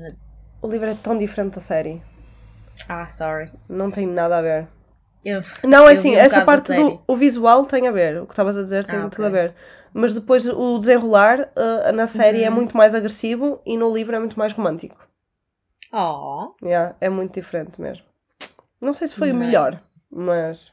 O 0.62 0.68
livro 0.68 0.88
é 0.88 0.94
tão 0.94 1.18
diferente 1.18 1.54
da 1.56 1.60
série, 1.60 2.00
Ah, 2.88 3.06
sorry. 3.06 3.50
não 3.68 3.90
tem 3.90 4.06
nada 4.06 4.38
a 4.38 4.42
ver. 4.42 4.66
Eu... 5.24 5.42
Não, 5.62 5.88
é 5.88 5.92
assim, 5.92 6.12
um 6.14 6.18
essa 6.18 6.42
parte 6.42 6.72
do 6.74 7.02
o 7.06 7.16
visual 7.16 7.64
tem 7.66 7.86
a 7.88 7.92
ver, 7.92 8.20
o 8.22 8.26
que 8.26 8.32
estavas 8.32 8.56
a 8.56 8.62
dizer 8.62 8.84
tem 8.86 8.98
Ah, 8.98 9.08
tudo 9.08 9.24
a 9.26 9.28
ok. 9.28 9.40
ver. 9.40 9.54
Mas 9.92 10.12
depois 10.12 10.46
o 10.48 10.78
desenrolar 10.78 11.48
uh, 11.56 11.92
na 11.92 12.06
série 12.06 12.42
é 12.42 12.48
Uhum. 12.48 12.56
muito 12.56 12.76
mais 12.76 12.94
agressivo 12.94 13.60
e 13.64 13.76
no 13.76 13.92
livro 13.94 14.16
é 14.16 14.18
muito 14.18 14.38
mais 14.38 14.52
romântico. 14.52 15.03
Oh, 15.96 16.54
Yeah, 16.62 16.96
é 17.00 17.08
muito 17.08 17.34
diferente 17.34 17.80
mesmo. 17.80 18.04
Não 18.80 18.92
sei 18.92 19.06
se 19.08 19.14
foi 19.14 19.30
o 19.30 19.34
nice. 19.34 19.46
melhor, 19.46 19.72
mas 20.10 20.72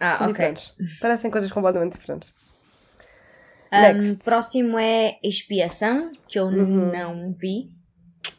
Ah, 0.00 0.18
ok. 0.22 0.28
diferentes. 0.28 0.72
Parecem 1.00 1.30
coisas 1.30 1.52
completamente 1.52 1.98
diferentes. 1.98 2.32
Um, 3.72 4.16
próximo 4.16 4.78
é 4.78 5.18
Expiação, 5.22 6.12
que 6.28 6.38
eu 6.38 6.50
Uhum. 6.50 6.90
não 6.92 7.30
vi. 7.32 7.70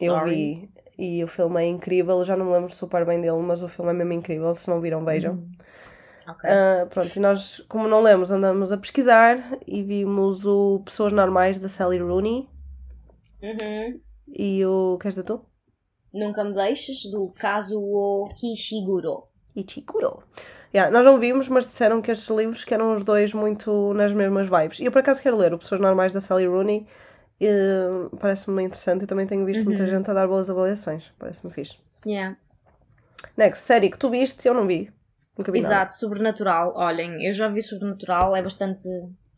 Eu 0.00 0.14
Sorry. 0.14 0.68
vi 0.68 0.70
e 0.98 1.22
o 1.22 1.28
filme 1.28 1.62
é 1.62 1.66
incrível, 1.66 2.18
eu 2.18 2.24
já 2.24 2.36
não 2.36 2.46
me 2.46 2.52
lembro 2.52 2.72
super 2.72 3.04
bem 3.04 3.20
dele, 3.20 3.36
mas 3.38 3.62
o 3.62 3.68
filme 3.68 3.90
é 3.90 3.94
mesmo 3.94 4.14
incrível, 4.14 4.54
se 4.54 4.68
não 4.68 4.80
viram, 4.80 5.04
vejam. 5.04 5.34
Uhum. 5.34 5.50
Ok. 6.28 6.50
Ah, 6.50 6.86
pronto, 6.90 7.16
e 7.16 7.20
nós, 7.20 7.60
como 7.68 7.86
não 7.86 8.02
lemos, 8.02 8.30
andamos 8.30 8.72
a 8.72 8.78
pesquisar 8.78 9.58
e 9.66 9.82
vimos 9.82 10.46
o 10.46 10.80
Pessoas 10.84 11.12
Normais 11.12 11.58
da 11.58 11.68
Sally 11.68 11.98
Rooney 11.98 12.48
Uhum. 13.42 14.00
e 14.28 14.64
o. 14.64 14.96
Queres 14.98 15.14
dizer 15.16 15.24
tu? 15.24 15.44
Nunca 16.16 16.42
me 16.44 16.54
deixes, 16.54 17.04
do 17.10 17.28
Kazuo 17.38 18.28
Hishiguro. 18.42 19.24
Ichikuro. 19.54 20.22
Yeah, 20.74 20.90
nós 20.90 21.04
não 21.04 21.18
vimos, 21.18 21.48
mas 21.48 21.64
disseram 21.66 22.02
que 22.02 22.10
estes 22.10 22.28
livros 22.28 22.64
que 22.64 22.74
eram 22.74 22.94
os 22.94 23.02
dois 23.04 23.32
muito 23.32 23.92
nas 23.94 24.12
mesmas 24.12 24.48
vibes. 24.48 24.80
E 24.80 24.84
eu 24.84 24.92
por 24.92 24.98
acaso 24.98 25.22
quero 25.22 25.36
ler 25.36 25.54
o 25.54 25.58
Pessoas 25.58 25.80
Normais 25.80 26.12
da 26.12 26.20
Sally 26.20 26.46
Rooney. 26.46 26.86
Parece-me 28.20 28.62
interessante 28.64 29.04
e 29.04 29.06
também 29.06 29.26
tenho 29.26 29.44
visto 29.44 29.64
muita 29.64 29.82
Uhum. 29.82 29.88
gente 29.88 30.10
a 30.10 30.14
dar 30.14 30.26
boas 30.26 30.50
avaliações. 30.50 31.10
Parece-me 31.18 31.52
fixe. 31.52 31.76
Yeah. 32.06 32.36
Next, 33.36 33.64
série 33.64 33.90
que 33.90 33.98
tu 33.98 34.10
viste, 34.10 34.46
eu 34.46 34.54
não 34.54 34.66
vi. 34.66 34.90
Nunca 35.38 35.52
vi 35.52 35.60
nada. 35.60 35.74
Exato, 35.74 35.94
Sobrenatural. 35.94 36.72
Olhem, 36.76 37.24
eu 37.26 37.32
já 37.32 37.48
vi 37.48 37.62
Sobrenatural, 37.62 38.34
é 38.36 38.42
bastante, 38.42 38.88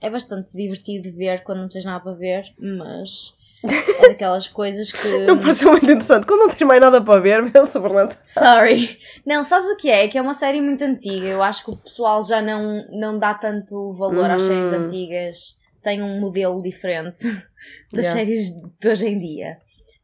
é 0.00 0.10
bastante 0.10 0.56
divertido 0.56 1.02
de 1.04 1.10
ver 1.10 1.42
quando 1.42 1.60
não 1.60 1.68
tens 1.68 1.84
nada 1.84 2.00
para 2.02 2.12
ver, 2.14 2.44
mas 2.58 3.34
é 3.64 4.08
daquelas 4.08 4.48
coisas 4.48 4.92
que. 4.92 5.08
Não 5.26 5.38
pareceu 5.38 5.70
muito 5.70 5.84
interessante. 5.84 6.26
Quando 6.26 6.40
não 6.40 6.48
tens 6.50 6.66
mais 6.66 6.80
nada 6.80 7.00
para 7.00 7.20
ver, 7.20 7.42
vê 7.44 7.58
o. 7.58 7.66
Sorry. 7.66 8.98
Não, 9.26 9.42
sabes 9.42 9.68
o 9.68 9.76
que 9.76 9.90
é? 9.90 10.04
É 10.04 10.08
que 10.08 10.16
é 10.16 10.22
uma 10.22 10.34
série 10.34 10.60
muito 10.60 10.82
antiga. 10.84 11.26
Eu 11.26 11.42
acho 11.42 11.64
que 11.64 11.70
o 11.70 11.76
pessoal 11.76 12.22
já 12.22 12.40
não, 12.40 12.86
não 12.90 13.18
dá 13.18 13.34
tanto 13.34 13.92
valor 13.92 14.30
às 14.30 14.42
séries 14.42 14.68
antigas. 14.72 15.56
Tem 15.82 16.02
um 16.02 16.20
modelo 16.20 16.58
diferente 16.62 17.24
das 17.92 18.06
Yeah. 18.06 18.12
séries 18.12 18.50
de 18.50 18.88
hoje 18.88 19.06
em 19.08 19.18
dia. 19.18 19.58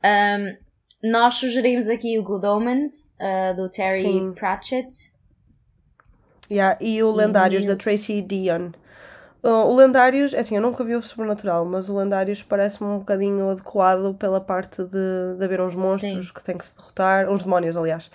Um, 0.05 1.11
nós 1.11 1.35
sugerimos 1.35 1.89
aqui 1.89 2.19
o 2.19 2.23
Good 2.23 2.47
Omens, 2.47 3.15
uh, 3.21 3.55
do 3.55 3.69
Terry 3.69 4.01
Sim. 4.03 4.33
Pratchett. 4.35 4.89
Yeah, 6.51 6.77
e 6.81 7.03
o 7.03 7.11
Lendários 7.11 7.65
E- 7.65 7.67
da 7.67 7.77
Tracy 7.77 8.23
Dion. 8.23 8.71
O 9.47 9.77
Lendários, 9.77 10.33
é 10.33 10.39
assim, 10.39 10.57
eu 10.57 10.63
nunca 10.63 10.83
vi 10.83 10.97
o 10.97 11.03
Sobrenatural, 11.03 11.67
mas 11.67 11.91
o 11.91 11.97
Lendários 11.99 12.43
parece-me 12.43 12.89
um 12.89 12.99
bocadinho 12.99 13.51
adequado 13.51 14.15
pela 14.15 14.41
parte 14.41 14.83
de, 14.85 15.37
de 15.39 15.45
haver 15.45 15.61
uns 15.61 15.75
monstros 15.75 16.31
que 16.31 16.43
têm 16.43 16.57
que 16.57 16.65
se 16.65 16.75
derrotar, 16.75 17.29
uns 17.29 17.43
demónios, 17.43 17.77
aliás. 17.77 18.07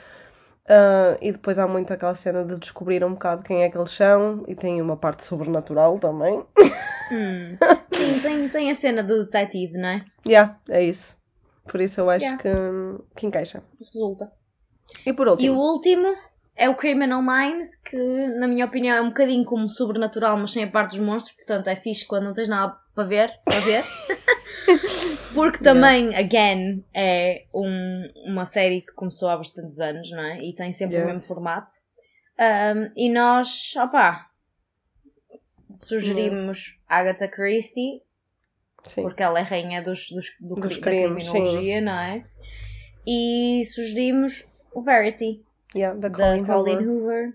Uh, 0.65 1.17
e 1.21 1.31
depois 1.31 1.57
há 1.59 1.67
muito 1.67 1.93
aquela 1.93 2.15
cena 2.15 2.43
de 2.43 2.55
descobrir 2.57 3.03
um 3.03 3.13
bocado 3.13 3.43
quem 3.43 3.63
é 3.63 3.69
que 3.69 3.77
eles 3.77 3.91
são, 3.91 4.43
e 4.47 4.55
tem 4.55 4.81
uma 4.81 4.97
parte 4.97 5.23
sobrenatural 5.23 5.99
também. 5.99 6.43
Hum. 7.11 7.57
Sim, 7.87 8.19
tem, 8.21 8.49
tem 8.49 8.71
a 8.71 8.75
cena 8.75 9.03
do 9.03 9.23
detetive, 9.25 9.77
não 9.77 9.89
é? 9.89 10.05
yeah, 10.27 10.57
é 10.67 10.83
isso. 10.83 11.17
Por 11.67 11.79
isso 11.79 12.01
eu 12.01 12.09
acho 12.09 12.25
Yeah. 12.25 12.41
que, 12.41 12.49
que 13.15 13.27
encaixa. 13.27 13.61
Resulta. 13.79 14.31
E 15.05 15.13
por 15.13 15.27
E 15.27 15.29
último, 15.29 15.59
o 15.59 15.73
último 15.73 16.15
é 16.59 16.69
o 16.69 16.75
Criminal 16.75 17.21
Minds, 17.21 17.75
que 17.77 17.95
na 18.37 18.47
minha 18.47 18.65
opinião 18.65 18.97
é 18.97 19.01
um 19.01 19.07
bocadinho 19.09 19.45
como 19.45 19.69
sobrenatural, 19.69 20.37
mas 20.37 20.51
sem 20.51 20.63
a 20.63 20.67
parte 20.69 20.91
dos 20.97 20.99
monstros, 20.99 21.35
portanto 21.37 21.67
é 21.69 21.75
fixe 21.75 22.05
quando 22.05 22.25
não 22.25 22.33
tens 22.33 22.47
nada 22.47 22.75
para 22.93 23.03
ver, 23.05 23.31
para 23.45 23.59
ver. 23.61 23.81
Porque 25.33 25.59
também, 25.63 26.13
again, 26.15 26.83
é 26.93 27.45
um- 27.53 28.11
uma 28.25 28.45
série 28.45 28.81
que 28.81 28.93
começou 28.93 29.29
há 29.29 29.37
bastantes 29.37 29.79
anos, 29.79 30.11
não 30.11 30.19
é? 30.23 30.39
E 30.41 30.53
tem 30.53 30.71
sempre 30.71 30.95
Yeah. 30.95 31.11
o 31.11 31.15
mesmo 31.15 31.27
formato. 31.27 31.73
Um, 32.39 32.91
e 32.95 33.09
nós, 33.09 33.73
opá, 33.77 34.27
sugerimos 35.79 36.77
Agatha 36.87 37.27
Christie, 37.27 38.01
sim. 38.85 39.01
porque 39.01 39.23
ela 39.23 39.39
é 39.39 39.43
rainha 39.43 39.81
dos, 39.81 40.09
dos, 40.09 40.27
do 40.39 40.55
Dos 40.55 40.75
da 40.77 40.81
crimes, 40.81 41.29
criminologia, 41.29 41.81
não 41.81 41.99
é? 41.99 42.23
E 43.07 43.63
sugerimos 43.65 44.47
o 44.73 44.81
Verity, 44.81 45.43
Yeah, 45.75 45.99
da 45.99 46.09
Colleen 46.09 46.45
Hoover. 46.49 46.87
Hoover. 46.87 47.33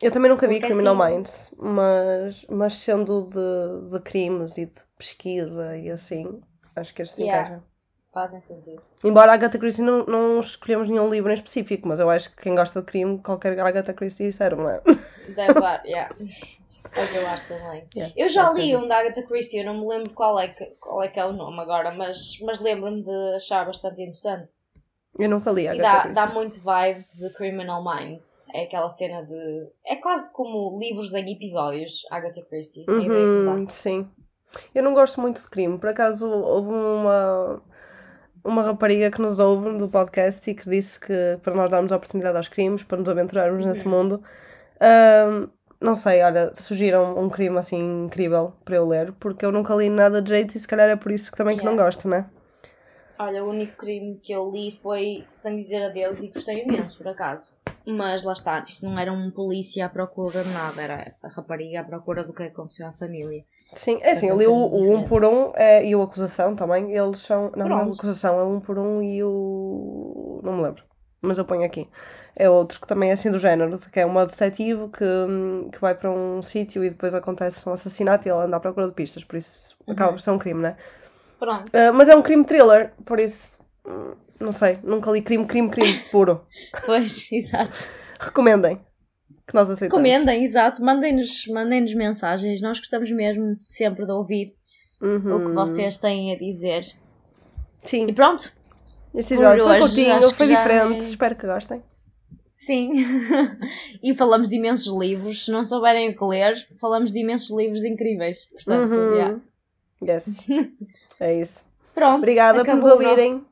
Eu 0.00 0.12
também 0.12 0.30
nunca 0.30 0.46
vi 0.46 0.60
Criminal 0.60 0.94
Minds, 0.94 1.52
mas, 1.58 2.46
mas 2.48 2.74
sendo 2.74 3.22
de, 3.22 3.90
de 3.90 4.00
crimes 4.00 4.56
e 4.56 4.66
de 4.66 4.80
pesquisa 4.96 5.76
e 5.76 5.90
assim, 5.90 6.40
acho 6.76 6.94
que 6.94 7.02
este 7.02 7.22
Yeah. 7.22 7.48
encaixa. 7.48 7.64
Fazem 8.12 8.40
sentido. 8.40 8.82
Embora 9.04 9.32
a 9.32 9.34
Agatha 9.34 9.58
Christie 9.58 9.82
não, 9.82 10.04
não 10.06 10.40
escolhemos 10.40 10.88
nenhum 10.88 11.10
livro 11.10 11.30
em 11.30 11.34
específico, 11.34 11.86
mas 11.86 11.98
eu 11.98 12.08
acho 12.08 12.30
que 12.30 12.42
quem 12.42 12.54
gosta 12.54 12.80
de 12.80 12.86
crime, 12.86 13.18
qualquer 13.18 13.58
Agatha 13.58 13.92
Christie 13.92 14.32
serve, 14.32 14.62
não 14.62 14.70
é? 14.70 14.80
Deve 15.34 15.60
dar, 15.60 15.84
yeah. 15.84 16.14
Eu 17.14 17.26
acho 17.28 17.48
também. 17.48 17.86
Yeah, 17.94 18.14
Eu 18.16 18.28
já 18.28 18.50
li 18.52 18.72
é 18.72 18.78
um 18.78 18.88
da 18.88 18.98
Agatha 18.98 19.22
Christie, 19.22 19.58
eu 19.58 19.64
não 19.66 19.78
me 19.78 19.86
lembro 19.86 20.14
qual 20.14 20.38
é 20.38 20.48
que, 20.48 20.64
qual 20.80 21.02
é, 21.02 21.08
que 21.08 21.20
é 21.20 21.24
o 21.24 21.32
nome 21.32 21.60
agora, 21.60 21.92
mas, 21.92 22.38
mas 22.40 22.58
lembro-me 22.60 23.02
de 23.02 23.34
achar 23.36 23.66
bastante 23.66 24.00
interessante. 24.00 24.54
Eu 25.18 25.28
nunca 25.28 25.50
li 25.50 25.66
Agatha 25.68 25.82
dá, 25.82 26.00
Christie. 26.02 26.14
dá 26.14 26.26
muito 26.26 26.60
vibes 26.60 27.14
de 27.16 27.32
Criminal 27.34 27.84
Minds. 27.84 28.44
É 28.54 28.64
aquela 28.64 28.88
cena 28.88 29.22
de. 29.24 29.66
É 29.86 29.96
quase 29.96 30.32
como 30.32 30.78
livros 30.78 31.12
em 31.14 31.32
episódios, 31.32 32.02
Agatha 32.10 32.42
Christie. 32.48 32.84
Uhum, 32.88 33.66
sim. 33.68 34.08
Eu 34.74 34.82
não 34.82 34.94
gosto 34.94 35.20
muito 35.20 35.40
de 35.40 35.48
crime. 35.48 35.78
Por 35.78 35.90
acaso 35.90 36.26
houve 36.28 36.70
uma, 36.70 37.62
uma 38.44 38.62
rapariga 38.62 39.10
que 39.10 39.20
nos 39.20 39.38
ouve 39.38 39.76
do 39.76 39.88
podcast 39.88 40.48
e 40.50 40.54
que 40.54 40.68
disse 40.70 40.98
que 41.00 41.38
para 41.42 41.54
nós 41.54 41.70
darmos 41.70 41.92
a 41.92 41.96
oportunidade 41.96 42.36
aos 42.36 42.48
crimes, 42.48 42.82
para 42.82 42.98
nos 42.98 43.08
aventurarmos 43.08 43.64
nesse 43.64 43.84
Uhum. 43.86 43.90
mundo. 43.90 44.22
Ahm, 44.80 45.48
não 45.80 45.94
sei, 45.94 46.22
olha, 46.22 46.52
surgiram 46.54 47.18
um 47.18 47.28
crime 47.28 47.58
assim 47.58 48.04
incrível 48.06 48.52
para 48.64 48.76
eu 48.76 48.86
ler, 48.88 49.12
porque 49.12 49.44
eu 49.44 49.52
nunca 49.52 49.74
li 49.74 49.90
nada 49.90 50.22
de 50.22 50.30
jeito 50.30 50.54
e 50.54 50.58
se 50.58 50.66
calhar 50.66 50.88
é 50.88 50.96
por 50.96 51.12
isso 51.12 51.30
que 51.30 51.36
também 51.36 51.56
que 51.56 51.64
não 51.64 51.72
Yeah. 51.72 51.84
gosto, 51.84 52.08
né? 52.08 52.26
Olha, 53.18 53.44
o 53.44 53.48
único 53.48 53.76
crime 53.76 54.16
que 54.22 54.32
eu 54.32 54.48
li 54.50 54.70
foi 54.80 55.24
Sem 55.32 55.56
Dizer 55.56 55.82
Adeus 55.82 56.22
e 56.22 56.28
gostei 56.28 56.62
imenso, 56.62 56.96
por 56.96 57.08
acaso. 57.08 57.58
Mas 57.84 58.22
lá 58.22 58.32
está, 58.32 58.62
isto 58.66 58.84
não 58.86 58.98
era 58.98 59.12
um 59.12 59.30
polícia 59.30 59.86
à 59.86 59.88
procura 59.88 60.44
de 60.44 60.50
nada, 60.50 60.80
era 60.80 61.14
a 61.22 61.28
rapariga 61.28 61.80
à 61.80 61.84
procura 61.84 62.22
do 62.22 62.32
que 62.32 62.44
aconteceu 62.44 62.86
à 62.86 62.92
família. 62.92 63.44
Sim, 63.74 63.98
é 64.02 64.12
assim, 64.12 64.30
ali 64.30 64.46
o, 64.46 64.52
o 64.52 64.94
um 64.94 65.04
por 65.04 65.24
um 65.24 65.52
é, 65.56 65.84
e 65.84 65.96
o 65.96 66.02
acusação 66.02 66.54
também, 66.54 66.92
eles 66.94 67.20
são. 67.20 67.50
Não, 67.56 67.68
não 67.68 67.78
é 67.78 67.82
Pronto. 67.82 67.96
acusação, 67.96 68.38
é 68.38 68.44
um 68.44 68.60
por 68.60 68.78
um 68.78 69.02
e 69.02 69.22
o. 69.24 70.40
Não 70.44 70.56
me 70.56 70.62
lembro, 70.62 70.84
mas 71.20 71.38
eu 71.38 71.44
ponho 71.44 71.64
aqui. 71.64 71.88
É 72.36 72.48
outro 72.48 72.80
que 72.80 72.86
também 72.86 73.10
é 73.10 73.14
assim 73.14 73.32
do 73.32 73.38
género, 73.38 73.78
que 73.78 73.98
é 73.98 74.06
uma 74.06 74.26
detetive 74.26 74.88
que, 74.90 75.04
hum, 75.04 75.70
que 75.72 75.80
vai 75.80 75.94
para 75.94 76.10
um 76.10 76.40
sítio 76.42 76.84
e 76.84 76.90
depois 76.90 77.12
acontece 77.14 77.68
um 77.68 77.72
assassinato 77.72 78.28
e 78.28 78.30
ela 78.30 78.44
anda 78.44 78.58
à 78.58 78.60
procura 78.60 78.86
de 78.86 78.94
pistas, 78.94 79.24
por 79.24 79.36
isso 79.36 79.76
acaba 79.88 80.12
por 80.12 80.20
ser 80.20 80.30
um 80.30 80.38
crime, 80.38 80.60
né? 80.60 80.76
Pronto. 81.38 81.70
Ah, 81.72 81.92
mas 81.92 82.08
é 82.08 82.16
um 82.16 82.22
crime 82.22 82.44
thriller, 82.44 82.92
por 83.04 83.18
isso. 83.20 83.56
hum, 83.86 84.14
Não 84.40 84.52
sei, 84.52 84.78
nunca 84.84 85.10
li 85.10 85.20
crime, 85.22 85.44
crime, 85.46 85.68
crime 85.70 85.98
puro. 86.10 86.44
Pois, 86.86 87.26
exato. 87.32 87.86
Recomendem. 88.20 88.80
Que 89.46 89.54
nós 89.54 89.70
aceitamos. 89.70 89.92
Comentem, 90.04 90.44
exato. 90.44 90.82
Mandem-nos 90.82 91.46
mandem 91.48 91.84
mensagens. 91.96 92.60
Nós 92.60 92.78
gostamos 92.78 93.10
mesmo 93.10 93.56
sempre 93.60 94.04
de 94.04 94.12
ouvir 94.12 94.54
Uhum. 95.00 95.36
o 95.36 95.44
que 95.46 95.52
vocês 95.52 95.96
têm 95.96 96.34
a 96.34 96.38
dizer. 96.38 96.82
Sim, 97.84 98.06
E 98.08 98.12
pronto. 98.12 98.52
este 99.14 99.34
episódio 99.34 99.64
foi 99.64 99.78
curtinho, 99.80 100.22
foi 100.34 100.46
diferente, 100.48 101.04
é- 101.04 101.08
espero 101.08 101.34
que 101.36 101.46
gostem. 101.46 101.82
Sim. 102.56 102.90
e 104.02 104.14
falamos 104.14 104.48
de 104.48 104.56
imensos 104.56 104.92
livros. 104.92 105.44
Se 105.46 105.50
não 105.52 105.64
souberem 105.64 106.10
o 106.10 106.16
que 106.18 106.24
ler, 106.24 106.54
falamos 106.80 107.10
de 107.12 107.20
imensos 107.20 107.56
livros 107.56 107.84
incríveis. 107.84 108.46
Portanto, 108.46 108.92
Uhum. 108.92 109.14
yeah. 109.14 109.40
Yes. 110.04 110.26
é 111.20 111.40
isso. 111.40 111.64
Pronto. 111.94 112.18
Obrigada 112.18 112.64
por 112.64 112.74
nos 112.74 112.86
ouvirem. 112.86 113.46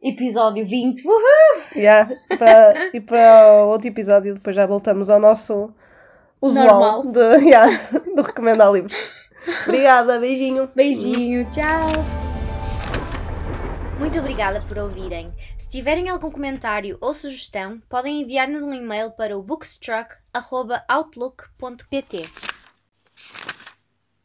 Episódio 0.00 0.66
20. 0.66 1.06
Uhul! 1.06 1.20
Yeah. 1.76 2.12
E, 2.30 2.36
para, 2.36 2.96
e 2.96 3.00
para 3.00 3.64
o 3.64 3.68
outro 3.68 3.86
episódio, 3.88 4.34
depois 4.34 4.56
já 4.56 4.66
voltamos 4.66 5.08
ao 5.08 5.20
nosso 5.20 5.72
usual 6.40 6.66
Normal. 6.66 7.06
de, 7.06 7.44
yeah, 7.46 7.68
de 8.14 8.22
recomendar 8.22 8.72
livros. 8.72 8.94
Obrigada, 9.64 10.18
beijinho. 10.18 10.68
Beijinho, 10.74 11.48
tchau! 11.48 11.90
Muito 13.98 14.18
obrigada 14.18 14.60
por 14.66 14.78
ouvirem. 14.78 15.32
Se 15.58 15.68
tiverem 15.68 16.08
algum 16.08 16.30
comentário 16.30 16.96
ou 17.00 17.14
sugestão, 17.14 17.80
podem 17.88 18.22
enviar-nos 18.22 18.64
um 18.64 18.74
e-mail 18.74 19.12
para 19.12 19.38
o 19.38 19.42
bookstruck.outlook.pt. 19.42 22.22